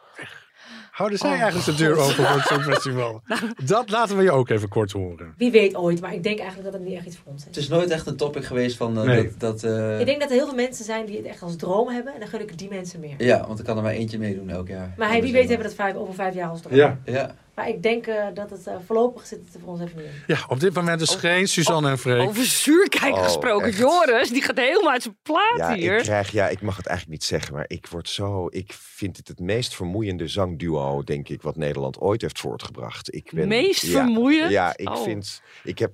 Houden 0.99 1.19
zij 1.19 1.33
Oh, 1.33 1.41
eigenlijk 1.41 1.79
de 1.79 1.85
deur 1.85 1.97
open 1.97 2.15
voor 2.15 2.27
het 2.27 2.47
Songfestival? 2.47 3.23
Dat 3.65 3.91
laten 3.91 4.17
we 4.17 4.23
je 4.23 4.31
ook 4.31 4.49
even 4.49 4.69
kort 4.69 4.93
horen. 4.93 5.35
Wie 5.37 5.51
weet 5.51 5.77
ooit, 5.77 6.01
maar 6.01 6.15
ik 6.15 6.23
denk 6.23 6.39
eigenlijk 6.39 6.71
dat 6.71 6.81
het 6.81 6.89
niet 6.89 6.99
echt 6.99 7.07
iets 7.07 7.17
voor 7.17 7.33
ons 7.33 7.41
is. 7.41 7.47
Het 7.47 7.57
is 7.57 7.69
nooit 7.69 7.91
echt 7.91 8.07
een 8.07 8.17
topic 8.17 8.45
geweest 8.45 8.77
van 8.77 8.99
eh, 8.99 9.05
Nee. 9.05 9.23
dat... 9.39 9.61
dat 9.61 9.63
eh, 9.73 10.01
Ik 10.01 10.07
denk 10.07 10.21
dat 10.21 10.31
er 10.31 10.37
heel 10.37 10.47
veel 10.47 10.55
mensen 10.55 10.85
zijn 10.85 11.07
die 11.07 11.17
het 11.17 11.27
echt 11.27 11.43
als 11.43 11.57
droom 11.57 11.89
hebben 11.89 12.15
en 12.15 12.21
dan 12.21 12.29
gun 12.29 12.41
ik 12.41 12.59
die 12.59 12.69
mensen 12.69 13.01
meer. 13.01 13.15
Ja, 13.19 13.47
want 13.47 13.59
er 13.59 13.65
kan 13.65 13.77
er 13.77 13.83
maar 13.83 13.93
eentje 13.93 14.19
meedoen 14.19 14.51
elk 14.51 14.69
jaar. 14.69 14.95
Maar 14.97 15.09
hey, 15.09 15.23
wie 15.23 15.33
weet 15.33 15.49
hebben 15.49 15.67
we 15.67 15.75
dat 15.75 15.75
vijf, 15.85 15.95
over 15.95 16.15
vijf 16.15 16.35
jaar 16.35 16.49
als 16.49 16.61
droom. 16.61 16.77
Ja. 16.77 16.99
Ja, 17.05 17.35
Maar 17.59 17.69
ik 17.69 17.83
denk 17.83 18.07
eh, 18.07 18.27
dat 18.35 18.51
het 18.51 18.67
eh, 18.67 18.77
voorlopig 18.87 19.27
zit 19.27 19.39
het 19.45 19.55
er 19.55 19.61
voor 19.61 19.69
ons 19.69 19.81
even 19.81 19.97
niet 19.97 20.07
in. 20.07 20.13
Ja, 20.27 20.45
op 20.49 20.61
dit 20.61 20.75
moment 20.75 21.01
is 21.01 21.15
geen 21.15 21.49
Suzanne 21.49 21.91
en 21.91 21.99
Freek. 21.99 22.29
Over 22.29 22.45
zuurkijk 22.45 23.15
Oh, 23.15 23.23
gesproken. 23.23 23.67
echt. 23.69 23.79
Joris, 23.79 24.31
die 24.31 24.43
gaat 24.43 24.57
helemaal 24.57 24.93
uit 24.93 25.03
zijn 25.03 25.19
plaat 25.23 25.57
ja, 25.57 25.75
hier. 25.75 25.97
ik 25.97 26.03
krijg, 26.03 26.31
ja, 26.31 26.49
ik 26.49 26.61
mag 26.61 26.77
het 26.77 26.87
eigenlijk 26.87 27.19
niet 27.21 27.29
zeggen, 27.29 27.55
maar 27.55 27.65
ik 27.67 27.87
word 27.87 28.09
zo... 28.09 28.47
Ik 28.51 28.73
vind 28.73 29.17
het 29.17 29.29
het 29.29 29.39
meest 29.41 29.75
vermoeiende 29.75 30.29
zangduo, 30.29 31.03
denk 31.03 31.29
ik, 31.29 31.43
wat 31.43 31.57
Nederland 31.57 31.99
ooit 32.01 32.21
heeft 32.23 32.39
voortgebracht. 32.39 33.15
Ik 33.15 33.31
ben, 33.35 33.49
Meest 33.49 33.83
ja, 33.83 33.91
vermoeiend? 33.91 34.51
Ja, 34.51 34.77
ik 34.77 34.91
Oh. 34.91 35.03
vind... 35.03 35.43
Ik 35.65 35.79
heb... 35.79 35.93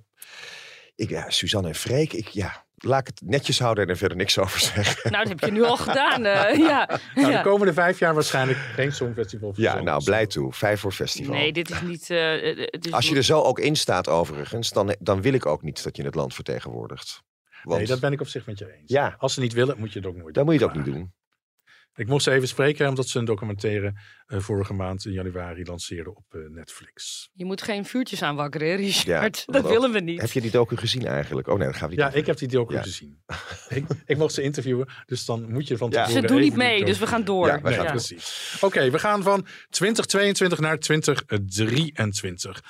Ik, 0.95 1.09
ja, 1.11 1.31
Suzanne 1.31 1.69
en 1.69 1.75
Freek, 1.75 2.13
ik, 2.13 2.29
ja, 2.29 2.64
laat 2.85 3.01
ik 3.01 3.07
het 3.07 3.21
netjes 3.25 3.59
houden 3.59 3.85
en 3.85 3.91
er 3.91 3.97
verder 3.97 4.17
niks 4.17 4.39
over 4.39 4.61
zeggen. 4.61 5.13
Nou, 5.13 5.29
dat 5.29 5.41
heb 5.41 5.49
je 5.49 5.57
nu 5.57 5.63
al 5.65 5.77
gedaan. 5.77 6.25
eh, 6.25 6.59
ja. 6.69 7.01
Nou, 7.15 7.31
ja. 7.31 7.43
de 7.43 7.49
komende 7.49 7.73
vijf 7.73 7.99
jaar 7.99 8.15
waarschijnlijk 8.15 8.59
geen 8.59 8.93
Songfestival. 8.93 9.55
voor 9.55 9.63
Ja, 9.63 9.81
nou, 9.81 10.05
blij 10.05 10.27
toe. 10.27 10.53
Vijf 10.53 10.81
voor 10.81 10.93
festival. 10.93 11.35
Nee, 11.35 11.53
dit 11.53 11.71
is 11.71 11.81
niet... 11.81 12.11
eh, 12.11 12.51
eh, 12.51 12.59
het 12.71 12.87
is 12.87 12.93
Als 12.93 13.09
je 13.09 13.17
er 13.17 13.23
zo 13.25 13.41
ook 13.41 13.59
in 13.59 13.77
staat 13.77 14.09
overigens, 14.09 14.71
dan, 14.71 14.97
dan 14.99 15.23
wil 15.23 15.33
ik 15.33 15.47
ook 15.47 15.63
niet 15.63 15.85
dat 15.85 15.97
je 15.97 16.05
het 16.05 16.15
land 16.15 16.35
vertegenwoordigt. 16.35 17.23
Want 17.63 17.79
Nee, 17.79 17.87
dat 17.87 18.01
ben 18.01 18.13
ik 18.13 18.21
op 18.21 18.27
zich 18.27 18.47
met 18.47 18.59
je 18.59 18.73
eens. 18.73 18.91
Ja. 18.91 19.15
Als 19.19 19.35
ze 19.35 19.41
niet 19.41 19.53
willen, 19.53 19.79
moet 19.79 19.93
je 19.93 19.99
het 19.99 20.09
ook 20.09 20.17
nooit 20.17 20.35
dan 20.35 20.45
moet 20.45 20.55
je 20.55 20.61
het 20.61 20.69
ook 20.69 20.77
niet 20.77 20.95
doen. 20.95 21.13
Ik 21.97 22.07
mocht 22.07 22.23
ze 22.23 22.31
even 22.31 22.49
spreken, 22.49 22.89
omdat 22.89 23.09
ze 23.09 23.19
een 23.19 23.25
documentaire 23.25 23.93
eh, 24.27 24.39
vorige 24.41 24.73
maand 24.73 25.05
in 25.05 25.13
januari 25.13 25.65
lanceerden 25.65 26.17
op 26.17 26.25
eh, 26.35 26.41
Netflix. 26.49 27.29
Je 27.33 27.45
moet 27.45 27.63
geen 27.63 27.85
vuurtjes 27.85 28.23
aanwakkeren, 28.23 28.69
hè, 28.69 28.75
Richard. 28.75 29.05
Ja, 29.47 29.53
dat 29.53 29.65
ook. 29.65 29.71
willen 29.71 29.93
we 29.93 30.01
niet. 30.01 30.21
Heb 30.21 30.31
je 30.31 30.41
die 30.41 30.51
docu 30.51 30.77
gezien 30.77 31.07
eigenlijk? 31.07 31.49
Oh 31.49 31.59
nee, 31.59 31.67
dat 31.67 31.77
gaan 31.77 31.85
we 31.89 31.91
niet 31.95 32.01
Ja, 32.03 32.07
over. 32.07 32.19
ik 32.19 32.27
heb 32.27 32.39
die 32.39 32.49
docu 32.49 32.75
Ja. 32.75 32.83
gezien. 32.83 33.23
ik, 33.69 33.85
ik 34.05 34.17
mocht 34.17 34.35
ze 34.35 34.43
interviewen, 34.43 34.89
dus 35.07 35.25
dan 35.25 35.53
moet 35.53 35.69
je 35.69 35.77
van 35.77 35.91
Ja. 35.91 36.05
tevoren 36.05 36.23
Ze 36.23 36.35
doen 36.35 36.41
niet 36.41 36.57
mee, 36.57 36.85
dus 36.85 36.99
we 36.99 37.07
gaan 37.07 37.25
door. 37.25 37.47
Ja, 37.47 37.61
Nee, 37.63 37.75
gaan 37.75 37.87
precies. 37.87 38.57
Oké, 38.61 38.91
we 38.91 38.99
gaan 38.99 39.23
van 39.23 39.47
2022 39.71 40.59
naar 40.59 40.79
2023. 40.79 42.63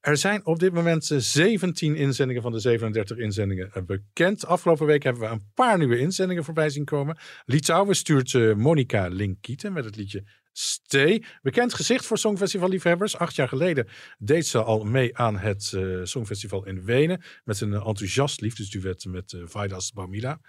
Er 0.00 0.16
zijn 0.16 0.46
op 0.46 0.58
dit 0.58 0.72
moment 0.72 1.10
eh, 1.10 1.18
17 1.18 1.96
inzendingen 1.96 2.42
van 2.42 2.52
de 2.52 2.58
37 2.60 3.16
inzendingen 3.16 3.72
eh, 3.72 3.82
bekend. 3.82 4.46
Afgelopen 4.46 4.86
week 4.86 5.02
hebben 5.02 5.22
we 5.22 5.28
een 5.28 5.50
paar 5.54 5.78
nieuwe 5.78 5.98
inzendingen 5.98 6.44
voorbij 6.44 6.70
zien 6.70 6.84
komen. 6.84 7.16
Litouwen 7.44 7.96
stuurt 7.96 8.34
eh, 8.34 8.54
Monica 8.54 9.08
Linkieten 9.08 9.72
met 9.72 9.84
het 9.84 9.96
liedje 9.96 10.24
Stay. 10.52 11.24
Bekend 11.42 11.74
gezicht 11.74 12.06
voor 12.06 12.18
Songfestival-liefhebbers. 12.18 13.16
Acht 13.16 13.34
jaar 13.34 13.48
geleden 13.48 13.88
deed 14.18 14.46
ze 14.46 14.62
al 14.62 14.84
mee 14.84 15.18
aan 15.18 15.38
het 15.38 15.72
eh, 15.72 15.82
Songfestival 16.02 16.66
in 16.66 16.84
Wenen. 16.84 17.22
Met 17.44 17.60
een 17.60 17.72
eh, 17.72 17.86
enthousiast 17.86 18.40
liefdesduet 18.40 19.04
met 19.04 19.32
eh 19.32 19.40
Vaidas 19.44 19.92
Baumila. 19.92 20.40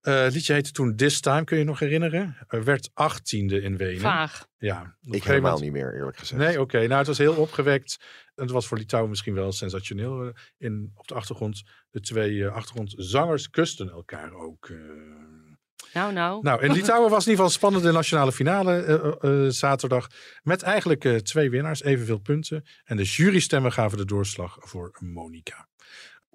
Eh, 0.00 0.22
het 0.22 0.34
liedje 0.34 0.52
heette 0.52 0.72
toen 0.72 0.96
This 0.96 1.20
Time, 1.20 1.44
kun 1.44 1.56
je 1.56 1.62
je 1.62 1.68
nog 1.68 1.78
herinneren? 1.78 2.36
Er 2.48 2.64
werd 2.64 2.90
achttiende 2.94 3.60
in 3.60 3.76
Wenen. 3.76 4.00
Vaag. 4.00 4.46
Ja, 4.58 4.96
Ik 5.00 5.24
helemaal 5.24 5.52
moment- 5.52 5.60
niet 5.60 5.82
meer, 5.82 5.94
eerlijk 5.94 6.16
gezegd. 6.18 6.40
Nee, 6.40 6.60
oké. 6.60 6.78
Nou, 6.78 6.92
het 6.98 7.06
was 7.06 7.18
heel 7.18 7.34
opgewekt. 7.34 7.96
Het 8.40 8.50
was 8.50 8.66
voor 8.66 8.78
Litouwen 8.78 9.10
misschien 9.10 9.34
wel 9.34 9.52
sensationeel. 9.52 10.22
eh, 10.22 10.28
In, 10.58 10.92
op 10.94 11.06
de 11.08 11.14
achtergrond, 11.14 11.62
de 11.90 12.00
twee 12.00 12.44
eh, 12.44 12.54
achtergrondzangers 12.54 13.50
kusten 13.50 13.90
elkaar 13.90 14.32
ook. 14.32 14.68
eh. 14.68 14.76
Nou, 15.92 16.12
nou. 16.12 16.42
Nou, 16.42 16.62
in 16.62 16.72
Litouwen 16.78 17.10
was 17.10 17.26
in 17.26 17.30
ieder 17.30 17.44
geval 17.44 17.44
een 17.46 17.50
spannende 17.72 17.92
nationale 17.92 18.32
finale 18.32 19.46
zaterdag. 19.50 20.06
Met 20.42 20.62
eigenlijk 20.62 21.04
twee 21.22 21.50
winnaars, 21.50 21.82
evenveel 21.82 22.18
punten. 22.18 22.64
En 22.84 22.96
de 22.96 23.02
jurystemmen 23.04 23.72
gaven 23.72 23.98
de 23.98 24.04
doorslag 24.04 24.56
voor 24.60 24.96
Monica. 25.00 25.68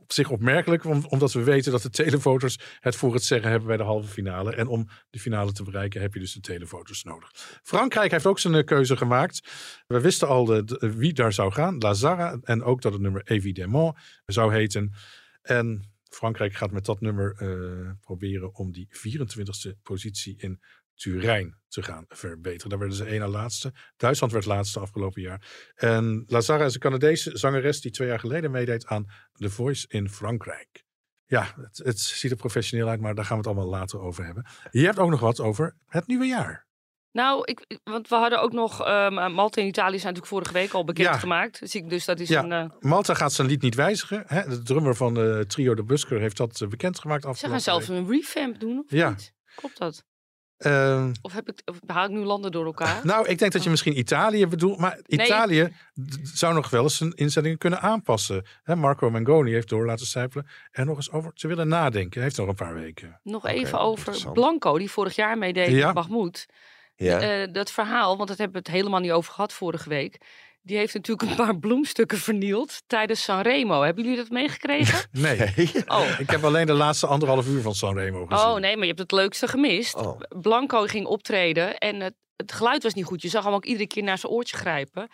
Op 0.03 0.11
zich 0.11 0.29
opmerkelijk, 0.29 0.85
om- 0.85 1.05
omdat 1.07 1.33
we 1.33 1.43
weten 1.43 1.71
dat 1.71 1.81
de 1.81 1.89
televoters 1.89 2.57
het 2.79 2.95
voor 2.95 3.13
het 3.13 3.23
zeggen 3.23 3.49
hebben 3.49 3.67
bij 3.67 3.77
de 3.77 3.83
halve 3.83 4.07
finale. 4.07 4.55
En 4.55 4.67
om 4.67 4.87
de 5.09 5.19
finale 5.19 5.51
te 5.51 5.63
bereiken 5.63 6.01
heb 6.01 6.13
je 6.13 6.19
dus 6.19 6.33
de 6.33 6.39
televoters 6.39 7.03
nodig. 7.03 7.59
Frankrijk 7.63 8.11
heeft 8.11 8.25
ook 8.25 8.39
zijn 8.39 8.55
eh, 8.55 8.63
keuze 8.63 8.97
gemaakt. 8.97 9.51
We 9.87 9.99
wisten 10.01 10.27
al 10.27 10.45
de, 10.45 10.93
wie 10.97 11.13
daar 11.13 11.33
zou 11.33 11.51
gaan, 11.51 11.77
Lazara. 11.77 12.39
En 12.43 12.63
ook 12.63 12.81
dat 12.81 12.93
het 12.93 13.01
nummer 13.01 13.21
Évidemment 13.23 13.97
zou 14.25 14.53
heten. 14.53 14.93
En 15.41 15.91
Frankrijk 16.03 16.53
gaat 16.53 16.71
met 16.71 16.85
dat 16.85 17.01
nummer 17.01 17.35
eh, 17.37 17.91
proberen 17.99 18.55
om 18.55 18.71
die 18.71 18.87
24e 18.89 19.81
positie 19.83 20.35
in 20.37 20.61
Turijn 20.95 21.61
te 21.67 21.83
gaan 21.83 22.05
verbeteren. 22.07 22.69
Daar 22.69 22.79
werden 22.79 22.97
ze 22.97 23.05
één 23.05 23.19
na 23.19 23.27
laatste. 23.27 23.73
Duitsland 23.97 24.33
werd 24.33 24.45
laatste 24.45 24.79
afgelopen 24.79 25.21
jaar. 25.21 25.71
En 25.75 26.23
Lazara 26.27 26.65
is 26.65 26.73
een 26.73 26.79
Canadese 26.79 27.37
zangeres 27.37 27.81
die 27.81 27.91
twee 27.91 28.07
jaar 28.07 28.19
geleden 28.19 28.51
meedeed 28.51 28.85
aan 28.85 29.05
The 29.33 29.49
Voice 29.49 29.85
in 29.87 30.09
Frankrijk. 30.09 30.83
ja, 31.25 31.53
het, 31.61 31.77
het 31.83 31.99
ziet 31.99 32.31
er 32.31 32.37
professioneel 32.37 32.87
uit, 32.87 32.99
maar 32.99 33.15
daar 33.15 33.25
gaan 33.25 33.37
we 33.41 33.47
het 33.47 33.55
allemaal 33.57 33.79
later 33.79 33.99
over 33.99 34.25
hebben. 34.25 34.45
Je 34.71 34.85
hebt 34.85 34.99
ook 34.99 35.09
nog 35.09 35.19
wat 35.19 35.39
over 35.39 35.75
het 35.87 36.07
nieuwe 36.07 36.25
jaar. 36.25 36.67
Nou, 37.11 37.41
ik, 37.45 37.79
want 37.83 38.07
we 38.07 38.15
hadden 38.15 38.41
ook 38.41 38.51
nog... 38.51 38.85
ehm, 38.85 39.13
Malta 39.33 39.61
en 39.61 39.67
Italië 39.67 39.99
zijn 39.99 40.13
natuurlijk 40.13 40.27
vorige 40.33 40.53
week 40.53 40.73
al 40.73 40.83
bekendgemaakt. 40.83 41.59
Dus, 41.59 41.75
ik- 41.75 41.89
dus 41.89 42.05
dat 42.05 42.19
is 42.19 42.29
Ja, 42.29 42.43
een... 42.43 42.51
eh, 42.51 42.69
Malta 42.79 43.13
gaat 43.13 43.33
zijn 43.33 43.47
lied 43.47 43.61
niet 43.61 43.75
wijzigen. 43.75 44.23
Hè? 44.27 44.47
De 44.49 44.61
drummer 44.63 44.95
van 44.95 45.13
de 45.13 45.43
trio 45.47 45.75
De 45.75 45.83
Busker 45.83 46.19
heeft 46.19 46.37
dat 46.37 46.61
eh, 46.61 46.67
bekendgemaakt 46.67 47.23
ze 47.23 47.27
gaan 47.45 47.51
week. 47.87 47.97
een 47.97 48.07
revamp 48.09 48.59
doen, 48.59 48.79
of 48.79 48.91
Ja. 48.91 49.09
niet? 49.09 49.33
Klopt 49.55 49.77
dat? 49.77 50.05
Ehm, 50.63 51.11
Of, 51.21 51.33
heb 51.33 51.49
ik, 51.49 51.61
of 51.65 51.77
haal 51.85 52.05
ik 52.05 52.11
nu 52.11 52.19
landen 52.23 52.51
door 52.51 52.65
elkaar? 52.65 52.99
nou, 53.05 53.27
ik 53.27 53.39
denk 53.39 53.51
dat 53.51 53.63
je 53.63 53.69
misschien 53.69 53.97
Italië 53.97 54.47
bedoelt. 54.47 54.79
Maar 54.79 54.99
Italië 55.05 55.73
zou 56.23 56.53
nog 56.53 56.69
wel 56.69 56.83
eens 56.83 56.97
zijn 56.97 57.13
instellingen 57.13 57.57
kunnen 57.57 57.81
aanpassen. 57.81 58.45
Hè, 58.63 58.75
Marco 58.75 59.09
Mangoni 59.09 59.51
heeft 59.51 59.69
door 59.69 59.85
laten 59.85 60.05
sijpelen. 60.05 60.47
En 60.71 60.85
nog 60.85 60.95
eens 60.95 61.11
over 61.11 61.33
te 61.33 61.47
willen 61.47 61.67
nadenken. 61.67 62.13
Hij 62.13 62.23
heeft 62.23 62.37
nog 62.37 62.47
een 62.47 62.55
paar 62.55 62.73
weken. 62.73 63.19
Nog 63.23 63.47
even 63.47 63.79
over. 63.79 64.31
Blanco, 64.31 64.77
die 64.77 64.91
vorig 64.91 65.15
jaar 65.15 65.37
meedeed 65.37 65.67
Ja. 65.69 65.85
met 65.85 65.95
Mahmoud. 65.95 66.45
Ja. 66.95 67.19
Eh, 67.19 67.53
dat 67.53 67.71
verhaal, 67.71 68.17
want 68.17 68.29
dat 68.29 68.37
hebben 68.37 68.61
we 68.61 68.69
het 68.69 68.77
helemaal 68.77 68.99
niet 68.99 69.11
over 69.11 69.33
gehad 69.33 69.53
vorige 69.53 69.89
week. 69.89 70.17
Die 70.65 70.77
heeft 70.77 70.93
natuurlijk 70.93 71.29
een 71.29 71.35
paar 71.35 71.57
bloemstukken 71.59 72.17
vernield 72.17 72.81
tijdens 72.87 73.23
Sanremo. 73.23 73.81
Hebben 73.81 74.03
jullie 74.03 74.17
dat 74.19 74.29
meegekregen? 74.29 75.07
Nee. 75.11 75.53
Oh. 75.87 76.19
Ik 76.19 76.29
heb 76.29 76.43
alleen 76.43 76.65
de 76.65 76.73
laatste 76.73 77.07
anderhalf 77.07 77.47
uur 77.47 77.61
van 77.61 77.75
Sanremo 77.75 78.25
gezien. 78.25 78.45
oh 78.47 78.59
nee, 78.59 78.71
maar 78.73 78.81
je 78.81 78.87
hebt 78.87 78.99
het 78.99 79.11
leukste 79.11 79.47
gemist. 79.47 79.95
Oh. 79.95 80.19
Blanco 80.41 80.81
ging 80.85 81.05
optreden 81.05 81.77
en 81.77 81.99
het, 81.99 82.13
het 82.35 82.51
geluid 82.51 82.83
was 82.83 82.93
niet 82.93 83.05
goed. 83.05 83.21
Je 83.21 83.27
zag 83.29 83.43
hem 83.43 83.53
ook 83.53 83.65
iedere 83.65 83.87
keer 83.87 84.03
naar 84.03 84.17
zijn 84.17 84.31
oortje 84.31 84.57
grijpen. 84.57 85.07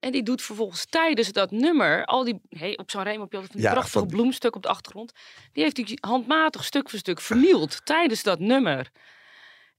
En 0.00 0.12
die 0.12 0.22
doet 0.22 0.42
vervolgens 0.42 0.86
tijdens 0.86 1.32
dat 1.32 1.50
nummer, 1.50 2.04
al 2.04 2.24
die, 2.24 2.40
hey, 2.48 2.76
op 2.78 2.90
Sanremo 2.90 3.20
heb 3.22 3.30
je 3.32 3.36
altijd 3.36 3.52
van 3.52 3.60
die 3.60 3.70
Ja, 3.70 3.74
prachtige 3.74 3.98
van- 3.98 4.08
bloemstuk 4.08 4.56
op 4.56 4.62
de 4.62 4.68
achtergrond. 4.68 5.12
Die 5.52 5.62
heeft 5.62 5.76
hij 5.76 5.98
handmatig 6.00 6.64
stuk 6.64 6.90
voor 6.90 6.98
stuk 6.98 7.20
vernield 7.20 7.80
tijdens 7.84 8.22
dat 8.22 8.38
nummer. 8.38 8.90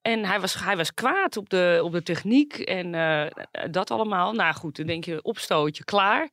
En 0.09 0.25
hij 0.25 0.39
was, 0.39 0.53
hij 0.53 0.77
was 0.77 0.93
kwaad 0.93 1.37
op 1.37 1.49
de, 1.49 1.79
op 1.83 1.91
de 1.91 2.03
techniek 2.03 2.57
en 2.57 2.95
eh, 2.95 3.71
dat 3.71 3.91
allemaal. 3.91 4.33
Nou 4.33 4.53
goed, 4.53 4.75
dan 4.75 4.85
denk 4.85 5.05
je, 5.05 5.21
opstootje, 5.21 5.83
klaar. 5.83 6.29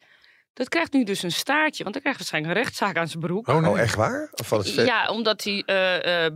Dat 0.52 0.68
krijgt 0.68 0.92
nu 0.92 1.04
dus 1.04 1.22
een 1.22 1.32
staartje, 1.32 1.82
want 1.82 1.94
dan 1.94 2.02
krijgt 2.02 2.18
hij 2.18 2.28
waarschijnlijk 2.30 2.54
een 2.54 2.62
rechtszaak 2.62 2.96
aan 2.96 3.08
zijn 3.08 3.22
broek. 3.22 3.48
Oh, 3.48 3.60
nee. 3.60 3.70
Oh, 3.70 3.78
echt 3.78 3.94
waar? 3.94 4.28
Of 4.32 4.46
van 4.46 4.58
het? 4.58 4.74
Ja, 4.74 5.08
omdat 5.08 5.44
hij 5.44 5.62
eh, 5.66 6.26
eh, 6.26 6.32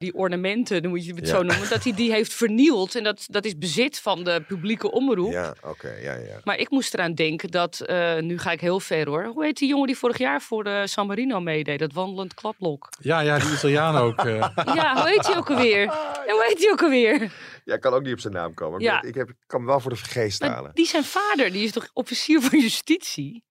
die 0.00 0.14
ornamenten, 0.14 0.82
dan 0.82 0.90
moet 0.90 1.04
je 1.04 1.14
het 1.14 1.26
Ja. 1.26 1.34
zo 1.34 1.42
noemen, 1.42 1.68
dat 1.68 1.84
hij 1.84 1.92
die 1.94 2.12
heeft 2.12 2.32
vernield. 2.34 2.94
En 2.94 3.02
dat, 3.04 3.24
dat 3.30 3.44
is 3.44 3.58
bezit 3.58 3.98
van 4.00 4.24
de 4.24 4.42
publieke 4.46 4.90
omroep. 4.90 5.32
Ja, 5.32 5.54
oké, 5.62 5.90
ja, 6.02 6.14
ja. 6.14 6.40
Maar 6.44 6.58
ik 6.58 6.70
moest 6.70 6.94
eraan 6.94 7.14
denken 7.14 7.50
dat, 7.50 7.80
eh, 7.80 8.18
nu 8.18 8.38
ga 8.38 8.50
ik 8.50 8.60
heel 8.60 8.80
ver 8.80 9.08
hoor. 9.08 9.24
Hoe 9.24 9.44
heet 9.44 9.56
die 9.58 9.68
jongen 9.68 9.86
die 9.86 9.96
vorig 9.96 10.18
jaar 10.18 10.40
voor 10.40 10.64
de 10.64 10.82
San 10.86 11.06
Marino 11.06 11.40
meedeed? 11.40 11.78
Dat 11.78 11.92
wandelend 11.92 12.34
klaplok. 12.34 12.88
Ja, 13.00 13.20
ja, 13.20 13.38
die 13.38 13.52
Italiaan 13.52 13.96
ook. 13.96 14.18
eh. 14.24 14.48
Ja, 14.74 14.94
hoe 14.94 15.08
heet 15.08 15.26
hij 15.26 15.36
ook 15.36 15.50
alweer? 15.50 15.80
Ja, 15.80 16.22
hoe 16.26 16.44
heet 16.48 16.58
hij 16.62 16.70
ook 16.72 16.82
alweer? 16.82 17.32
Ja, 17.64 17.74
ik 17.74 17.80
kan 17.80 17.92
ook 17.92 18.02
niet 18.02 18.12
op 18.12 18.20
zijn 18.20 18.32
naam 18.32 18.54
komen. 18.54 18.72
maar 18.72 18.92
Ja. 19.02 19.02
Ik, 19.02 19.14
heb, 19.14 19.28
ik 19.28 19.36
kan 19.46 19.58
hem 19.60 19.68
wel 19.68 19.80
voor 19.80 19.90
de 19.90 19.96
geest 19.96 20.40
Maar 20.40 20.50
halen. 20.50 20.70
die 20.74 20.86
zijn 20.86 21.04
vader, 21.04 21.52
die 21.52 21.64
is 21.64 21.72
toch 21.72 21.88
officier 21.92 22.40
van 22.42 22.58
justitie? 22.60 23.44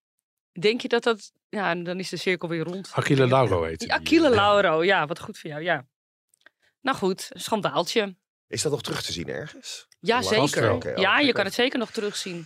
Denk 0.60 0.82
je 0.82 0.88
dat 0.88 1.04
dat... 1.04 1.32
Ja, 1.50 1.76
dan 1.76 2.00
is 2.00 2.10
de 2.10 2.18
cirkel 2.18 2.50
weer 2.50 2.64
rond. 2.64 2.92
Achille 2.94 3.28
Lauro 3.28 3.64
heet 3.64 3.80
hij. 3.88 3.98
Achille 4.00 4.30
Lauro, 4.30 4.84
ja, 4.84 5.06
wat 5.06 5.20
goed 5.20 5.38
voor 5.38 5.50
jou, 5.50 5.62
ja. 5.64 5.86
Nou 6.82 6.98
goed, 6.98 7.30
schandaaltje. 7.34 8.16
Is 8.48 8.62
dat 8.62 8.72
nog 8.72 8.82
terug 8.82 9.02
te 9.04 9.12
zien 9.12 9.28
ergens? 9.28 9.88
Ja, 10.00 10.22
zeker. 10.22 11.00
Ja, 11.00 11.20
je 11.20 11.32
kan 11.34 11.46
het 11.46 11.54
zeker 11.54 11.80
nog 11.80 11.92
terugzien. 11.92 12.46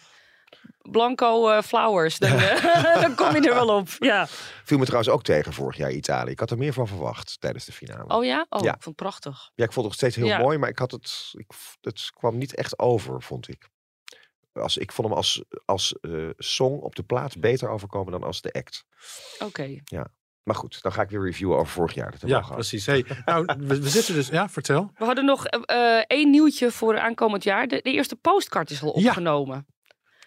Blanco 0.81 1.49
eh, 1.49 1.61
Flowers, 1.61 2.17
dan, 2.19 2.31
eh, 2.39 3.01
dan 3.01 3.15
kom 3.15 3.35
je 3.35 3.49
er 3.49 3.53
wel 3.55 3.77
op. 3.77 3.87
Ja. 3.99 4.27
Viel 4.63 4.77
me 4.77 4.83
trouwens 4.85 5.13
ook 5.13 5.23
tegen 5.23 5.53
vorig 5.53 5.77
jaar 5.77 5.91
Italië. 5.91 6.31
Ik 6.31 6.39
had 6.39 6.51
er 6.51 6.57
meer 6.57 6.73
van 6.73 6.87
verwacht 6.87 7.35
tijdens 7.39 7.65
de 7.65 7.71
finale. 7.71 8.15
Oh 8.15 8.25
ja? 8.25 8.45
Oh, 8.49 8.61
Ja. 8.61 8.67
ik 8.75 8.81
vond 8.81 8.85
het 8.85 8.95
prachtig. 8.95 9.51
Ja, 9.55 9.63
ik 9.63 9.71
vond 9.71 9.75
het 9.75 9.83
nog 9.85 9.93
steeds 9.93 10.15
heel 10.15 10.25
Ja. 10.25 10.37
mooi, 10.37 10.57
maar 10.57 10.69
ik 10.69 10.77
had 10.79 10.91
het, 10.91 11.29
ik, 11.31 11.51
het 11.81 12.09
kwam 12.13 12.37
niet 12.37 12.55
echt 12.55 12.79
over, 12.79 13.21
vond 13.21 13.47
ik. 13.47 13.69
Als, 14.53 14.77
ik 14.77 14.91
vond 14.91 15.07
hem 15.07 15.17
als, 15.17 15.43
als 15.65 15.95
eh, 16.01 16.29
song 16.37 16.79
op 16.79 16.95
de 16.95 17.03
plaat 17.03 17.39
beter 17.39 17.69
overkomen 17.69 18.11
dan 18.11 18.23
als 18.23 18.41
de 18.41 18.51
act. 18.51 18.85
Oké. 19.39 19.81
Maar 20.43 20.55
goed, 20.55 20.81
dan 20.81 20.91
ga 20.91 21.01
ik 21.01 21.09
weer 21.09 21.23
reviewen 21.23 21.57
over 21.57 21.73
vorig 21.73 21.93
jaar. 21.93 22.11
Dat 22.19 22.29
Ja, 22.29 22.39
precies. 22.39 22.85
Hey, 22.85 23.05
nou, 23.25 23.45
we, 23.57 23.81
we 23.81 23.89
zitten 23.89 24.13
dus... 24.13 24.27
Ja, 24.27 24.49
vertel. 24.49 24.91
We 24.97 25.05
hadden 25.05 25.25
nog 25.25 25.45
eh, 25.45 25.97
één 26.07 26.29
nieuwtje 26.29 26.71
voor 26.71 26.99
aankomend 26.99 27.43
jaar. 27.43 27.67
De, 27.67 27.79
de 27.81 27.91
eerste 27.91 28.15
postcard 28.15 28.69
is 28.69 28.81
al 28.83 28.99
Ja. 28.99 29.07
opgenomen. 29.07 29.65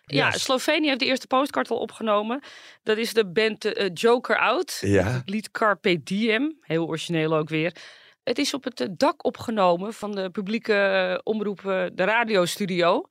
Ja, 0.05 0.27
Yes. 0.31 0.43
Slovenië 0.43 0.87
heeft 0.87 0.99
de 1.01 1.07
eerste 1.07 1.27
postcard 1.27 1.71
al 1.71 1.79
opgenomen. 1.79 2.43
Dat 2.83 2.97
is 2.97 3.13
de 3.13 3.27
band 3.31 3.65
eh, 3.65 3.91
Joker 3.95 4.39
Out. 4.39 4.79
Ja. 4.81 5.05
Het 5.07 5.29
lied 5.31 5.51
Carpe 5.51 6.03
Diem. 6.03 6.57
Heel 6.61 6.87
origineel 6.87 7.37
ook 7.37 7.49
weer. 7.49 7.77
Het 8.25 8.39
is 8.39 8.55
op 8.55 8.65
het 8.65 8.81
eh, 8.81 8.89
dak 8.91 9.25
opgenomen 9.25 9.95
van 9.95 10.15
de 10.15 10.31
publieke 10.31 11.21
omroep 11.25 11.59
eh, 11.59 11.85
de 11.93 12.05
radiostudio. 12.05 13.03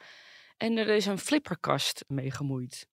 En 0.57 0.77
er 0.77 0.87
is 0.87 1.05
een 1.05 1.19
flipperkast 1.19 2.03
mee 2.07 2.31
gemoeid. 2.31 2.87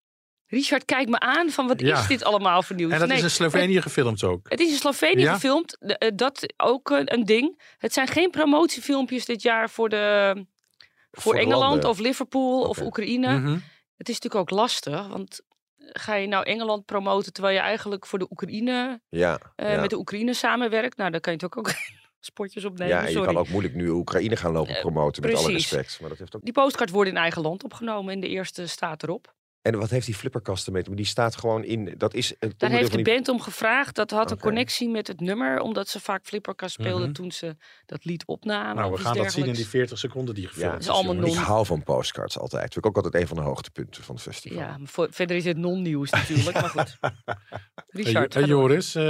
Richard 0.53 0.85
kijkt 0.85 1.11
me 1.11 1.19
aan 1.19 1.51
van 1.51 1.67
wat 1.67 1.81
Ja. 1.81 1.99
is 2.01 2.07
dit 2.07 2.25
allemaal 2.25 2.63
voor 2.63 2.77
nieuws? 2.77 2.93
En 2.93 2.99
dat 2.99 3.09
Nee, 3.09 3.17
is 3.17 3.23
in 3.23 3.31
Slovenië 3.31 3.83
gefilmd 3.83 4.23
ook. 4.25 4.47
het 4.51 4.61
is 4.61 4.71
in 4.71 4.77
Slovenië 4.77 5.21
Ja? 5.23 5.33
gefilmd. 5.33 5.77
Eh, 5.79 6.09
dat 6.15 6.55
ook 6.57 6.91
eh, 6.91 6.99
een 7.05 7.25
ding. 7.25 7.61
Het 7.79 7.93
zijn 7.93 8.07
geen 8.09 8.31
promotiefilmpjes 8.31 9.25
dit 9.25 9.43
jaar 9.43 9.71
voor, 9.71 9.89
de, 9.89 10.35
voor, 11.13 11.35
Engeland 11.35 11.63
landen. 11.63 11.89
of 11.91 11.99
Liverpool 11.99 12.63
of. 12.69 12.81
Oekraïne. 12.81 13.39
Mhm. 13.39 13.59
Het 13.97 14.09
is 14.09 14.15
natuurlijk 14.21 14.51
ook 14.51 14.59
lastig, 14.59 15.09
want 15.09 15.41
ga 15.79 16.15
je 16.15 16.27
nou 16.27 16.45
Engeland 16.45 16.85
promoten 16.85 17.33
terwijl 17.33 17.55
je 17.55 17.61
eigenlijk 17.61 18.07
voor 18.07 18.19
de 18.19 18.27
Oekraïne 18.31 19.01
Ja, 19.09 19.39
eh, 19.57 19.73
ja. 19.75 19.81
met 19.81 19.91
de 19.91 19.99
Oekraïne 19.99 20.35
samenwerkt? 20.35 20.97
Nou, 20.97 21.11
dan 21.11 21.21
kan 21.21 21.33
je 21.33 21.39
het 21.43 21.47
ook, 21.57 21.69
ook 21.69 21.75
spotjes 22.21 22.65
opnemen. 22.65 22.95
ja, 22.95 23.01
en 23.01 23.07
je 23.07 23.13
sorry. 23.13 23.27
kan 23.27 23.37
ook 23.37 23.49
moeilijk 23.49 23.75
nu 23.75 23.89
Oekraïne 23.89 24.37
gaan 24.37 24.53
lopen 24.53 24.81
promoten, 24.81 25.23
met 25.23 25.35
alle 25.37 25.53
respect. 25.53 26.01
Maar 26.01 26.09
dat 26.09 26.19
heeft 26.19 26.37
ook... 26.37 26.43
Die 26.43 26.53
postcard 26.53 26.91
wordt 26.91 27.11
in 27.11 27.17
eigen 27.17 27.43
land 27.43 27.65
opgenomen 27.65 28.13
en 28.15 28.21
de 28.21 28.29
eerste 28.29 28.67
staat 28.67 29.03
erop. 29.03 29.35
En 29.63 29.79
wat 29.79 29.91
heeft 29.91 30.07
die 30.07 30.15
flipperkast 30.15 30.67
ermee 30.67 30.81
maken? 30.83 30.97
Die 30.97 31.07
staat 31.07 31.37
gewoon 31.37 31.65
in... 31.65 31.95
Dat 31.99 32.15
is 32.15 32.35
een 32.39 32.53
Daar 32.57 32.71
heeft 32.71 32.83
de 32.85 32.89
van 32.95 33.03
die... 33.03 33.15
band 33.15 33.29
om 33.29 33.41
gevraagd. 33.41 33.95
Dat 33.95 34.11
had 34.11 34.31
een 34.31 34.39
connectie 34.39 34.89
met 34.89 35.07
het 35.07 35.21
nummer, 35.21 35.61
omdat 35.61 35.89
ze 35.89 36.01
vaak 36.01 36.25
flipperkast 36.25 36.73
speelden 36.75 37.03
Mhm. 37.03 37.13
toen 37.13 37.33
ze 37.33 37.57
dat 37.87 38.05
lied 38.05 38.27
opnamen. 38.27 38.77
Nou, 38.77 38.93
we 38.93 38.99
gaan 38.99 39.17
dat 39.17 39.33
zien 39.33 39.45
in 39.45 39.53
die 39.53 39.65
dergelijks. 39.65 39.71
40 39.71 39.99
seconden 39.99 40.35
die 40.35 40.47
gefilmd 40.47 40.73
Ja, 40.73 40.79
is 40.79 40.89
allemaal 40.89 41.15
jongens. 41.15 41.33
Ik 41.33 41.39
non- 41.39 41.47
hou 41.47 41.67
van 41.67 41.83
postcards 41.83 42.39
altijd. 42.39 42.63
Vind 42.73 42.77
ik 42.85 42.87
ook 42.87 42.97
altijd 42.97 43.15
een 43.23 43.29
van 43.29 43.37
de 43.37 43.43
hoogtepunten 43.43 44.03
van 44.03 44.15
het 44.15 44.25
festival. 44.25 44.59
Ja, 44.59 44.79
maar 44.79 44.89
voor- 44.89 45.09
verder 45.11 45.37
is 45.37 45.45
het 45.45 45.57
non-nieuws 45.57 46.11
natuurlijk, 46.11 46.61
maar 46.61 46.69
goed. 46.71 46.99
Richard, 48.05 48.35
Hey. 48.35 48.45
Joris, 48.45 48.95
eh, 48.95 49.03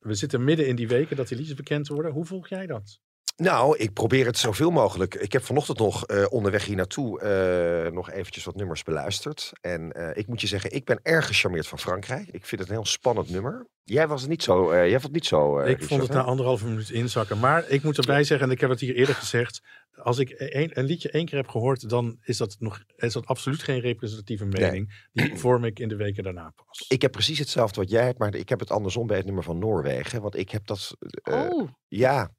we 0.00 0.14
zitten 0.14 0.44
midden 0.44 0.66
in 0.66 0.76
die 0.76 0.88
weken 0.88 1.16
dat 1.16 1.28
die 1.28 1.36
liedjes 1.36 1.56
bekend 1.56 1.88
worden. 1.88 2.12
Hoe 2.12 2.24
volg 2.24 2.48
jij 2.48 2.66
dat? 2.66 2.98
Nou, 3.36 3.76
ik 3.78 3.92
probeer 3.92 4.26
het 4.26 4.38
zoveel 4.38 4.70
mogelijk. 4.70 5.14
Ik 5.14 5.32
heb 5.32 5.44
vanochtend 5.44 5.78
nog 5.78 6.06
eh, 6.06 6.24
onderweg 6.28 6.64
hier 6.64 6.76
naartoe 6.76 7.20
eh, 7.20 7.92
nog 7.92 8.10
eventjes 8.10 8.44
wat 8.44 8.54
nummers 8.54 8.82
beluisterd. 8.82 9.52
En 9.60 9.92
eh, 9.92 10.16
ik 10.16 10.26
moet 10.26 10.40
je 10.40 10.46
zeggen, 10.46 10.72
ik 10.72 10.84
ben 10.84 11.00
erg 11.02 11.26
gecharmeerd 11.26 11.66
van 11.66 11.78
Frankrijk. 11.78 12.28
Ik 12.28 12.46
vind 12.46 12.60
het 12.60 12.70
een 12.70 12.76
heel 12.76 12.86
spannend 12.86 13.30
nummer. 13.30 13.66
Jij 13.84 14.08
was 14.08 14.20
het 14.20 14.30
niet 14.30 14.42
zo, 14.42 14.70
eh, 14.70 14.80
jij 14.80 14.90
vond 14.90 15.02
het 15.02 15.12
niet 15.12 15.26
zo, 15.26 15.58
eh, 15.58 15.70
ik 15.70 15.84
vond 15.84 16.00
het 16.02 16.10
hè? 16.10 16.16
na 16.16 16.22
anderhalve 16.22 16.66
minuut 16.66 16.90
inzakken. 16.90 17.38
Maar 17.38 17.68
ik 17.68 17.82
moet 17.82 17.98
erbij 17.98 18.24
zeggen, 18.24 18.46
en 18.46 18.52
ik 18.52 18.60
heb 18.60 18.70
het 18.70 18.80
hier 18.80 18.94
eerder 18.94 19.14
gezegd. 19.14 19.60
Als 20.02 20.18
ik 20.18 20.34
een, 20.36 20.70
een 20.78 20.84
liedje 20.84 21.10
één 21.10 21.24
keer 21.26 21.38
heb 21.38 21.48
gehoord, 21.48 21.88
dan 21.88 22.18
is 22.22 22.36
dat, 22.36 22.56
nog, 22.58 22.80
is 22.96 23.12
dat 23.12 23.26
absoluut 23.26 23.62
geen 23.62 23.80
representatieve 23.80 24.44
mening. 24.44 25.06
Die 25.12 25.36
vorm 25.38 25.64
ik 25.64 25.78
in 25.78 25.88
de 25.88 25.96
weken 25.96 26.22
daarna 26.22 26.52
pas. 26.66 26.84
Ik 26.88 27.02
heb 27.02 27.12
precies 27.12 27.38
hetzelfde 27.38 27.80
wat 27.80 27.90
jij 27.90 28.04
hebt, 28.04 28.18
maar 28.18 28.34
ik 28.34 28.48
heb 28.48 28.60
het 28.60 28.70
andersom 28.70 29.06
bij 29.06 29.16
het 29.16 29.26
nummer 29.26 29.44
van 29.44 29.58
Noorwegen. 29.58 30.22
Want 30.22 30.36
ik 30.36 30.50
heb 30.50 30.66
dat... 30.66 30.96
eh, 31.22 31.48
Oh, 31.52 31.68
Ja, 31.88 32.30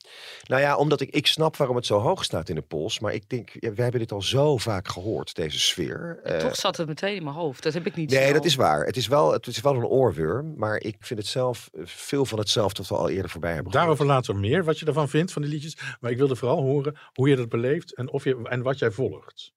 nou 0.43 0.61
ja, 0.61 0.75
omdat 0.77 1.01
ik, 1.01 1.09
ik 1.09 1.27
snap 1.27 1.57
waarom 1.57 1.75
het 1.75 1.85
zo 1.85 1.99
hoog 1.99 2.23
staat 2.23 2.49
in 2.49 2.55
de 2.55 2.61
pols. 2.61 2.99
Maar 2.99 3.13
ik 3.13 3.29
denk, 3.29 3.49
ja, 3.59 3.73
we 3.73 3.81
hebben 3.81 3.99
dit 3.99 4.11
al 4.11 4.21
zo 4.21 4.57
vaak 4.57 4.87
gehoord, 4.87 5.35
deze 5.35 5.59
sfeer. 5.59 6.19
Toch 6.39 6.55
zat 6.55 6.77
het 6.77 6.87
meteen 6.87 7.15
in 7.15 7.23
mijn 7.23 7.35
hoofd. 7.35 7.63
Dat 7.63 7.73
heb 7.73 7.85
ik 7.85 7.95
niet 7.95 8.09
Nee, 8.09 8.21
snel. 8.21 8.33
dat 8.33 8.45
is 8.45 8.55
waar. 8.55 8.85
Het 8.85 8.97
is, 8.97 9.07
wel, 9.07 9.31
het 9.31 9.47
is 9.47 9.61
wel 9.61 9.75
een 9.75 9.85
oorworm. 9.85 10.53
Maar 10.57 10.77
ik 10.77 10.95
vind 10.99 11.19
het 11.19 11.27
zelf 11.35 11.69
eh, 11.73 11.81
veel 11.85 12.25
van 12.25 12.39
hetzelfde 12.39 12.77
wat 12.77 12.87
we 12.89 12.95
al 13.03 13.09
eerder 13.09 13.31
voorbij 13.31 13.53
hebben 13.53 13.71
gehoord. 13.71 13.87
Daarover 13.87 14.15
later 14.15 14.35
meer, 14.35 14.63
wat 14.63 14.79
je 14.79 14.85
ervan 14.85 15.09
vindt 15.09 15.31
van 15.31 15.41
die 15.41 15.51
liedjes. 15.51 15.77
Maar 15.99 16.11
ik 16.11 16.17
wilde 16.17 16.35
vooral 16.35 16.61
horen 16.61 16.97
hoe 17.13 17.29
je 17.29 17.35
dat 17.35 17.49
beleeft 17.49 17.95
en, 17.95 18.09
of 18.11 18.23
je, 18.23 18.39
en 18.43 18.61
wat 18.61 18.79
jij 18.79 18.91
volgt. 18.91 19.53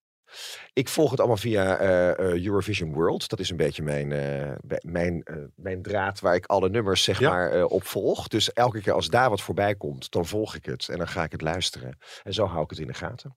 Ik 0.73 0.89
volg 0.89 1.11
het 1.11 1.19
allemaal 1.19 1.37
via 1.37 1.77
eh, 1.77 2.11
eh, 2.11 2.45
Eurovision 2.45 2.93
World. 2.93 3.29
Dat 3.29 3.39
is 3.41 3.51
een 3.51 3.57
beetje 3.57 3.83
mijn, 3.83 4.09
mijn, 4.81 5.25
mijn 5.55 5.83
draad 5.83 6.21
waar 6.21 6.35
ik 6.35 6.47
alle 6.47 6.69
nummers 6.69 7.03
zeg 7.03 7.19
Ja. 7.19 7.31
maar, 7.31 7.65
op 7.65 7.85
volg. 7.85 8.29
Dus 8.29 8.53
elke 8.53 8.81
keer 8.81 8.93
als 8.93 9.09
daar 9.09 9.31
wat 9.31 9.41
voorbij 9.41 9.75
komt, 9.75 10.11
dan 10.11 10.27
volg 10.27 10.55
ik 10.55 10.65
het. 10.65 10.89
En 10.89 10.99
dan 10.99 11.09
ga 11.09 11.23
ik 11.23 11.33
het 11.33 11.43
luisteren. 11.43 11.99
En 12.23 12.33
zo 12.35 12.47
hou 12.47 12.63
ik 12.63 12.71
het 12.71 12.79
in 12.79 12.87
de 12.87 12.95
gaten. 12.95 13.37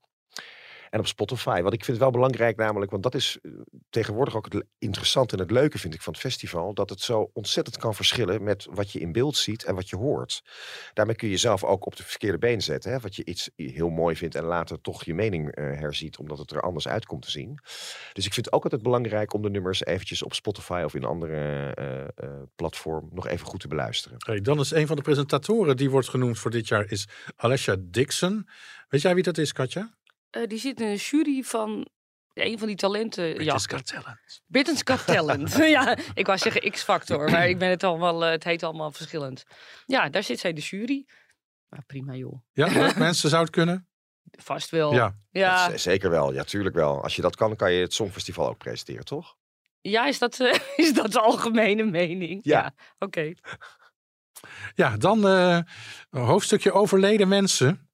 En 0.92 0.98
op 0.98 1.06
Spotify. 1.06 1.62
Want 1.62 1.74
ik 1.74 1.84
vind 1.84 1.98
wel 1.98 2.10
belangrijk 2.10 2.56
namelijk, 2.56 2.90
want 2.90 3.02
dat 3.02 3.14
is 3.14 3.38
eh, 3.42 3.50
tegenwoordig 3.90 4.36
ook 4.36 4.52
het 4.52 4.64
interessante 4.78 5.34
en 5.34 5.40
het 5.40 5.50
leuke 5.50 5.78
vind 5.78 5.94
ik 5.94 6.02
van 6.02 6.12
het 6.12 6.22
festival. 6.22 6.74
Dat 6.74 6.90
het 6.90 7.00
zo 7.00 7.30
ontzettend 7.32 7.76
kan 7.76 7.94
verschillen 7.94 8.42
met 8.42 8.66
wat 8.70 8.92
je 8.92 9.00
in 9.00 9.12
beeld 9.12 9.36
ziet 9.36 9.64
en 9.64 9.74
wat 9.74 9.88
je 9.88 9.96
hoort. 9.96 10.42
Daarmee 10.94 11.14
kun 11.14 11.26
je 11.26 11.32
jezelf 11.32 11.64
ook 11.64 11.86
op 11.86 11.96
de 11.96 12.02
verkeerde 12.02 12.38
been 12.38 12.62
zetten. 12.62 12.92
Hè? 12.92 12.98
Wat 12.98 13.16
je 13.16 13.24
iets 13.24 13.50
heel 13.56 13.88
mooi 13.88 14.16
vindt 14.16 14.34
en 14.34 14.44
later 14.44 14.80
toch 14.80 15.04
je 15.04 15.14
mening 15.14 15.50
eh, 15.50 15.64
herziet, 15.64 16.18
omdat 16.18 16.38
het 16.38 16.50
er 16.50 16.60
anders 16.60 16.88
uit 16.88 17.06
komt 17.06 17.22
te 17.22 17.30
zien. 17.30 17.58
Dus 18.12 18.26
ik 18.26 18.32
vind 18.32 18.46
het 18.46 18.54
ook 18.54 18.64
altijd 18.64 18.82
belangrijk 18.82 19.32
om 19.32 19.42
de 19.42 19.50
nummers 19.50 19.84
eventjes 19.84 20.22
op 20.22 20.34
Spotify 20.34 20.82
of 20.84 20.94
in 20.94 21.04
andere 21.04 21.72
eh, 21.74 22.28
platform 22.56 23.08
nog 23.12 23.26
even 23.26 23.46
goed 23.46 23.60
te 23.60 23.68
beluisteren. 23.68 24.16
Hey, 24.18 24.40
dan 24.40 24.60
is 24.60 24.70
een 24.70 24.86
van 24.86 24.96
de 24.96 25.02
presentatoren 25.02 25.76
die 25.76 25.90
wordt 25.90 26.08
genoemd 26.08 26.38
voor 26.38 26.50
dit 26.50 26.68
jaar 26.68 26.90
is 26.90 27.08
Alessia 27.36 27.76
Dixon. 27.78 28.48
Weet 28.88 29.02
jij 29.02 29.14
wie 29.14 29.22
dat 29.22 29.38
is, 29.38 29.52
Katja? 29.52 29.94
Eh, 30.32 30.46
die 30.46 30.58
zit 30.58 30.80
in 30.80 30.86
een 30.86 30.96
jury 30.96 31.42
van 31.42 31.86
een 32.34 32.58
van 32.58 32.66
die 32.66 32.76
talenten. 32.76 33.34
Britain's 33.34 33.66
Got 33.66 33.86
Talent. 33.86 34.42
Britain's 34.46 34.80
Got 34.84 35.06
Talent. 35.06 35.56
ja, 35.78 35.96
ik 36.14 36.26
wou 36.26 36.38
zeggen 36.38 36.70
X-Factor, 36.70 37.30
maar 37.30 37.48
ik 37.48 37.58
ben 37.58 37.68
het 37.68 37.84
allemaal, 37.84 38.24
eh, 38.24 38.30
het 38.30 38.44
heet 38.44 38.62
allemaal 38.62 38.90
verschillend. 38.90 39.44
Ja, 39.86 40.08
daar 40.08 40.22
zit 40.22 40.38
zij 40.38 40.50
in 40.50 40.56
de 40.56 40.62
jury. 40.62 41.06
Maar 41.68 41.84
prima 41.86 42.14
joh. 42.14 42.42
Ja, 42.52 42.92
mensen 42.98 43.28
zou 43.28 43.42
het 43.42 43.52
kunnen. 43.52 43.86
Vast 44.30 44.70
wel. 44.70 45.14
Ja. 45.30 45.76
Zeker 45.76 46.10
wel, 46.10 46.32
ja, 46.32 46.44
tuurlijk 46.44 46.74
wel. 46.74 47.02
Als 47.02 47.16
je 47.16 47.22
dat 47.22 47.36
kan, 47.36 47.56
kan 47.56 47.72
je 47.72 47.80
het 47.80 47.94
Songfestival 47.94 48.48
ook 48.48 48.58
presenteren, 48.58 49.04
toch? 49.04 49.36
ja 49.82 50.06
is, 50.06 50.18
dat, 50.18 50.40
eh, 50.40 50.58
is 50.86 50.94
dat 50.94 51.12
de 51.12 51.20
algemene 51.20 51.84
mening? 51.84 52.40
Ja. 52.44 52.74
Oké. 52.98 53.32
Ja, 54.74 54.96
dan 54.96 55.26
eh, 55.26 55.58
een 56.10 56.22
hoofdstukje 56.22 56.72
overleden 56.72 57.28
mensen. 57.28 57.90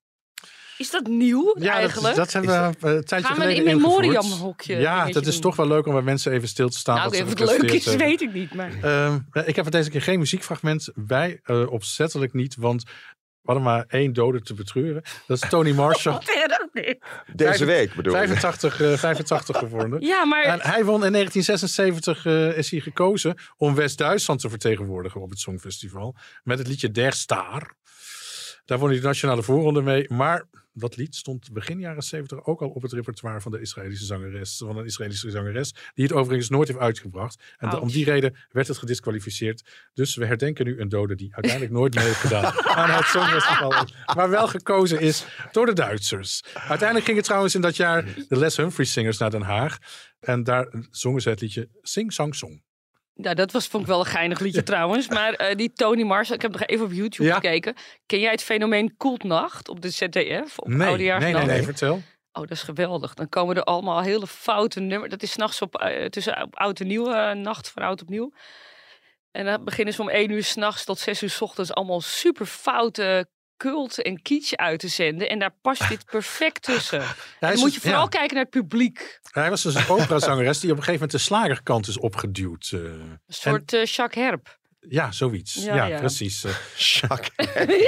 Is 0.78 0.90
dat 0.90 1.06
nieuw 1.06 1.54
Ja, 1.58 1.72
eigenlijk? 1.72 2.16
dat, 2.16 2.32
dat 2.32 2.32
hebben 2.32 2.50
we 2.80 2.86
eh, 2.88 2.94
een 2.94 3.04
tijdje 3.04 3.26
Gaan 3.34 3.46
we 3.46 3.54
in 3.54 3.64
memoriam 3.64 4.30
hokje 4.30 4.76
Ja, 4.76 5.06
dat 5.06 5.26
is 5.26 5.32
doen? 5.32 5.40
toch 5.42 5.56
wel 5.56 5.66
leuk 5.66 5.86
om 5.86 5.92
bij 5.92 6.02
mensen 6.02 6.32
even 6.32 6.48
stil 6.48 6.68
te 6.68 6.78
staan. 6.78 6.96
nou, 6.96 7.08
wat 7.10 7.28
het 7.28 7.40
leuk 7.40 7.72
is, 7.72 7.84
hebben. 7.84 8.06
weet 8.06 8.20
ik 8.20 8.32
niet. 8.32 8.54
Maar... 8.54 8.72
Ehm, 8.82 9.18
ik 9.44 9.56
heb 9.56 9.64
er 9.64 9.70
deze 9.70 9.90
keer 9.90 10.02
geen 10.02 10.18
muziekfragment 10.18 10.88
bij, 10.94 11.40
eh, 11.42 11.70
opzettelijk 11.72 12.32
niet, 12.32 12.56
want 12.56 12.82
we 12.82 13.54
hadden 13.54 13.62
maar 13.72 13.84
één 13.88 14.12
dode 14.12 14.40
te 14.40 14.54
betreuren. 14.54 15.02
Dat 15.26 15.42
is 15.42 15.48
Tony 15.48 15.72
Marshall. 15.72 16.18
Deze 17.34 17.64
week 17.64 17.94
bedoel 17.94 18.12
ik. 18.12 18.18
85, 18.18 18.80
eh, 18.80 18.92
85 18.96 19.58
geworden. 19.58 20.00
Ja, 20.00 20.24
maar 20.24 20.42
En 20.42 20.60
hij 20.60 20.84
won 20.84 21.04
in 21.04 21.12
1976 21.12 22.26
eh, 22.26 22.56
is 22.58 22.70
hij 22.70 22.80
gekozen 22.80 23.34
om 23.56 23.74
West-Duitsland 23.74 24.40
te 24.40 24.48
vertegenwoordigen 24.48 25.20
op 25.20 25.30
het 25.30 25.38
Songfestival. 25.38 26.16
Met 26.42 26.58
het 26.58 26.68
liedje 26.68 26.90
Der 26.90 27.12
Star. 27.12 27.74
Daar 28.64 28.78
won 28.78 28.88
hij 28.88 28.98
de 29.00 29.06
nationale 29.06 29.42
voorronde 29.42 29.82
mee. 29.82 30.06
Maar 30.08 30.44
dat 30.78 30.96
lied 30.96 31.14
stond 31.14 31.52
begin 31.52 31.78
jaren 31.78 32.02
70 32.02 32.44
ook 32.44 32.60
al 32.60 32.68
op 32.68 32.82
het 32.82 32.92
repertoire 32.92 33.40
van 33.40 33.52
de 33.52 33.60
Israëlische 33.60 34.04
zangeres. 34.04 34.56
Van 34.56 34.76
een 34.76 34.84
Israëlische 34.84 35.30
zangeres. 35.30 35.74
Die 35.94 36.04
het 36.04 36.12
overigens 36.12 36.48
nooit 36.48 36.68
heeft 36.68 36.80
uitgebracht. 36.80 37.42
En 37.56 37.78
om 37.78 37.88
die 37.88 38.04
reden 38.04 38.36
werd 38.50 38.68
het 38.68 38.78
gedisqualificeerd. 38.78 39.88
Dus 39.94 40.16
we 40.16 40.26
herdenken 40.26 40.64
nu 40.64 40.80
een 40.80 40.88
dode 40.88 41.14
die 41.14 41.34
uiteindelijk 41.34 41.72
nooit 41.72 41.94
mee 41.94 42.04
heeft 42.04 42.18
gedaan 42.18 42.52
aan 42.76 42.90
het 42.90 43.06
Songfestival. 43.06 43.86
Maar 44.16 44.30
wel 44.30 44.48
gekozen 44.48 45.00
is 45.00 45.26
door 45.52 45.66
de 45.66 45.72
Duitsers. 45.72 46.42
Uiteindelijk 46.54 47.04
ging 47.04 47.16
het 47.16 47.26
trouwens 47.26 47.54
in 47.54 47.60
dat 47.60 47.76
jaar 47.76 48.04
de 48.28 48.38
Les 48.38 48.56
Humphries 48.56 48.92
Singers 48.92 49.18
naar 49.18 49.30
Den 49.30 49.42
Haag. 49.42 49.78
En 50.20 50.44
daar 50.44 50.72
zongen 50.90 51.22
ze 51.22 51.28
het 51.28 51.40
liedje 51.40 51.68
Sing 51.82 52.12
Sang 52.12 52.34
Song. 52.34 52.62
Ja, 53.22 53.34
dat 53.34 53.52
was, 53.52 53.66
vond 53.66 53.82
ik 53.82 53.88
wel 53.88 53.98
een 54.00 54.06
geinig 54.06 54.40
liedje 54.40 54.62
trouwens. 54.72 55.08
Maar 55.08 55.32
eh, 55.32 55.56
die 55.56 55.72
Tony 55.72 56.02
Marshall, 56.02 56.36
ik 56.36 56.42
heb 56.42 56.52
nog 56.52 56.66
even 56.66 56.84
op 56.84 56.92
YouTube 56.92 57.28
Ja. 57.28 57.34
gekeken. 57.34 57.74
Ken 58.06 58.20
jij 58.20 58.30
het 58.30 58.42
fenomeen 58.42 58.96
Koeltnacht 58.96 59.68
op 59.68 59.80
de 59.80 59.90
ZDF? 59.90 60.58
Op 60.58 60.68
Nee, 60.68 60.96
nee, 60.96 61.18
nee, 61.18 61.44
nee, 61.44 61.62
vertel. 61.62 61.94
Oh, 62.32 62.42
dat 62.42 62.50
is 62.50 62.62
geweldig. 62.62 63.14
Dan 63.14 63.28
komen 63.28 63.56
er 63.56 63.62
allemaal 63.62 64.02
hele 64.02 64.26
foute 64.26 64.80
nummers. 64.80 65.10
Dat 65.10 65.22
is 65.22 65.30
s'nachts 65.32 65.62
op, 65.62 65.76
eh, 65.76 66.04
tussen 66.06 66.42
op 66.42 66.56
oud 66.56 66.80
en 66.80 66.86
nieuw, 66.86 67.12
eh, 67.12 67.34
nacht 67.34 67.68
van 67.70 67.82
oud 67.82 68.02
op 68.02 68.08
nieuw. 68.08 68.32
En 69.30 69.44
dan 69.44 69.64
beginnen 69.64 69.94
ze 69.94 70.02
om 70.02 70.08
één 70.08 70.30
uur 70.30 70.44
s'nachts 70.44 70.84
tot 70.84 70.98
zes 70.98 71.22
uur 71.22 71.30
s 71.30 71.40
ochtends 71.40 71.72
allemaal 71.72 72.00
super 72.00 72.46
foute 72.46 73.28
cult 73.58 74.02
en 74.02 74.22
kitsch 74.22 74.52
uit 74.52 74.80
te 74.80 74.88
zenden. 74.88 75.28
En 75.28 75.38
daar 75.38 75.54
past 75.62 75.88
dit 75.88 76.04
perfect 76.04 76.62
tussen. 76.72 77.02
Dan 77.40 77.50
moet 77.54 77.62
dus- 77.64 77.74
je 77.74 77.80
vooral 77.80 78.02
ja, 78.02 78.08
kijken 78.08 78.34
naar 78.34 78.44
het 78.44 78.52
publiek. 78.52 79.20
hij 79.30 79.50
was 79.50 79.62
dus 79.62 79.74
een 79.74 79.88
operazangeres 79.88 80.60
die 80.60 80.70
op 80.70 80.76
een 80.76 80.82
gegeven 80.84 81.06
moment 81.08 81.10
de 81.10 81.18
slagerkant 81.18 81.88
is 81.88 81.98
opgeduwd. 81.98 82.70
eh. 82.72 82.80
Een 82.80 83.18
soort 83.28 83.72
eh 83.72 83.84
Jacques 83.84 84.24
Herp. 84.24 84.57
Ja, 84.88 85.12
zoiets. 85.12 85.54
Ja, 85.54 85.74
Ja, 85.74 85.84
ja. 85.84 85.98
precies. 85.98 86.44
eh. 86.44 86.52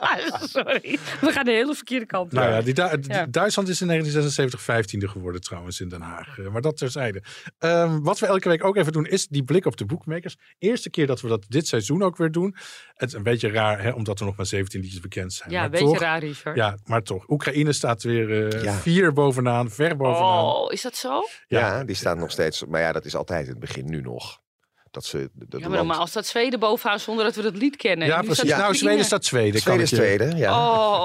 Ja, 0.00 0.38
sorry. 0.46 0.98
We 1.20 1.32
gaan 1.32 1.44
de 1.44 1.50
hele 1.50 1.74
verkeerde 1.74 2.06
kant 2.06 2.24
op. 2.26 2.32
nou 2.32 2.50
ja, 2.52 2.62
die 2.62 2.74
Du- 2.74 2.98
die 3.00 3.12
Ja. 3.12 3.26
Duitsland 3.26 3.68
is 3.68 3.80
in 3.80 3.86
1976 3.86 4.62
vijftiende 4.62 5.08
geworden 5.08 5.40
trouwens 5.40 5.80
in 5.80 5.88
Den 5.88 6.00
Haag. 6.00 6.38
Eh, 6.38 6.48
maar 6.48 6.60
dat 6.60 6.76
terzijde. 6.76 7.22
Ehm, 7.58 8.00
wat 8.00 8.18
we 8.18 8.26
elke 8.26 8.48
week 8.48 8.64
ook 8.64 8.76
even 8.76 8.92
doen 8.92 9.06
is 9.06 9.26
die 9.26 9.42
blik 9.44 9.66
op 9.66 9.76
de 9.76 9.84
boekmakers. 9.84 10.36
Eerste 10.58 10.90
keer 10.90 11.06
dat 11.06 11.20
we 11.20 11.28
dat 11.28 11.44
dit 11.48 11.66
seizoen 11.66 12.02
ook 12.02 12.16
weer 12.16 12.30
doen. 12.30 12.56
Het 12.94 13.08
is 13.08 13.14
een 13.14 13.22
beetje 13.22 13.50
raar, 13.50 13.82
hè, 13.82 13.90
omdat 13.90 14.20
er 14.20 14.26
nog 14.26 14.36
maar 14.36 14.46
17 14.46 14.80
liedjes 14.80 15.00
bekend 15.00 15.32
zijn. 15.32 15.50
Ja, 15.50 15.56
maar 15.56 15.64
een 15.64 15.70
beetje 15.70 15.86
toch, 15.86 15.98
raar, 16.00 16.18
Richard. 16.20 16.56
Ja, 16.56 16.76
maar 16.84 17.02
toch. 17.02 17.28
Oekraïne 17.28 17.72
staat 17.72 18.02
weer 18.02 18.52
eh, 18.54 18.62
Ja. 18.62 18.72
vier 18.74 19.12
bovenaan, 19.12 19.70
ver 19.70 19.96
bovenaan. 19.96 20.44
Oh, 20.44 20.72
is 20.72 20.82
dat 20.82 20.96
zo? 20.96 21.22
Ja, 21.46 21.84
die 21.84 21.96
staan 21.96 22.18
nog 22.18 22.30
steeds. 22.30 22.64
Maar 22.64 22.80
ja, 22.80 22.92
dat 22.92 23.04
is 23.04 23.14
altijd 23.14 23.44
in 23.44 23.50
het 23.50 23.60
begin 23.60 23.90
nu 23.90 24.00
nog. 24.00 24.40
Dat 24.90 25.04
ze. 25.04 25.18
de- 25.18 25.28
de 25.32 25.58
Ja, 25.58 25.68
maar 25.68 25.76
land- 25.76 25.86
normaal 25.88 26.06
staat 26.06 26.26
Zweden 26.26 26.60
bovenaan 26.60 27.00
zonder 27.00 27.24
dat 27.24 27.34
we 27.34 27.42
dat 27.42 27.56
lied 27.56 27.76
kennen. 27.76 28.06
Ja, 28.06 28.20
precies. 28.22 28.38
staat 28.38 28.58
Nou. 28.58 28.74
Zweden 28.74 29.04
staat 29.04 29.22
Tweede 29.22 29.58
ik 29.58 29.66
is 29.80 29.90
je- 29.90 29.96
tweede, 29.96 30.36
ja. 30.36 30.52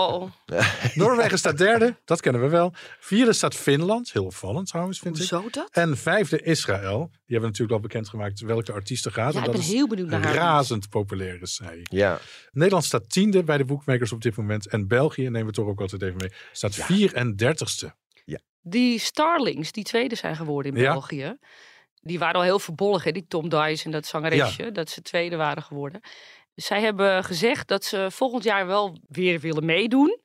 Oh, 0.08 0.32
Noorwegen 0.96 1.38
staat 1.38 1.58
derde, 1.58 1.96
dat 2.06 2.22
kennen 2.22 2.42
we 2.42 2.48
wel. 2.50 2.74
Vierde 3.00 3.34
staat 3.34 3.56
Finland, 3.56 4.12
heel 4.14 4.26
opvallend 4.26 4.68
trouwens, 4.68 5.00
vind 5.00 5.20
ik. 5.20 5.30
hoezo 5.30 5.48
dat? 5.52 5.68
En 5.72 5.98
vijfde 5.98 6.42
Israël. 6.42 7.08
Die 7.10 7.22
hebben 7.26 7.50
natuurlijk 7.50 7.72
al 7.78 7.80
bekendgemaakt 7.80 8.40
welke 8.42 8.72
artiesten 8.72 9.12
gaat. 9.12 9.34
Ja, 9.34 9.40
ik 9.40 9.46
dat 9.46 9.54
ben 9.54 9.64
is 9.64 9.72
heel 9.72 9.88
benieuwd 9.88 10.10
naar 10.10 10.24
haar. 10.24 10.34
razend 10.36 10.90
populair 10.90 11.42
is 11.42 11.56
zij. 11.56 11.80
Ja. 11.84 12.20
Nederland 12.52 12.86
staat 12.86 13.10
tiende 13.10 13.44
bij 13.44 13.58
de 13.58 13.66
boekmakers 13.66 14.12
op 14.12 14.22
dit 14.22 14.36
moment. 14.36 14.68
En 14.68 14.88
België, 14.88 15.22
nemen 15.30 15.46
we 15.46 15.52
toch 15.54 15.68
ook 15.68 15.82
altijd 15.82 16.02
even 16.02 16.18
mee, 16.18 16.32
staat 16.52 16.76
34ste. 16.76 18.02
Die 18.66 19.00
Starlings, 19.00 19.72
die 19.72 19.84
tweede 19.84 20.16
zijn 20.16 20.36
geworden 20.36 20.76
in 20.76 20.82
Ja. 20.82 20.92
België. 20.92 21.38
Die 22.04 22.20
waren 22.20 22.36
al 22.36 22.42
heel 22.42 22.60
verbolgen, 22.60 23.04
hè, 23.04 23.12
die 23.12 23.26
Tom 23.28 23.50
Dice 23.50 23.86
en 23.86 23.92
dat 23.92 24.06
zangeresje. 24.06 24.72
Dat 24.72 24.90
ze 24.90 25.02
tweede 25.02 25.36
waren 25.36 25.64
geworden. 25.64 26.02
Zij 26.56 26.82
hebben 26.82 27.24
gezegd 27.24 27.68
dat 27.68 27.84
ze 27.84 28.08
volgend 28.12 28.44
jaar 28.44 28.68
wel 28.68 28.98
weer 29.08 29.40
willen 29.40 29.66
meedoen. 29.66 30.20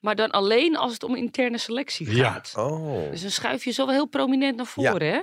Maar 0.00 0.14
dan 0.14 0.30
alleen 0.30 0.76
als 0.76 0.92
het 0.92 1.02
om 1.02 1.14
interne 1.16 1.58
selectie 1.58 2.16
Ja. 2.16 2.30
gaat. 2.32 2.54
Oh. 2.56 3.10
Dus 3.10 3.20
dan 3.20 3.30
schuif 3.30 3.64
je 3.64 3.70
zo 3.70 3.86
wel 3.86 3.94
heel 3.94 4.06
prominent 4.08 4.56
naar 4.56 4.66
voren, 4.66 5.06
hè? 5.12 5.20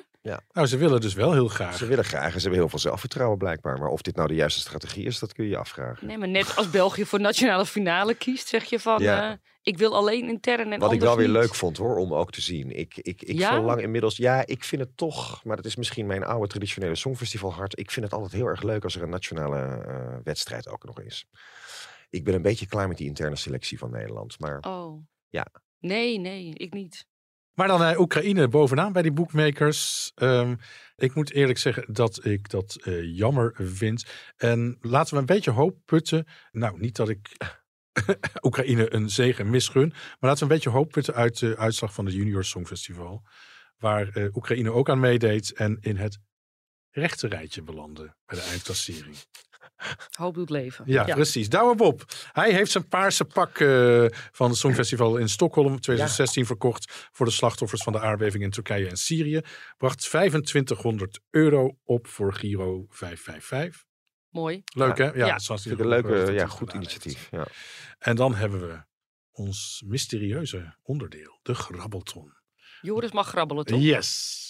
Nou, 0.51 0.67
ze 0.67 0.77
willen 0.77 1.01
dus 1.01 1.13
wel 1.13 1.33
heel 1.33 1.47
graag. 1.47 1.77
Ze 1.77 1.85
willen 1.85 2.03
graag 2.05 2.23
en 2.25 2.31
ze 2.31 2.39
hebben 2.39 2.59
heel 2.59 2.69
veel 2.69 2.79
zelfvertrouwen 2.79 3.37
blijkbaar. 3.37 3.77
Maar 3.79 3.89
of 3.89 4.01
dit 4.01 4.15
nou 4.15 4.27
de 4.27 4.35
juiste 4.35 4.59
strategie 4.59 5.05
is, 5.05 5.19
dat 5.19 5.33
kun 5.33 5.43
je 5.43 5.49
je 5.49 5.57
afvragen. 5.57 6.07
Nee, 6.07 6.17
maar 6.17 6.27
net 6.27 6.55
als 6.55 6.69
België 6.69 7.05
voor 7.05 7.19
nationale 7.19 7.65
finale 7.65 8.13
kiest, 8.13 8.47
zeg 8.47 8.63
je 8.63 8.79
van... 8.79 9.01
Ja. 9.01 9.31
eh, 9.31 9.37
ik 9.67 9.77
wil 9.77 9.95
alleen 9.95 10.27
intern 10.27 10.71
en 10.71 10.79
Wat 10.79 10.91
ik 10.91 10.99
wel 10.99 11.15
weer 11.17 11.27
niet. 11.27 11.35
leuk 11.35 11.55
vond 11.55 11.77
hoor, 11.77 11.97
om 11.97 12.13
ook 12.13 12.31
te 12.31 12.41
zien. 12.41 12.71
Ik, 12.71 12.97
ik, 12.97 13.21
ik 13.21 13.37
Ja? 13.37 13.53
verlang 13.53 13.81
inmiddels, 13.81 14.17
ja, 14.17 14.45
ik 14.45 14.63
vind 14.63 14.81
het 14.81 14.97
toch, 14.97 15.43
maar 15.43 15.55
dat 15.55 15.65
is 15.65 15.75
misschien 15.75 16.05
mijn 16.05 16.23
oude 16.23 16.47
traditionele 16.47 16.95
songfestival 16.95 17.53
hart. 17.53 17.79
Ik 17.79 17.91
vind 17.91 18.05
het 18.05 18.13
altijd 18.13 18.31
heel 18.31 18.45
erg 18.45 18.61
leuk 18.61 18.83
als 18.83 18.95
er 18.95 19.01
een 19.01 19.09
nationale 19.09 19.57
eh, 19.85 20.17
wedstrijd 20.23 20.69
ook 20.69 20.83
nog 20.85 21.01
is. 21.01 21.25
Ik 22.09 22.23
ben 22.23 22.33
een 22.33 22.41
beetje 22.41 22.67
klaar 22.67 22.87
met 22.87 22.97
die 22.97 23.07
interne 23.07 23.35
selectie 23.35 23.77
van 23.77 23.91
Nederland. 23.91 24.39
Maar 24.39 24.59
Oh. 24.59 25.05
Ja. 25.29 25.45
Nee, 25.79 26.19
nee, 26.19 26.53
ik 26.53 26.73
niet. 26.73 27.05
Maar 27.53 27.67
dan 27.67 27.83
eh, 27.83 27.99
Oekraïne 27.99 28.47
bovenaan 28.47 28.93
bij 28.93 29.01
die 29.01 29.11
boekmakers. 29.11 30.11
Ehm, 30.15 30.55
ik 30.95 31.15
moet 31.15 31.31
eerlijk 31.33 31.57
zeggen 31.59 31.93
dat 31.93 32.25
ik 32.25 32.49
dat 32.49 32.75
eh, 32.83 33.15
jammer 33.15 33.55
vind. 33.61 34.05
En 34.37 34.77
laten 34.81 35.13
we 35.13 35.19
een 35.19 35.25
beetje 35.25 35.51
hoop 35.51 35.77
putten. 35.85 36.27
Nou, 36.51 36.79
niet 36.79 36.95
dat 36.95 37.09
ik 37.09 37.29
Oekraïne 38.45 38.93
een 38.93 39.09
zegen 39.09 39.49
misgun. 39.49 39.89
Maar 39.89 40.17
laten 40.19 40.37
we 40.37 40.53
een 40.53 40.59
beetje 40.59 40.69
hoop 40.69 40.91
putten 40.91 41.13
uit 41.13 41.39
de 41.39 41.57
uitslag 41.57 41.93
van 41.93 42.05
het 42.05 42.13
Junior 42.13 42.43
Songfestival. 42.43 43.23
Waar 43.77 44.07
eh, 44.07 44.35
Oekraïne 44.35 44.71
ook 44.71 44.89
aan 44.89 44.99
meedeed. 44.99 45.53
En 45.53 45.77
in 45.81 45.97
het 45.97 46.19
rechte 46.89 47.27
rijtje 47.27 47.61
belandde 47.61 48.15
bij 48.25 48.37
de 48.37 48.43
eindklassering. 48.43 49.15
Hoop 50.17 50.33
doet 50.33 50.49
leven. 50.49 50.83
Ja, 50.87 51.03
precies. 51.03 51.49
Douwe 51.49 51.75
Bob. 51.75 52.03
Hij 52.31 52.53
heeft 52.53 52.71
zijn 52.71 52.87
paarse 52.87 53.25
pak 53.25 53.59
eh, 53.59 54.05
van 54.31 54.49
het 54.49 54.57
Songfestival 54.57 55.17
in 55.17 55.29
Stockholm 55.29 55.79
2016 55.79 56.45
verkocht 56.45 57.09
voor 57.11 57.25
de 57.25 57.31
slachtoffers 57.31 57.83
van 57.83 57.93
de 57.93 57.99
aardbeving 57.99 58.43
in 58.43 58.49
Turkije 58.49 58.89
en 58.89 58.97
Syrië. 58.97 59.41
Bracht 59.77 59.99
2500 59.99 61.19
euro 61.29 61.77
op 61.83 62.07
voor 62.07 62.33
Giro 62.33 62.85
555. 62.89 63.86
Mooi. 64.37 64.63
Leuk 64.75 64.97
Ja. 64.97 65.05
hè? 65.05 65.11
Ja, 65.11 65.25
Ja. 65.27 65.39
een 65.63 65.87
leuke, 65.87 66.31
ja, 66.31 66.47
goed 66.47 66.73
initiatief. 66.73 67.27
Ja. 67.31 67.47
En 67.99 68.15
dan 68.15 68.35
hebben 68.35 68.67
we 68.67 68.83
ons 69.31 69.83
mysterieuze 69.85 70.75
onderdeel, 70.83 71.39
de 71.43 71.55
grabbelton. 71.55 72.33
Joris 72.81 73.11
mag 73.11 73.27
grabbelen, 73.27 73.65
toch? 73.65 73.79
Yes. 73.81 74.45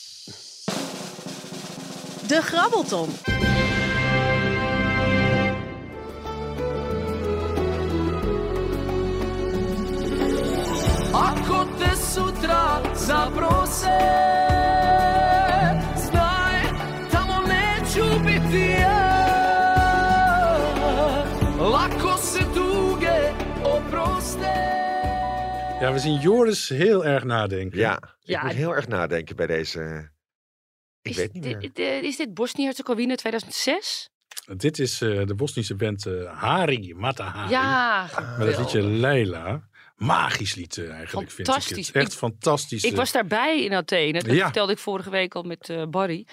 De 2.27 2.41
Grabbelton. 2.41 3.09
Ako 11.13 11.65
te 11.77 11.95
su 11.95 12.13
sutra 12.13 12.81
zaprose 12.95 13.97
Ja, 25.88 25.93
we 25.93 25.99
zien 25.99 26.19
Joris 26.19 26.69
heel 26.69 27.05
erg 27.05 27.23
nadenken. 27.23 27.79
Ja, 27.79 27.95
ik 27.95 28.09
Ja, 28.19 28.43
moet 28.43 28.53
heel 28.53 28.75
erg 28.75 28.88
nadenken 28.88 29.35
bij 29.35 29.47
deze... 29.47 30.11
Ik 31.01 31.11
is, 31.11 31.17
weet 31.17 31.33
niet 31.33 31.43
meer. 31.43 31.59
dit, 31.59 31.75
dit- 31.75 32.03
is 32.03 32.15
dit 32.17 32.33
Bosnië-Herzegovina 32.33 33.15
2006? 33.15 34.09
Dit 34.57 34.79
is 34.79 35.01
eh, 35.01 35.25
de 35.25 35.35
Bosnische 35.35 35.75
band 35.75 36.05
eh, 36.05 36.39
Hari 36.41 36.93
Matahari. 36.95 37.49
Ja, 37.51 38.01
Met 38.01 38.11
het 38.15 38.25
geweldig. 38.25 38.57
liedje 38.59 38.81
Leila. 38.83 39.67
Magisch 39.95 40.55
lied 40.55 40.77
eh, 40.77 40.91
eigenlijk, 40.91 41.31
vind 41.31 41.47
ik 41.47 41.53
Fantastisch. 41.53 41.88
het. 41.88 41.95
Echt 41.95 42.11
Ik- 42.11 42.17
fantastisch. 42.17 42.83
Ik 42.83 42.91
eh. 42.91 42.97
was 42.97 43.11
daarbij 43.11 43.63
in 43.63 43.73
Athene. 43.73 44.23
Dat 44.23 44.35
Ja. 44.35 44.43
vertelde 44.43 44.71
ik 44.71 44.77
vorige 44.77 45.09
week 45.09 45.35
al 45.35 45.43
met 45.43 45.69
eh, 45.69 45.85
Barry, 45.85 46.27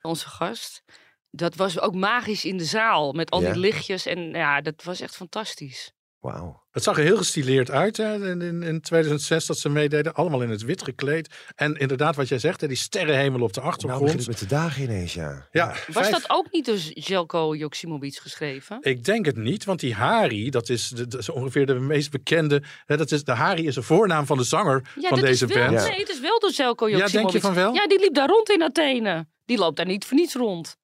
onze 0.00 0.28
gast. 0.28 0.82
Dat 1.30 1.54
was 1.54 1.80
ook 1.80 1.94
magisch 1.94 2.44
in 2.44 2.56
de 2.56 2.64
zaal. 2.64 3.12
Met 3.12 3.30
al 3.30 3.42
Ja. 3.42 3.52
die 3.52 3.60
lichtjes. 3.60 4.06
En 4.06 4.18
ja, 4.30 4.60
dat 4.60 4.82
was 4.82 5.00
echt 5.00 5.16
fantastisch. 5.16 5.92
Wauw. 6.32 6.64
Het 6.70 6.82
zag 6.84 6.96
er 6.98 7.02
heel 7.04 7.16
gestileerd 7.16 7.70
uit 7.70 7.96
hè, 7.96 8.30
in, 8.30 8.40
in, 8.42 8.62
in 8.62 8.80
2006 8.80 9.46
dat 9.46 9.58
ze 9.58 9.68
meededen. 9.68 10.14
Allemaal 10.14 10.42
in 10.42 10.50
het 10.50 10.62
wit 10.62 10.82
gekleed. 10.82 11.34
En 11.54 11.74
inderdaad, 11.74 12.16
wat 12.16 12.28
jij 12.28 12.38
zegt, 12.38 12.60
hè, 12.60 12.68
die 12.68 12.76
sterrenhemel 12.76 13.40
op 13.40 13.52
de 13.52 13.60
Nou 13.60 13.72
achtergrond. 13.72 14.02
begint 14.02 14.20
het 14.20 14.28
met 14.28 14.38
de 14.38 14.46
dagen 14.54 14.82
ineens, 14.82 15.14
ja. 15.14 15.48
ja, 15.50 15.66
Was 15.68 15.78
vijf- 15.88 16.10
dat 16.10 16.30
ook 16.30 16.46
niet 16.50 16.64
door 16.66 16.76
Jelko 16.76 17.54
Joksimovic 17.54 18.16
geschreven? 18.16 18.78
Ik 18.80 19.04
denk 19.04 19.26
het 19.26 19.36
niet, 19.36 19.64
want 19.64 19.80
die 19.80 19.94
Hari, 19.94 20.50
dat 20.50 20.68
is, 20.68 20.88
de, 20.88 21.06
dat 21.06 21.20
is 21.20 21.28
ongeveer 21.28 21.66
de 21.66 21.74
meest 21.74 22.10
bekende. 22.10 22.62
Hè, 22.86 22.96
dat 22.96 23.10
is, 23.12 23.24
de 23.24 23.32
Hari 23.32 23.66
is 23.66 23.74
de 23.74 23.82
voornaam 23.82 24.26
van 24.26 24.36
de 24.38 24.44
zanger 24.44 24.90
Ja, 25.00 25.08
van 25.08 25.18
dat 25.18 25.26
deze 25.28 25.46
is 25.46 25.54
wel, 25.54 25.70
band. 25.70 25.88
Nee, 25.88 25.98
het 25.98 26.08
is 26.08 26.20
wel 26.20 26.38
door 26.40 26.50
Jelko 26.50 26.88
Ja, 26.88 26.96
Joksimovic. 26.98 27.30
denk 27.32 27.42
je 27.42 27.48
van 27.48 27.54
wel? 27.64 27.74
Ja, 27.74 27.86
die 27.86 28.00
liep 28.00 28.14
daar 28.14 28.28
rond 28.28 28.50
in 28.50 28.62
Athene. 28.62 29.26
Die 29.44 29.58
loopt 29.58 29.76
daar 29.76 29.86
niet 29.86 30.04
voor 30.04 30.16
niets 30.16 30.34
rond. 30.34 30.76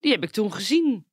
Die 0.00 0.12
heb 0.12 0.22
ik 0.22 0.30
toen 0.30 0.52
gezien. 0.52 1.06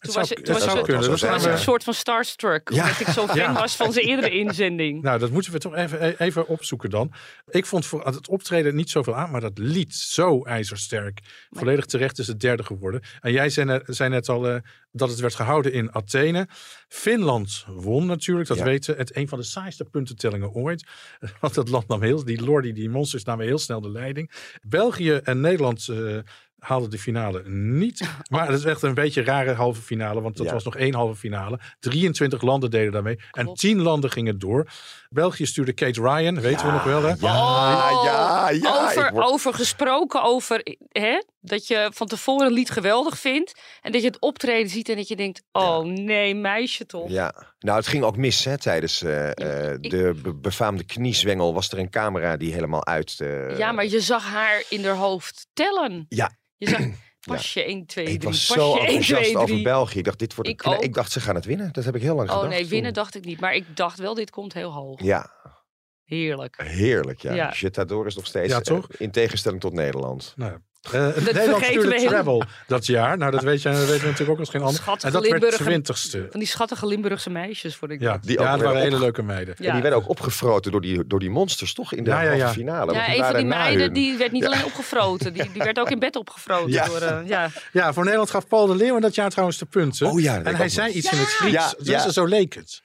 Toen 0.00 0.12
zou, 0.12 0.26
was, 0.26 0.36
het 0.36 0.44
toen 0.44 0.54
was, 0.54 0.82
kunnen. 0.82 1.30
was 1.30 1.44
een 1.44 1.58
soort 1.58 1.84
van 1.84 1.94
starstruck. 1.94 2.70
Ja. 2.72 2.82
Omdat 2.82 3.00
ik 3.00 3.06
zo 3.06 3.26
fan 3.26 3.36
Ja. 3.36 3.52
was 3.52 3.76
van 3.76 3.92
zijn 3.92 4.06
eerdere 4.06 4.30
inzending. 4.30 5.02
Nou, 5.02 5.18
dat 5.18 5.30
moeten 5.30 5.52
we 5.52 5.58
toch 5.58 5.74
even, 5.74 6.02
e- 6.06 6.14
even 6.18 6.46
opzoeken 6.46 6.90
dan. 6.90 7.12
Ik 7.48 7.66
vond 7.66 7.86
voor 7.86 8.04
het 8.06 8.28
optreden 8.28 8.74
niet 8.74 8.90
zoveel 8.90 9.14
aan, 9.14 9.30
maar 9.30 9.40
dat 9.40 9.58
lied 9.58 9.94
zo 9.94 10.42
ijzersterk. 10.44 11.20
Volledig 11.50 11.84
terecht 11.84 12.18
is 12.18 12.26
het 12.26 12.40
derde 12.40 12.62
geworden. 12.64 13.00
En 13.20 13.32
jij 13.32 13.50
zei 13.50 13.66
net, 13.66 13.82
zei 13.86 14.10
net 14.10 14.28
al 14.28 14.48
eh, 14.48 14.56
dat 14.92 15.08
het 15.10 15.20
werd 15.20 15.34
gehouden 15.34 15.72
in 15.72 15.94
Athene. 15.94 16.48
Finland 16.88 17.64
won 17.68 18.06
natuurlijk, 18.06 18.48
dat 18.48 18.58
Ja. 18.58 18.64
weten 18.64 18.94
we. 18.94 19.00
Het 19.00 19.16
een 19.16 19.28
van 19.28 19.38
de 19.38 19.44
saaiste 19.44 19.84
puntentellingen 19.84 20.52
ooit. 20.52 20.86
Want 21.40 21.54
dat 21.54 21.68
land 21.68 21.88
nam 21.88 22.02
heel, 22.02 22.24
die 22.24 22.42
Lordi, 22.44 22.72
die 22.72 22.88
monsters 22.90 23.24
namen 23.24 23.46
heel 23.46 23.58
snel 23.58 23.80
de 23.80 23.90
leiding. 23.90 24.30
België 24.62 25.12
en 25.12 25.40
Nederland 25.40 25.88
eh, 25.88 26.18
haalden 26.60 26.90
de 26.90 26.98
finale 26.98 27.42
niet. 27.48 28.08
Maar 28.30 28.48
het 28.48 28.58
is 28.58 28.64
echt 28.64 28.82
een 28.82 28.94
beetje 28.94 29.20
een 29.20 29.26
rare 29.26 29.52
halve 29.54 29.82
finale, 29.82 30.20
want 30.20 30.36
dat 30.36 30.46
Ja. 30.46 30.52
was 30.52 30.64
nog 30.64 30.76
één 30.76 30.94
halve 30.94 31.14
finale. 31.14 31.58
23 31.80 32.42
landen 32.42 32.70
deden 32.70 32.92
daarmee. 32.92 33.18
En 33.32 33.44
Klopt. 33.44 33.60
10 33.60 33.80
landen 33.82 34.10
gingen 34.10 34.38
door. 34.38 34.66
België 35.08 35.46
stuurde 35.46 35.72
Kate 35.72 36.00
Ryan, 36.00 36.40
weten 36.40 36.66
we 36.66 36.72
nog 36.72 36.82
wel 36.84 37.02
hè? 37.02 37.14
Ja, 37.18 37.90
ja, 38.04 38.50
ja. 38.50 38.84
over, 38.84 39.12
word- 39.12 39.24
over 39.26 39.54
gesproken, 39.54 40.22
over 40.22 40.76
hè, 40.88 41.22
dat 41.40 41.66
je 41.66 41.90
van 41.94 42.06
tevoren 42.06 42.46
een 42.46 42.52
lied 42.52 42.70
geweldig 42.70 43.18
vindt. 43.18 43.60
En 43.82 43.92
dat 43.92 44.00
je 44.00 44.06
het 44.06 44.20
optreden 44.20 44.70
ziet 44.70 44.88
en 44.88 44.96
dat 44.96 45.08
je 45.08 45.16
denkt, 45.16 45.42
oh 45.52 45.84
nee, 45.84 46.34
meisje 46.34 46.86
toch. 46.86 47.08
Ja, 47.10 47.34
nou 47.60 47.76
het 47.78 47.86
ging 47.86 48.04
ook 48.04 48.16
mis 48.16 48.44
hè, 48.44 48.58
tijdens 48.58 49.02
eh, 49.02 49.30
eh, 49.68 49.72
ik- 49.80 49.90
de 49.90 50.20
be- 50.22 50.34
befaamde 50.34 50.84
kniezwengel. 50.84 51.54
Was 51.54 51.70
er 51.70 51.78
een 51.78 51.90
camera 51.90 52.36
die 52.36 52.52
helemaal 52.52 52.86
uit... 52.86 53.20
eh, 53.20 53.58
Ja, 53.58 53.72
maar 53.72 53.86
je 53.86 54.00
zag 54.00 54.24
haar 54.24 54.62
in 54.68 54.84
haar 54.84 54.96
hoofd 54.96 55.46
tellen. 55.52 56.06
Ja. 56.08 56.30
Je 56.56 56.68
zag 56.68 56.80
pasje 57.36 57.62
1, 57.64 57.86
2, 57.86 58.04
3, 58.04 58.16
Ik 58.16 58.22
was 58.22 58.46
pasje 58.46 58.60
zo 58.60 58.70
1, 58.76 58.78
2, 58.84 58.86
enthousiast 58.96 59.34
over 59.34 59.48
3. 59.48 59.62
België. 59.62 59.98
Ik 59.98 60.04
dacht, 60.04 60.18
dit 60.18 60.34
wordt 60.34 60.50
Ik 60.82 60.94
dacht, 60.94 61.12
ze 61.12 61.20
gaan 61.20 61.34
het 61.34 61.44
winnen. 61.44 61.72
Dat 61.72 61.84
heb 61.84 61.94
ik 61.96 62.02
heel 62.02 62.14
lang 62.14 62.28
Oh 62.30 62.34
gedacht. 62.34 62.52
nee, 62.54 62.66
winnen 62.66 62.92
toen. 62.92 63.02
dacht 63.02 63.14
ik 63.14 63.24
niet. 63.24 63.40
Maar 63.40 63.54
ik 63.54 63.76
dacht 63.76 63.98
wel, 63.98 64.14
dit 64.14 64.30
komt 64.30 64.52
heel 64.52 64.72
hoog. 64.72 65.02
Ja, 65.02 65.30
Heerlijk. 66.04 66.62
heerlijk. 66.62 67.20
Ja. 67.22 67.34
Ja. 67.34 67.52
Jetador 67.56 68.06
is 68.06 68.14
nog 68.16 68.26
steeds, 68.26 68.52
Ja, 68.52 68.60
toch? 68.60 68.86
in 68.98 69.10
tegenstelling 69.10 69.60
tot 69.60 69.72
Nederland. 69.72 70.32
Nou, 70.36 70.58
Nederland 70.92 71.24
vergeten 71.34 71.64
stuurde 71.66 71.88
we 71.88 71.94
heel- 71.98 72.08
Travel 72.08 72.42
dat 72.66 72.86
jaar. 72.86 73.18
Nou, 73.18 73.30
dat 73.30 73.42
weet 73.42 73.62
je, 73.62 73.68
dat 73.68 73.78
weten 73.78 74.00
we 74.00 74.04
natuurlijk 74.06 74.30
ook 74.30 74.38
als 74.38 74.48
geen 74.48 74.60
ander. 74.62 74.82
En 74.86 74.94
dat 75.00 75.12
werd 75.12 75.24
Limburger. 75.24 75.64
twintigste. 75.64 76.26
Van 76.30 76.40
die 76.40 76.48
schattige 76.48 76.86
Limburgse 76.86 77.30
meisjes 77.30 77.76
vond 77.76 77.90
ik 77.90 78.00
Ja, 78.00 78.12
dat. 78.12 78.22
Die 78.22 78.38
ja 78.38 78.44
ook 78.44 78.46
het 78.50 78.54
weer 78.56 78.64
waren 78.68 78.82
op- 78.82 78.88
hele 78.88 78.98
leuke 79.02 79.22
meiden. 79.22 79.54
Ja. 79.58 79.66
En 79.66 79.72
die 79.72 79.82
werden 79.82 80.00
ook 80.00 80.08
opgefroten 80.08 80.72
door 80.72 80.80
die, 80.80 81.06
door 81.06 81.18
die 81.18 81.30
monsters, 81.30 81.72
toch? 81.74 81.92
In 81.92 82.04
de 82.04 82.10
Ja, 82.10 82.20
ja, 82.20 82.48
finale. 82.52 82.92
Ja, 82.92 83.06
die 83.06 83.16
een 83.18 83.24
van 83.24 83.34
die 83.36 83.44
meiden 83.44 83.80
hun. 83.82 83.92
die 83.92 84.16
werd 84.18 84.32
niet 84.32 84.42
Ja. 84.42 84.48
alleen 84.48 84.64
opgefroten. 84.64 85.32
Die, 85.32 85.50
die 85.52 85.62
werd 85.62 85.78
ook 85.78 85.90
in 85.90 85.98
bed 85.98 86.16
opgefroten. 86.16 86.70
Ja. 86.72 86.84
Door, 86.86 87.00
eh, 87.00 87.18
ja. 87.26 87.50
Ja, 87.72 87.92
voor 87.92 88.02
Nederland 88.02 88.30
gaf 88.30 88.46
Paul 88.48 88.66
de 88.66 88.76
Leeuw 88.76 88.94
in 88.94 89.00
dat 89.00 89.14
jaar 89.14 89.30
trouwens 89.30 89.58
de 89.58 89.66
punten. 89.66 90.06
Oh 90.10 90.20
ja, 90.20 90.34
dat 90.34 90.42
weet 90.44 90.52
en 90.52 90.58
hij 90.58 90.68
zei 90.68 90.86
nog. 90.86 90.96
iets 90.96 91.12
in 91.12 91.18
het 91.18 91.28
Grieks. 91.28 91.52
Ja, 91.54 91.72
Dus 91.78 92.04
ja. 92.04 92.10
zo 92.10 92.24
leek 92.24 92.54
het. 92.54 92.80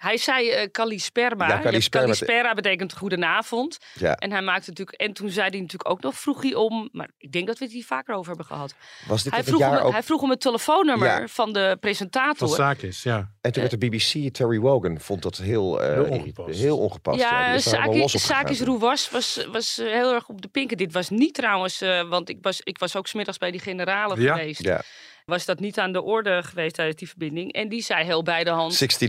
Hij 0.00 0.16
zei 0.16 0.50
eh 0.50 0.68
Kalisperma. 0.70 1.48
Ja, 1.48 1.54
Ja, 1.54 1.60
Kalispera 1.60 2.02
Kalispera 2.04 2.54
betekent 2.54 2.96
goedenavond. 2.96 3.78
Ja. 3.94 4.14
En 4.14 4.30
hij 4.30 4.42
maakte 4.42 4.68
natuurlijk. 4.68 4.96
En 5.00 5.12
toen 5.12 5.28
zei 5.30 5.48
hij 5.50 5.60
natuurlijk 5.60 5.90
ook 5.90 6.02
nog, 6.02 6.14
vroeg 6.14 6.42
hij 6.42 6.54
om. 6.54 6.88
Maar 6.92 7.08
ik 7.18 7.32
denk 7.32 7.46
dat 7.46 7.58
we 7.58 7.64
het 7.64 7.74
hier 7.74 7.84
vaker 7.84 8.14
over 8.14 8.28
hebben 8.28 8.46
gehad. 8.46 8.74
Was 9.08 9.22
dit 9.22 9.32
Hij 9.32 9.44
vroeg, 9.44 9.58
jaar 9.60 9.80
om, 9.80 9.86
ook? 9.86 9.92
hij 9.92 10.02
vroeg 10.02 10.22
om 10.22 10.30
het 10.30 10.40
telefoonnummer 10.40 11.20
Ja. 11.20 11.26
van 11.26 11.52
de 11.52 11.76
presentator. 11.80 12.48
Van 12.48 12.56
Sakis, 12.56 13.02
ja. 13.02 13.30
En 13.40 13.52
toen 13.52 13.62
werd 13.62 13.80
de 13.80 13.88
BBC, 13.88 14.34
Terry 14.34 14.58
Wogan, 14.58 15.00
vond 15.00 15.22
dat 15.22 15.36
heel, 15.36 15.82
eh, 15.82 15.94
Heel 15.94 16.04
ongepast. 16.04 16.58
Heel 16.58 16.78
ongepast. 16.78 17.20
Ja, 17.20 17.46
is 17.52 17.64
gegaan 17.66 18.08
Sakis. 18.08 18.60
Rouwas 18.60 19.10
was, 19.10 19.46
was 19.52 19.78
eh, 19.78 19.86
heel 19.92 20.12
erg 20.14 20.28
op 20.28 20.42
de 20.42 20.48
pinken. 20.48 20.76
Dit 20.76 20.92
was 20.92 21.08
niet 21.08 21.34
trouwens, 21.34 21.80
eh, 21.80 22.08
want 22.08 22.28
ik 22.28 22.38
was, 22.42 22.60
ik 22.62 22.78
was 22.78 22.96
ook 22.96 23.06
smiddags 23.06 23.38
bij 23.38 23.50
die 23.50 23.60
generalen 23.60 24.20
Ja. 24.20 24.36
geweest. 24.36 24.62
Ja, 24.62 24.82
Was 25.30 25.44
dat 25.44 25.60
niet 25.60 25.78
aan 25.78 25.92
de 25.92 26.02
orde 26.02 26.42
geweest 26.42 26.74
tijdens 26.74 26.96
die 26.96 27.08
verbinding. 27.08 27.52
En 27.52 27.68
die 27.68 27.82
zei 27.82 28.04
heel 28.04 28.22
bij 28.22 28.44
de 28.44 28.50
hand. 28.50 28.70
69, 28.80 29.08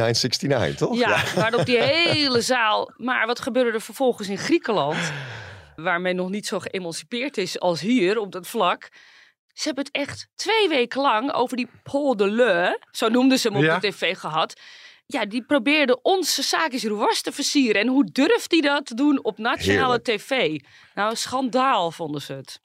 69, 0.00 0.48
69, 0.48 0.88
toch? 0.88 0.98
Ja, 0.98 1.22
waarop 1.34 1.66
die 1.66 1.82
hele 1.92 2.40
zaal. 2.40 2.92
Maar 2.96 3.26
wat 3.26 3.40
gebeurde 3.40 3.70
er 3.70 3.80
vervolgens 3.80 4.28
in 4.28 4.38
Griekenland? 4.38 5.12
Waar 5.76 6.00
men 6.00 6.16
nog 6.16 6.30
niet 6.30 6.46
zo 6.46 6.58
geëmancipeerd 6.58 7.36
is 7.36 7.60
als 7.60 7.80
hier 7.80 8.18
op 8.18 8.32
dat 8.32 8.46
vlak. 8.46 8.88
Ze 9.52 9.62
hebben 9.66 9.84
het 9.84 9.94
echt 9.94 10.28
twee 10.34 10.68
weken 10.68 11.00
lang 11.00 11.32
over 11.32 11.56
die 11.56 11.68
Paul 11.82 12.16
de 12.16 12.26
Leu, 12.30 12.76
zo 12.90 13.08
noemden 13.08 13.38
ze 13.38 13.48
hem 13.48 13.56
op 13.56 13.62
Ja. 13.62 13.78
de 13.78 13.88
tv 13.88 14.16
gehad. 14.18 14.60
Ja, 15.06 15.26
die 15.26 15.42
probeerde 15.42 16.02
onze 16.02 16.42
Sakis 16.42 16.84
Rouwas 16.84 17.20
te 17.22 17.32
versieren. 17.32 17.80
En 17.80 17.88
hoe 17.88 18.04
durft 18.12 18.50
hij 18.50 18.60
dat 18.60 18.86
te 18.86 18.94
doen 18.94 19.24
op 19.24 19.38
nationale 19.38 20.00
Heerlijk. 20.02 20.04
tv? 20.22 20.60
Nou, 20.94 21.10
een 21.10 21.16
schandaal 21.16 21.90
vonden 21.90 22.20
ze 22.22 22.32
het. 22.32 22.60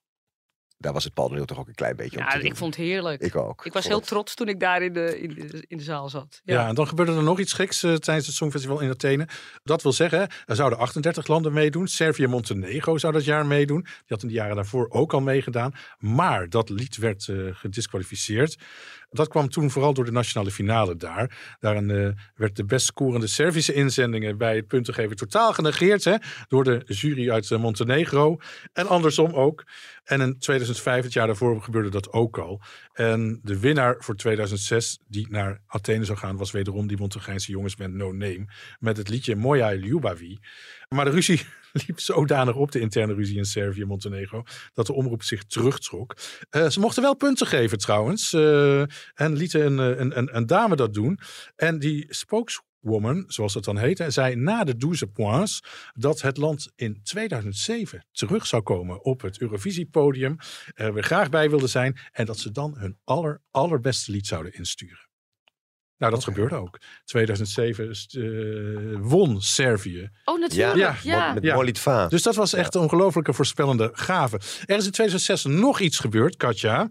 Daar 0.81 0.93
was 0.93 1.03
het 1.03 1.13
Paul 1.13 1.27
de 1.29 1.35
Leeuw 1.35 1.45
toch 1.45 1.59
ook 1.59 1.67
een 1.67 1.75
klein 1.75 1.95
beetje 1.95 2.17
om 2.17 2.23
Ja, 2.23 2.29
te 2.29 2.37
ik 2.37 2.43
doen. 2.43 2.55
vond 2.55 2.75
het 2.75 2.85
heerlijk. 2.85 3.21
Ik 3.21 3.35
ook. 3.35 3.65
Ik 3.65 3.73
was 3.73 3.87
heel 3.87 3.97
het- 3.97 4.07
trots 4.07 4.35
toen 4.35 4.47
ik 4.47 4.59
daar 4.59 4.81
in 4.81 4.93
de, 4.93 5.21
in 5.21 5.29
de, 5.33 5.63
in 5.67 5.77
de 5.77 5.83
zaal 5.83 6.09
zat. 6.09 6.41
Ja. 6.43 6.67
en 6.67 6.75
dan 6.75 6.87
gebeurde 6.87 7.15
er 7.15 7.23
nog 7.23 7.39
iets 7.39 7.53
geks 7.53 7.83
eh, 7.83 7.93
tijdens 7.93 8.27
het 8.27 8.35
Songfestival 8.35 8.79
in 8.79 8.89
Athene. 8.89 9.27
Dat 9.63 9.81
wil 9.81 9.91
zeggen, 9.91 10.27
er 10.45 10.55
zouden 10.55 10.79
38 10.79 11.27
landen 11.27 11.53
meedoen. 11.53 11.87
Servië 11.87 12.23
en 12.23 12.29
Montenegro 12.29 12.97
zou 12.97 13.13
dat 13.13 13.25
jaar 13.25 13.45
meedoen. 13.45 13.81
Die 13.81 13.91
had 14.07 14.21
in 14.21 14.27
de 14.27 14.33
jaren 14.33 14.55
daarvoor 14.55 14.89
ook 14.89 15.13
al 15.13 15.21
meegedaan. 15.21 15.73
Maar 15.97 16.49
dat 16.49 16.69
lied 16.69 16.97
werd 16.97 17.27
eh, 17.27 17.35
gedisqualificeerd. 17.51 18.57
Dat 19.09 19.27
kwam 19.27 19.49
toen 19.49 19.71
vooral 19.71 19.93
door 19.93 20.05
de 20.05 20.11
nationale 20.11 20.51
finale 20.51 20.95
daar. 20.95 21.55
Daarin 21.59 21.89
eh, 21.89 22.09
werd 22.35 22.55
de 22.55 22.65
best 22.65 22.85
scorende 22.85 23.27
Servische 23.27 23.73
inzendingen 23.73 24.37
bij 24.37 24.55
het 24.55 24.67
puntengeven 24.67 25.15
totaal 25.15 25.53
genegeerd. 25.53 26.03
Hè, 26.03 26.15
door 26.47 26.63
de 26.63 26.83
jury 26.85 27.31
uit 27.31 27.51
eh, 27.51 27.59
Montenegro. 27.59 28.37
En 28.73 28.87
andersom 28.87 29.33
ook. 29.33 29.65
En 30.03 30.21
in 30.21 30.39
2005, 30.39 31.03
het 31.03 31.13
jaar 31.13 31.27
daarvoor, 31.27 31.61
gebeurde 31.61 31.89
dat 31.89 32.11
ook 32.11 32.37
al. 32.37 32.61
En 32.93 33.39
de 33.43 33.59
winnaar 33.59 33.95
voor 33.99 34.15
2006, 34.15 34.99
die 35.07 35.27
naar 35.29 35.61
Athene 35.67 36.05
zou 36.05 36.17
gaan, 36.17 36.37
was 36.37 36.51
wederom 36.51 36.87
die 36.87 36.97
Montenegrijnse 36.97 37.51
jongensband 37.51 37.93
No 37.93 38.11
Name. 38.11 38.45
Met 38.79 38.97
het 38.97 39.09
liedje 39.09 39.35
Moja 39.35 39.73
Ljubavi. 39.73 40.39
Maar 40.89 41.05
de 41.05 41.11
ruzie 41.11 41.45
liep 41.87 41.99
zodanig 41.99 42.55
op, 42.55 42.71
de 42.71 42.79
interne 42.79 43.13
ruzie 43.13 43.37
in 43.37 43.45
Servië 43.45 43.81
en 43.81 43.87
Montenegro, 43.87 44.43
dat 44.73 44.85
de 44.85 44.93
omroep 44.93 45.23
zich 45.23 45.43
terugtrok. 45.43 46.15
Eh, 46.49 46.69
ze 46.69 46.79
mochten 46.79 47.01
wel 47.01 47.15
punten 47.15 47.47
geven 47.47 47.77
trouwens. 47.77 48.33
eh, 48.33 48.81
en 49.13 49.33
lieten 49.33 49.65
een, 49.65 49.79
eh, 49.79 49.99
een, 49.99 50.17
een, 50.17 50.35
een 50.35 50.45
dame 50.45 50.75
dat 50.75 50.93
doen. 50.93 51.19
En 51.55 51.79
die 51.79 52.05
spokeswoman, 52.09 53.23
zoals 53.27 53.53
dat 53.53 53.63
dan 53.63 53.77
heette, 53.77 54.11
zei 54.11 54.35
na 54.35 54.63
de 54.63 54.77
12 54.77 55.11
points 55.13 55.59
dat 55.93 56.21
het 56.21 56.37
land 56.37 56.71
in 56.75 57.03
2007 57.03 58.05
terug 58.11 58.45
zou 58.45 58.61
komen 58.61 59.03
op 59.03 59.21
het 59.21 59.41
Eurovisiepodium. 59.41 60.35
Er 60.73 60.93
weer 60.93 61.03
graag 61.03 61.29
bij 61.29 61.49
wilde 61.49 61.67
zijn. 61.67 61.97
En 62.11 62.25
dat 62.25 62.39
ze 62.39 62.51
dan 62.51 62.77
hun 62.77 62.97
aller, 63.03 63.41
allerbeste 63.51 64.11
lied 64.11 64.27
zouden 64.27 64.53
insturen. 64.53 65.08
Nou, 65.99 66.11
dat 66.13 66.23
gebeurde 66.23 66.55
ook. 66.55 66.77
2007 67.05 67.89
is, 67.89 68.15
eh, 68.17 68.23
won 68.99 69.41
Servië. 69.41 70.09
Oh, 70.25 70.39
natuurlijk. 70.39 71.01
Ja, 71.03 71.33
Met 71.33 71.43
Ja. 71.43 71.55
Molitva. 71.55 72.07
Dus 72.07 72.23
dat 72.23 72.35
was 72.35 72.53
echt 72.53 72.75
een 72.75 72.81
ongelofelijke 72.81 73.33
voorspellende 73.33 73.89
gave. 73.93 74.35
Er 74.65 74.77
is 74.77 74.85
in 74.85 74.91
2006 74.91 75.43
nog 75.43 75.79
iets 75.79 75.97
gebeurd, 75.99 76.35
Katja. 76.35 76.87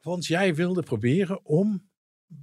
Want 0.00 0.26
jij 0.26 0.54
wilde 0.54 0.82
proberen 0.82 1.44
om 1.44 1.90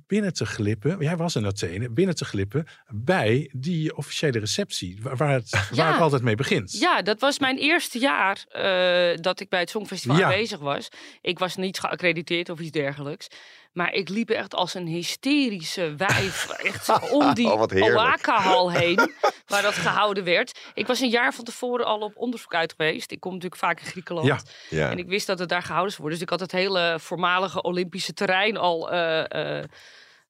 binnen 0.07 0.33
te 0.33 0.45
glippen. 0.45 0.97
Jij 0.99 1.17
was 1.17 1.35
in 1.35 1.45
Athene, 1.45 1.89
binnen 1.89 2.15
te 2.15 2.25
glippen 2.25 2.65
bij 2.87 3.51
die 3.55 3.95
officiële 3.97 4.39
receptie. 4.39 4.99
Waar, 5.01 5.29
het, 5.33 5.49
waar 5.75 5.91
het 5.91 6.01
altijd 6.01 6.21
mee 6.21 6.35
begint. 6.35 6.71
Ja, 6.79 7.01
dat 7.01 7.19
was 7.19 7.39
mijn 7.39 7.57
eerste 7.57 7.99
jaar 7.99 8.45
eh, 8.47 9.17
dat 9.21 9.39
ik 9.39 9.49
bij 9.49 9.59
het 9.59 9.69
Songfestival 9.69 10.17
Ja. 10.17 10.23
aanwezig 10.25 10.59
was. 10.59 10.89
Ik 11.21 11.39
was 11.39 11.55
niet 11.55 11.79
geaccrediteerd 11.79 12.49
of 12.49 12.59
iets 12.59 12.71
dergelijks. 12.71 13.27
Maar 13.71 13.93
ik 13.93 14.09
liep 14.09 14.29
echt 14.29 14.55
als 14.55 14.73
een 14.73 14.87
hysterische 14.87 15.95
wijf 15.95 16.49
echt 16.49 17.11
om 17.11 17.33
die 17.39 17.47
Oh. 17.51 17.95
Oaka-hal 17.95 18.71
heen, 18.79 19.11
waar 19.47 19.61
dat 19.61 19.73
gehouden 19.73 20.23
werd. 20.23 20.59
Ik 20.73 20.87
was 20.87 20.99
een 20.99 21.09
jaar 21.09 21.33
van 21.33 21.43
tevoren 21.43 21.85
al 21.85 21.99
op 21.99 22.17
onderzoek 22.17 22.53
uit 22.53 22.73
geweest. 22.77 23.11
Ik 23.11 23.19
kom 23.19 23.33
natuurlijk 23.33 23.61
vaak 23.61 23.79
in 23.79 23.85
Griekenland. 23.85 24.27
Ja. 24.27 24.39
Ja. 24.69 24.91
En 24.91 24.97
ik 24.97 25.07
wist 25.07 25.27
dat 25.27 25.39
het 25.39 25.49
daar 25.49 25.61
gehouden 25.61 25.91
zou 25.91 26.01
worden. 26.01 26.19
Dus 26.19 26.27
ik 26.27 26.39
had 26.39 26.49
het 26.51 26.61
hele 26.61 26.97
voormalige 26.99 27.61
Olympische 27.61 28.13
terrein 28.13 28.57
al 28.57 28.91
eh, 28.91 29.57
eh, 29.59 29.63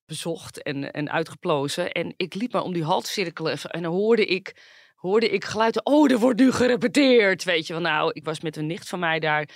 bezocht 0.06 0.62
en, 0.62 0.90
en 0.90 1.10
uitgeplozen. 1.10 1.92
En 1.92 2.14
ik 2.16 2.34
liep 2.34 2.52
maar 2.52 2.62
om 2.62 2.72
die 2.72 2.84
hal 2.84 3.00
te 3.00 3.10
cirkelen. 3.10 3.58
En 3.62 3.82
dan 3.82 3.92
hoorde 3.92 4.26
ik, 4.26 4.54
hoorde 4.94 5.28
ik 5.28 5.44
geluiden. 5.44 5.86
Oh, 5.86 6.10
er 6.10 6.18
wordt 6.18 6.40
nu 6.40 6.52
gerepeteerd. 6.52 7.44
Weet 7.44 7.66
je 7.66 7.72
wel, 7.72 7.82
nou, 7.82 8.10
ik 8.12 8.24
was 8.24 8.40
met 8.40 8.56
een 8.56 8.66
nicht 8.66 8.88
van 8.88 8.98
mij 8.98 9.18
daar. 9.18 9.48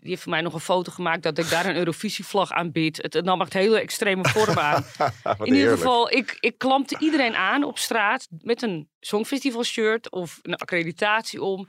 Die 0.00 0.10
heeft 0.10 0.22
voor 0.22 0.32
mij 0.32 0.40
nog 0.40 0.54
een 0.54 0.60
foto 0.60 0.92
gemaakt 0.92 1.22
dat 1.22 1.38
ik 1.38 1.48
daar 1.50 1.66
een 1.66 1.76
Eurovisie-vlag 1.76 2.50
aanbied. 2.50 2.96
Het, 2.96 3.12
het 3.12 3.24
nam 3.24 3.40
echt 3.40 3.52
hele 3.52 3.80
extreme 3.80 4.28
vorm 4.28 4.58
aan. 4.58 4.84
In 5.42 5.54
ieder 5.54 5.70
geval, 5.70 6.10
ik, 6.10 6.36
ik 6.40 6.58
klampte 6.58 6.96
iedereen 6.98 7.36
aan 7.36 7.64
op 7.64 7.78
straat 7.78 8.28
met 8.38 8.62
een 8.62 8.88
Songfestival-shirt 9.00 10.10
of 10.10 10.38
een 10.42 10.54
accreditatie 10.54 11.42
om. 11.42 11.68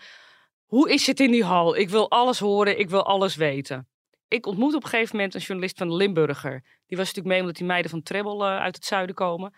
Hoe 0.66 0.92
is 0.92 1.08
het 1.08 1.20
in 1.20 1.32
die 1.32 1.44
hal? 1.44 1.76
Ik 1.76 1.90
wil 1.90 2.10
alles 2.10 2.40
horen, 2.40 2.80
ik 2.80 2.90
wil 2.90 3.06
alles 3.06 3.36
weten. 3.36 3.88
Ik 4.28 4.46
ontmoet 4.46 4.76
op 4.76 4.84
een 4.84 4.90
gegeven 4.90 5.16
moment 5.16 5.36
een 5.36 5.42
journalist 5.42 5.78
van 5.78 5.88
de 5.88 5.96
Limburger. 5.96 6.64
Die 6.88 6.98
was 6.98 7.08
natuurlijk 7.08 7.28
mee 7.28 7.40
omdat 7.40 7.56
die 7.56 7.66
meiden 7.66 7.92
van 7.92 8.04
Treble 8.04 8.46
eh, 8.46 8.60
uit 8.60 8.76
het 8.76 8.86
zuiden 8.86 9.16
komen. 9.16 9.54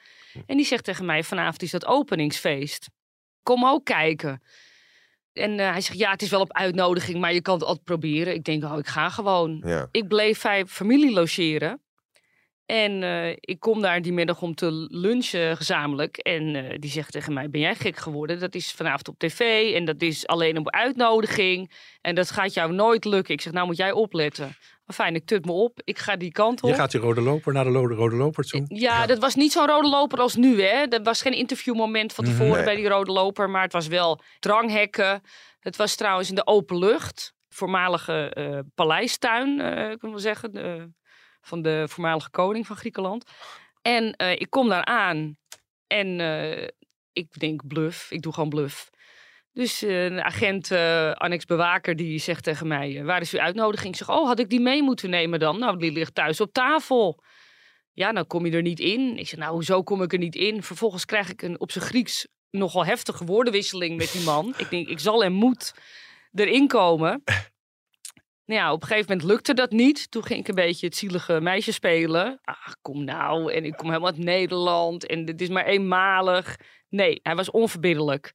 En 0.46 0.58
die 0.58 0.66
zegt 0.66 0.84
tegen 0.84 1.06
mij, 1.06 1.24
vanavond 1.24 1.62
is 1.62 1.72
dat 1.72 1.86
openingsfeest. 1.86 2.90
Kom 3.44 3.66
ook 3.66 3.86
kijken. 3.86 4.42
En 5.34 5.60
eh, 5.60 5.72
hij 5.72 5.82
zegt, 5.82 5.98
ja, 5.98 6.12
het 6.12 6.22
is 6.22 6.30
wel 6.30 6.42
op 6.42 6.54
uitnodiging, 6.54 7.20
maar 7.20 7.34
je 7.34 7.42
kan 7.42 7.54
het 7.54 7.64
altijd 7.64 7.86
proberen. 7.86 8.34
Ik 8.34 8.44
denk, 8.44 8.64
oh, 8.64 8.78
ik 8.78 8.88
ga 8.88 9.10
gewoon. 9.10 9.62
Ja. 9.66 9.88
Ik 9.92 10.08
bleef 10.08 10.42
bij 10.42 10.66
familie 10.66 11.14
logeren. 11.14 11.82
En 12.66 13.04
eh, 13.04 13.30
ik 13.30 13.60
kom 13.60 13.82
daar 13.82 14.02
die 14.02 14.14
middag 14.14 14.42
om 14.42 14.56
te 14.56 14.88
lunchen 14.90 15.58
gezamenlijk. 15.58 16.18
En 16.18 16.56
eh, 16.56 16.80
die 16.80 16.90
zegt 16.90 17.12
tegen 17.12 17.34
mij, 17.34 17.50
ben 17.50 17.62
jij 17.62 17.76
gek 17.76 17.98
geworden? 17.98 18.40
Dat 18.40 18.56
is 18.56 18.72
vanavond 18.72 19.08
op 19.08 19.20
tv 19.20 19.74
en 19.74 19.86
dat 19.86 20.02
is 20.02 20.28
alleen 20.28 20.58
op 20.58 20.70
uitnodiging. 20.70 21.72
En 22.02 22.16
dat 22.16 22.32
gaat 22.32 22.54
jou 22.54 22.74
nooit 22.74 23.06
lukken. 23.06 23.34
Ik 23.34 23.42
zeg, 23.42 23.54
nou 23.54 23.66
moet 23.66 23.78
jij 23.78 23.92
opletten. 23.92 24.56
Fijn, 24.88 25.16
ik 25.16 25.26
tut 25.26 25.46
me 25.46 25.52
op. 25.52 25.82
Ik 25.84 26.00
ga 26.00 26.16
die 26.16 26.32
kant 26.32 26.64
op. 26.64 26.70
Je 26.70 26.76
gaat 26.76 26.92
die 26.92 27.00
rode 27.02 27.22
loper 27.22 27.54
naar 27.54 27.64
de 27.64 27.70
rode, 27.70 27.94
rode 27.94 28.16
loper 28.16 28.44
toe. 28.44 28.64
Ja, 28.68 29.06
dat 29.06 29.20
was 29.20 29.36
niet 29.36 29.52
zo'n 29.52 29.68
rode 29.68 29.90
loper 29.90 30.20
als 30.20 30.36
nu, 30.36 30.62
hè. 30.62 30.88
Dat 30.88 31.06
was 31.06 31.22
geen 31.22 31.34
interviewmoment 31.34 32.14
van 32.14 32.26
tevoren 32.26 32.54
Nee. 32.56 32.64
bij 32.64 32.76
die 32.76 32.88
rode 32.88 33.12
loper. 33.12 33.50
Maar 33.50 33.62
het 33.62 33.74
was 33.74 33.88
wel 33.88 34.22
dranghekken. 34.40 35.22
Het 35.60 35.76
was 35.76 35.96
trouwens 35.96 36.30
in 36.30 36.36
de 36.36 36.48
open 36.48 36.78
lucht. 36.78 37.34
Voormalige 37.50 38.30
eh, 38.34 38.60
paleistuin, 38.76 39.60
eh 39.62 39.74
kunnen 39.76 40.00
we 40.00 40.10
wel 40.10 40.20
zeggen. 40.20 40.52
de- 40.52 40.92
van 41.42 41.62
de 41.62 41.86
voormalige 41.90 42.30
koning 42.30 42.68
van 42.68 42.76
Griekenland. 42.76 43.26
En 43.82 44.14
eh, 44.16 44.32
ik 44.32 44.50
kom 44.50 44.70
daar 44.70 44.86
aan. 44.86 45.38
En 45.88 46.20
ik 47.14 47.40
denk 47.40 47.68
bluff. 47.68 48.12
Ik 48.12 48.22
doe 48.22 48.34
gewoon 48.34 48.50
bluff. 48.50 48.90
Dus 49.54 49.84
eh, 49.84 50.04
een 50.04 50.22
agent, 50.22 50.72
eh 50.72 51.12
annex 51.12 51.45
bewaker, 51.45 51.95
die 51.95 52.20
zegt 52.20 52.43
tegen 52.43 52.68
mij... 52.68 52.97
eh, 52.97 53.06
waar 53.06 53.22
is 53.22 53.34
uw 53.34 53.39
uitnodiging? 53.39 53.93
Ik 53.93 53.99
zeg, 53.99 54.10
oh, 54.10 54.28
had 54.28 54.39
ik 54.39 54.49
die 54.49 54.60
mee 54.60 54.84
moeten 54.84 55.10
nemen 55.10 55.39
dan? 55.39 55.60
Nou, 55.60 55.78
die 55.78 55.91
ligt 55.91 56.16
thuis 56.16 56.41
op 56.41 56.54
tafel. 56.54 57.24
Ja, 57.91 58.12
dan 58.12 58.28
kom 58.28 58.45
je 58.45 58.51
er 58.51 58.62
niet 58.62 58.80
in. 58.80 59.18
Ik 59.18 59.28
zeg, 59.28 59.39
nou, 59.39 59.54
hoezo 59.54 59.84
kom 59.84 60.01
ik 60.01 60.14
er 60.14 60.20
niet 60.20 60.36
in? 60.36 60.64
Vervolgens 60.64 61.06
krijg 61.06 61.30
ik 61.30 61.41
een 61.41 61.60
op 61.60 61.72
zijn 61.72 61.86
Grieks 61.86 62.28
nogal 62.49 62.86
heftige 62.86 63.26
woordenwisseling 63.26 63.97
met 63.97 64.12
die 64.12 64.24
man. 64.24 64.54
ik 64.58 64.70
denk, 64.70 64.88
ik 64.88 64.99
zal 64.99 65.24
en 65.24 65.34
moet 65.34 65.74
erin 66.34 66.68
komen. 66.68 67.24
Nou 68.45 68.60
ja, 68.60 68.72
op 68.74 68.82
een 68.82 68.88
gegeven 68.88 69.12
moment 69.12 69.30
lukte 69.30 69.54
dat 69.54 69.72
niet. 69.72 70.12
Toen 70.12 70.24
ging 70.24 70.39
ik 70.39 70.47
een 70.47 70.56
beetje 70.56 70.86
het 70.86 70.95
zielige 70.95 71.41
meisje 71.41 71.72
spelen. 71.72 72.39
Ach, 72.43 72.76
kom 72.82 73.04
nou. 73.04 73.54
En 73.54 73.66
ik 73.66 73.74
kom 73.74 73.88
helemaal 73.88 74.10
uit 74.10 74.24
Nederland. 74.24 75.06
En 75.06 75.26
dit 75.26 75.41
is 75.41 75.49
maar 75.49 75.66
eenmalig. 75.66 76.56
Nee, 76.89 77.20
hij 77.24 77.36
was 77.36 77.51
onverbiddelijk. 77.51 78.34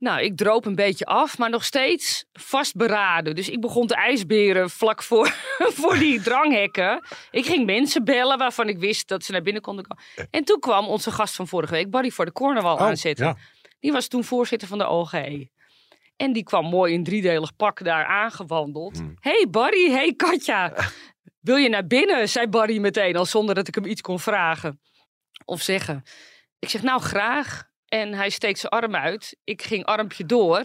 Nou, 0.00 0.20
ik 0.22 0.36
droop 0.36 0.66
een 0.66 0.74
beetje 0.74 1.04
af, 1.04 1.38
maar 1.38 1.50
nog 1.50 1.64
steeds 1.64 2.24
vastberaden. 2.32 3.34
Dus 3.34 3.48
ik 3.48 3.60
begon 3.60 3.86
te 3.86 3.94
ijsberen 3.94 4.70
vlak 4.70 5.02
voor, 5.02 5.26
voor 5.78 5.98
die 5.98 6.20
dranghekken. 6.22 7.04
Ik 7.30 7.46
ging 7.46 7.66
mensen 7.66 8.04
bellen 8.04 8.38
waarvan 8.38 8.68
ik 8.68 8.78
wist 8.78 9.08
dat 9.08 9.24
ze 9.24 9.32
naar 9.32 9.42
binnen 9.42 9.62
konden 9.62 9.86
komen. 9.86 10.28
En 10.30 10.44
toen 10.44 10.58
kwam 10.60 10.86
onze 10.86 11.10
gast 11.10 11.34
van 11.34 11.48
vorige 11.48 11.72
week, 11.72 11.90
Barry 11.90 12.10
voor 12.10 12.24
de 12.24 12.32
Cornwall, 12.32 12.74
Oh, 12.74 12.80
aanzetten. 12.80 13.26
ja. 13.26 13.36
Die 13.80 13.92
was 13.92 14.08
toen 14.08 14.24
voorzitter 14.24 14.68
van 14.68 14.78
de 14.78 14.86
OGE. 14.86 15.50
En 16.16 16.32
die 16.32 16.42
kwam 16.42 16.64
mooi 16.64 16.92
in 16.94 17.04
driedelig 17.04 17.56
pak 17.56 17.84
daar 17.84 18.04
aangewandeld. 18.04 19.00
hey 19.20 19.46
Barry, 19.50 19.90
hey 19.90 20.14
Katja. 20.16 20.74
Wil 21.40 21.56
je 21.56 21.68
naar 21.68 21.86
binnen? 21.86 22.28
zei 22.28 22.46
Barry 22.46 22.78
meteen, 22.78 23.16
al 23.16 23.26
zonder 23.26 23.54
dat 23.54 23.68
ik 23.68 23.74
hem 23.74 23.84
iets 23.84 24.00
kon 24.00 24.20
vragen 24.20 24.80
of 25.44 25.62
zeggen. 25.62 26.02
Ik 26.58 26.68
zeg, 26.68 26.82
nou 26.82 27.00
graag. 27.00 27.68
En 27.90 28.14
hij 28.14 28.30
steekt 28.30 28.58
zijn 28.58 28.72
arm 28.72 28.94
uit. 28.94 29.36
Ik 29.44 29.62
ging 29.62 29.84
armpje 29.84 30.26
door. 30.26 30.62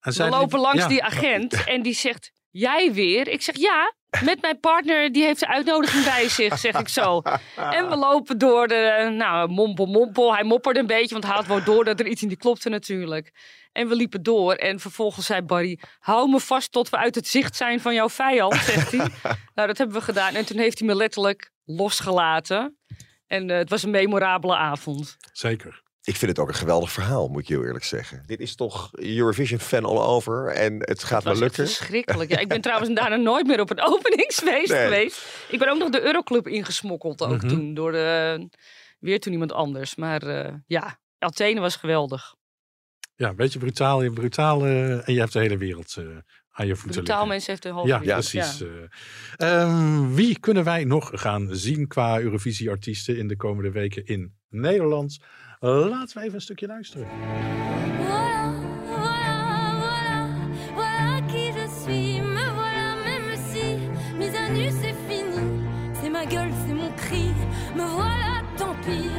We 0.00 0.28
lopen 0.28 0.60
langs 0.60 0.82
ja. 0.82 0.88
die 0.88 1.02
agent 1.02 1.64
en 1.74 1.82
die 1.82 1.94
zegt, 1.94 2.32
jij 2.50 2.92
weer? 2.92 3.28
Ik 3.28 3.42
zeg, 3.42 3.56
ja, 3.56 3.94
met 4.22 4.40
mijn 4.40 4.60
partner, 4.60 5.12
die 5.12 5.24
heeft 5.24 5.40
de 5.40 5.48
uitnodiging 5.48 6.04
bij 6.04 6.28
zich, 6.28 6.58
zeg 6.58 6.78
ik 6.78 6.88
zo. 6.88 7.22
En 7.56 7.88
we 7.88 7.96
lopen 7.96 8.38
door 8.38 8.68
de, 8.68 9.12
nou, 9.16 9.48
mompel, 9.48 9.86
mompel. 9.86 10.34
Hij 10.34 10.44
mopperde 10.44 10.80
een 10.80 10.86
beetje, 10.86 11.12
want 11.12 11.24
hij 11.24 11.34
had 11.34 11.46
wel 11.46 11.64
door 11.64 11.84
dat 11.84 12.00
er 12.00 12.06
iets 12.06 12.22
in 12.22 12.28
die 12.28 12.36
klopte 12.36 12.68
natuurlijk. 12.68 13.32
En 13.72 13.88
we 13.88 13.94
liepen 13.94 14.22
door 14.22 14.54
en 14.54 14.80
vervolgens 14.80 15.26
zei 15.26 15.42
Barry, 15.42 15.78
hou 15.98 16.30
me 16.30 16.40
vast 16.40 16.72
tot 16.72 16.88
we 16.88 16.96
uit 16.96 17.14
het 17.14 17.28
zicht 17.28 17.56
zijn 17.56 17.80
van 17.80 17.94
jouw 17.94 18.08
vijand, 18.08 18.54
zegt 18.54 18.90
hij. 18.90 19.08
nou, 19.54 19.68
dat 19.68 19.78
hebben 19.78 19.96
we 19.96 20.02
gedaan. 20.02 20.34
En 20.34 20.46
toen 20.46 20.58
heeft 20.58 20.78
hij 20.78 20.88
me 20.88 20.94
letterlijk 20.94 21.50
losgelaten. 21.64 22.78
En 23.26 23.50
eh, 23.50 23.56
het 23.56 23.70
was 23.70 23.82
een 23.82 23.90
memorabele 23.90 24.56
avond. 24.56 25.16
Zeker. 25.32 25.82
Ik 26.06 26.16
vind 26.16 26.30
het 26.30 26.38
ook 26.38 26.48
een 26.48 26.54
geweldig 26.54 26.92
verhaal, 26.92 27.28
moet 27.28 27.40
ik 27.40 27.48
je 27.48 27.54
heel 27.54 27.64
eerlijk 27.64 27.84
zeggen. 27.84 28.22
Dit 28.26 28.40
is 28.40 28.54
toch 28.54 28.90
Eurovision 28.92 29.58
fan 29.60 29.84
all 29.84 29.98
over 29.98 30.46
en 30.48 30.74
het 30.78 31.04
gaat 31.04 31.22
Het 31.24 31.32
wel 31.32 31.42
lukken. 31.42 31.66
verschrikkelijk. 31.66 32.30
Ja, 32.30 32.38
ik 32.38 32.48
ben 32.48 32.60
trouwens 32.68 32.94
daarna 32.94 33.16
nooit 33.16 33.46
meer 33.46 33.60
op 33.60 33.70
een 33.70 33.80
openingsfeest 33.82 34.72
Nee. 34.72 34.82
geweest. 34.84 35.46
Ik 35.50 35.58
ben 35.58 35.68
ook 35.70 35.78
nog 35.78 35.90
de 35.90 36.02
Euroclub 36.02 36.48
ingesmokkeld 36.48 37.22
ook 37.22 37.36
Mhm. 37.42 37.48
toen. 37.48 37.74
Door 37.74 37.92
de, 37.92 38.48
weer 38.98 39.20
toen 39.20 39.32
iemand 39.32 39.52
anders. 39.52 39.94
Maar 39.94 40.22
eh, 40.22 40.52
ja, 40.66 40.98
Athene 41.18 41.60
was 41.60 41.76
geweldig. 41.76 42.34
Ja, 43.16 43.28
een 43.28 43.36
beetje 43.36 43.58
brutaal. 43.58 44.02
Je 44.02 44.10
brutaal 44.12 44.64
eh, 44.64 45.08
en 45.08 45.12
je 45.14 45.20
hebt 45.20 45.32
de 45.32 45.38
hele 45.38 45.56
wereld 45.56 45.96
eh, 45.98 46.04
aan 46.50 46.66
je 46.66 46.76
voeten 46.76 46.90
Brutaal 47.02 47.04
liggen. 47.14 47.28
mensen 47.28 47.50
heeft 47.52 47.64
een 47.64 47.72
halve 47.72 47.88
Ja, 47.88 48.00
wereld. 48.00 48.30
precies. 48.30 48.60
eh. 49.36 49.60
Ehm, 49.62 50.14
wie 50.14 50.38
kunnen 50.40 50.64
wij 50.64 50.84
nog 50.84 51.10
gaan 51.14 51.48
zien 51.52 51.86
qua 51.86 52.20
Eurovisie-artiesten 52.20 53.16
in 53.18 53.28
de 53.28 53.36
komende 53.36 53.70
weken 53.70 54.06
in 54.06 54.34
Nederland? 54.48 55.18
Laten 55.64 56.16
we 56.18 56.22
even 56.22 56.34
een 56.34 56.40
stukje 56.40 56.66
luisteren. 56.66 57.06
Voilà, 58.06 58.52
voilà, 58.86 59.36
voilà, 59.82 60.28
voilà 60.74 61.20
qui 61.26 61.52
je 61.52 61.66
suis. 61.82 62.20
Me 62.20 62.44
voilà, 62.54 62.94
même 63.04 63.36
si 63.50 63.78
mise 64.18 64.36
à 64.36 64.48
nu 64.48 64.70
c'est 64.70 64.94
fini. 65.08 65.62
C'est 66.00 66.10
ma 66.10 66.26
gueule, 66.26 66.52
c'est 66.66 66.74
mon 66.74 66.92
cri. 66.96 67.32
Me 67.74 67.84
voilà, 67.84 68.42
tant 68.56 68.74
pis. 68.84 69.10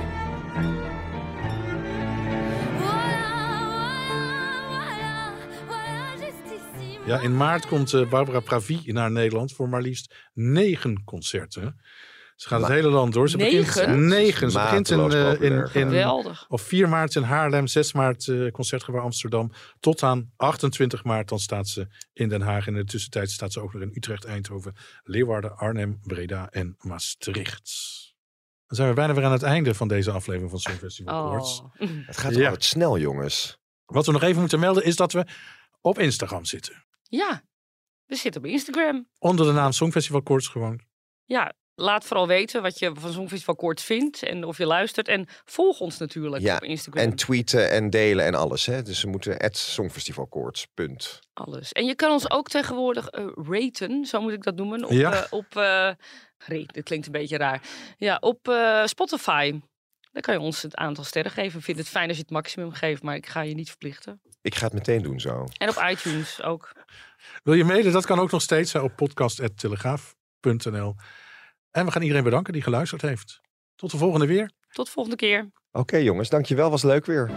Ja, 7.06 7.20
in 7.22 7.38
maart 7.38 7.68
komt 7.68 7.94
eh, 7.94 8.10
Barbara 8.10 8.40
Pravi 8.40 8.82
naar 8.86 9.12
Nederland 9.12 9.54
voor 9.54 9.70
maar 9.70 9.82
liefst 9.82 10.16
negen 10.34 11.04
concerten. 11.04 11.80
Ze 12.36 12.48
gaat 12.48 12.60
het 12.62 12.70
hele 12.70 12.90
land 12.90 13.14
door. 13.14 13.30
Ze 13.30 13.38
begint 13.38 13.76
Negen? 13.76 14.08
negen. 14.08 14.52
Ze 14.52 14.60
begint 14.60 14.90
in, 14.90 15.00
eh, 15.12 15.32
in, 15.34 15.42
in, 15.42 15.68
Geweldig. 15.68 16.46
op 16.48 16.60
4 16.60 16.90
maart 16.90 17.16
in 17.16 17.22
Haarlem, 17.24 17.68
6 17.68 17.94
maart 17.94 18.28
eh 18.28 18.52
Concertgebouw 18.52 19.02
Amsterdam. 19.02 19.52
Tot 19.80 20.04
aan 20.04 20.32
28 20.36 21.04
maart 21.04 21.30
dan 21.30 21.40
staat 21.40 21.68
ze 21.68 21.88
in 22.14 22.30
Den 22.30 22.42
Haag. 22.42 22.68
En 22.68 22.74
in 22.76 22.80
de 22.80 22.92
tussentijd 22.92 23.32
staat 23.32 23.54
ze 23.54 23.60
ook 23.62 23.74
nog 23.74 23.82
in 23.82 23.92
Utrecht, 23.94 24.26
Eindhoven, 24.26 24.76
Leeuwarden, 25.04 25.58
Arnhem, 25.58 26.00
Breda 26.04 26.50
en 26.50 26.76
Maastricht. 26.80 27.72
Dan 28.68 28.78
zijn 28.78 28.90
we 28.90 28.96
bijna 28.96 29.14
weer 29.14 29.26
aan 29.26 29.32
het 29.32 29.44
einde 29.44 29.74
van 29.74 29.88
deze 29.88 30.12
aflevering 30.12 30.50
van 30.52 30.60
Songfestival 30.60 31.14
Awards. 31.26 31.60
Oh. 31.62 31.76
Het 32.08 32.18
gaat 32.18 32.36
Ja. 32.36 32.56
snel, 32.58 32.98
jongens. 33.00 33.58
Wat 33.86 34.06
we 34.06 34.12
nog 34.12 34.24
even 34.24 34.40
moeten 34.40 34.60
melden 34.60 34.84
is 34.84 34.96
dat 34.96 35.12
we 35.12 35.26
op 35.82 36.00
Instagram 36.00 36.46
zitten. 36.46 36.86
Ja, 37.04 37.44
we 38.06 38.16
zitten 38.16 38.42
op 38.42 38.48
Instagram. 38.48 39.08
Onder 39.20 39.46
de 39.46 39.52
naam 39.52 39.72
Songfestival 39.72 40.22
Koorts 40.22 40.48
gewoon. 40.48 40.82
Ja, 41.26 41.54
laat 41.76 42.06
vooral 42.06 42.28
weten 42.28 42.62
wat 42.62 42.80
je 42.80 42.92
van 42.94 43.12
Songfestival 43.12 43.56
Koorts 43.56 43.84
vindt. 43.84 44.24
En 44.24 44.44
of 44.44 44.58
je 44.58 44.66
luistert. 44.66 45.08
En 45.08 45.28
volg 45.46 45.80
ons 45.80 45.98
natuurlijk 45.98 46.44
Ja, 46.44 46.56
op 46.56 46.64
Instagram. 46.64 47.04
En 47.04 47.16
tweeten 47.16 47.72
en 47.72 47.90
delen 47.90 48.26
en 48.26 48.36
alles. 48.36 48.66
Hè? 48.66 48.82
Dus 48.84 49.00
ze 49.00 49.08
moeten 49.08 49.38
at 49.38 49.58
songfestivalkoorts. 49.58 50.68
Punt. 50.74 51.20
Alles. 51.34 51.72
En 51.72 51.86
je 51.86 51.96
kan 51.96 52.12
ons 52.12 52.32
ook 52.32 52.50
tegenwoordig 52.50 53.08
eh, 53.08 53.28
raten, 53.36 54.06
zo 54.06 54.22
moet 54.22 54.32
ik 54.34 54.44
dat 54.44 54.56
noemen, 54.56 54.84
op, 54.84 54.92
Ja. 54.92 55.14
eh, 55.14 55.22
op, 55.30 55.56
eh, 55.56 55.90
Rie, 56.38 56.66
dit 56.72 56.84
klinkt 56.84 57.06
een 57.06 57.12
beetje 57.12 57.38
raar. 57.38 57.62
Ja, 57.98 58.18
op 58.20 58.48
eh, 58.48 58.86
Spotify. 58.86 59.60
Dan 60.12 60.22
kan 60.22 60.34
je 60.34 60.40
ons 60.40 60.62
het 60.62 60.76
aantal 60.76 61.04
sterren 61.04 61.32
geven. 61.32 61.60
Ik 61.60 61.66
vind 61.66 61.78
het 61.78 61.90
fijn 61.90 62.08
als 62.08 62.18
je 62.18 62.22
het 62.24 62.32
maximum 62.32 62.72
geeft, 62.72 63.04
maar 63.04 63.16
ik 63.16 63.28
ga 63.28 63.42
je 63.42 63.54
niet 63.54 63.68
verplichten. 63.70 64.22
Ik 64.42 64.56
ga 64.56 64.66
het 64.66 64.74
meteen 64.74 65.02
doen 65.02 65.20
zo. 65.20 65.46
En 65.58 65.70
op 65.70 65.84
iTunes 65.90 66.42
ook. 66.42 66.72
Wil 67.44 67.54
je 67.54 67.64
mailen? 67.64 67.92
Dat 67.94 68.06
kan 68.06 68.20
ook 68.20 68.32
nog 68.32 68.42
steeds 68.42 68.74
hè, 68.74 68.80
op 68.80 68.96
podcast.telegraaf.nl. 68.96 70.96
En 71.76 71.86
we 71.86 71.92
gaan 71.92 72.02
iedereen 72.02 72.24
bedanken 72.24 72.54
die 72.54 72.62
geluisterd 72.62 73.02
heeft. 73.02 73.42
Tot 73.76 73.92
de 73.92 73.98
volgende 73.98 74.26
weer. 74.26 74.52
Tot 74.70 74.86
de 74.86 74.92
volgende 74.92 75.18
keer. 75.18 75.52
Oké 75.72 75.98
jongens, 75.98 76.30
dankjewel. 76.30 76.70
Was 76.70 76.84
leuk 76.84 77.06
weer. 77.06 77.32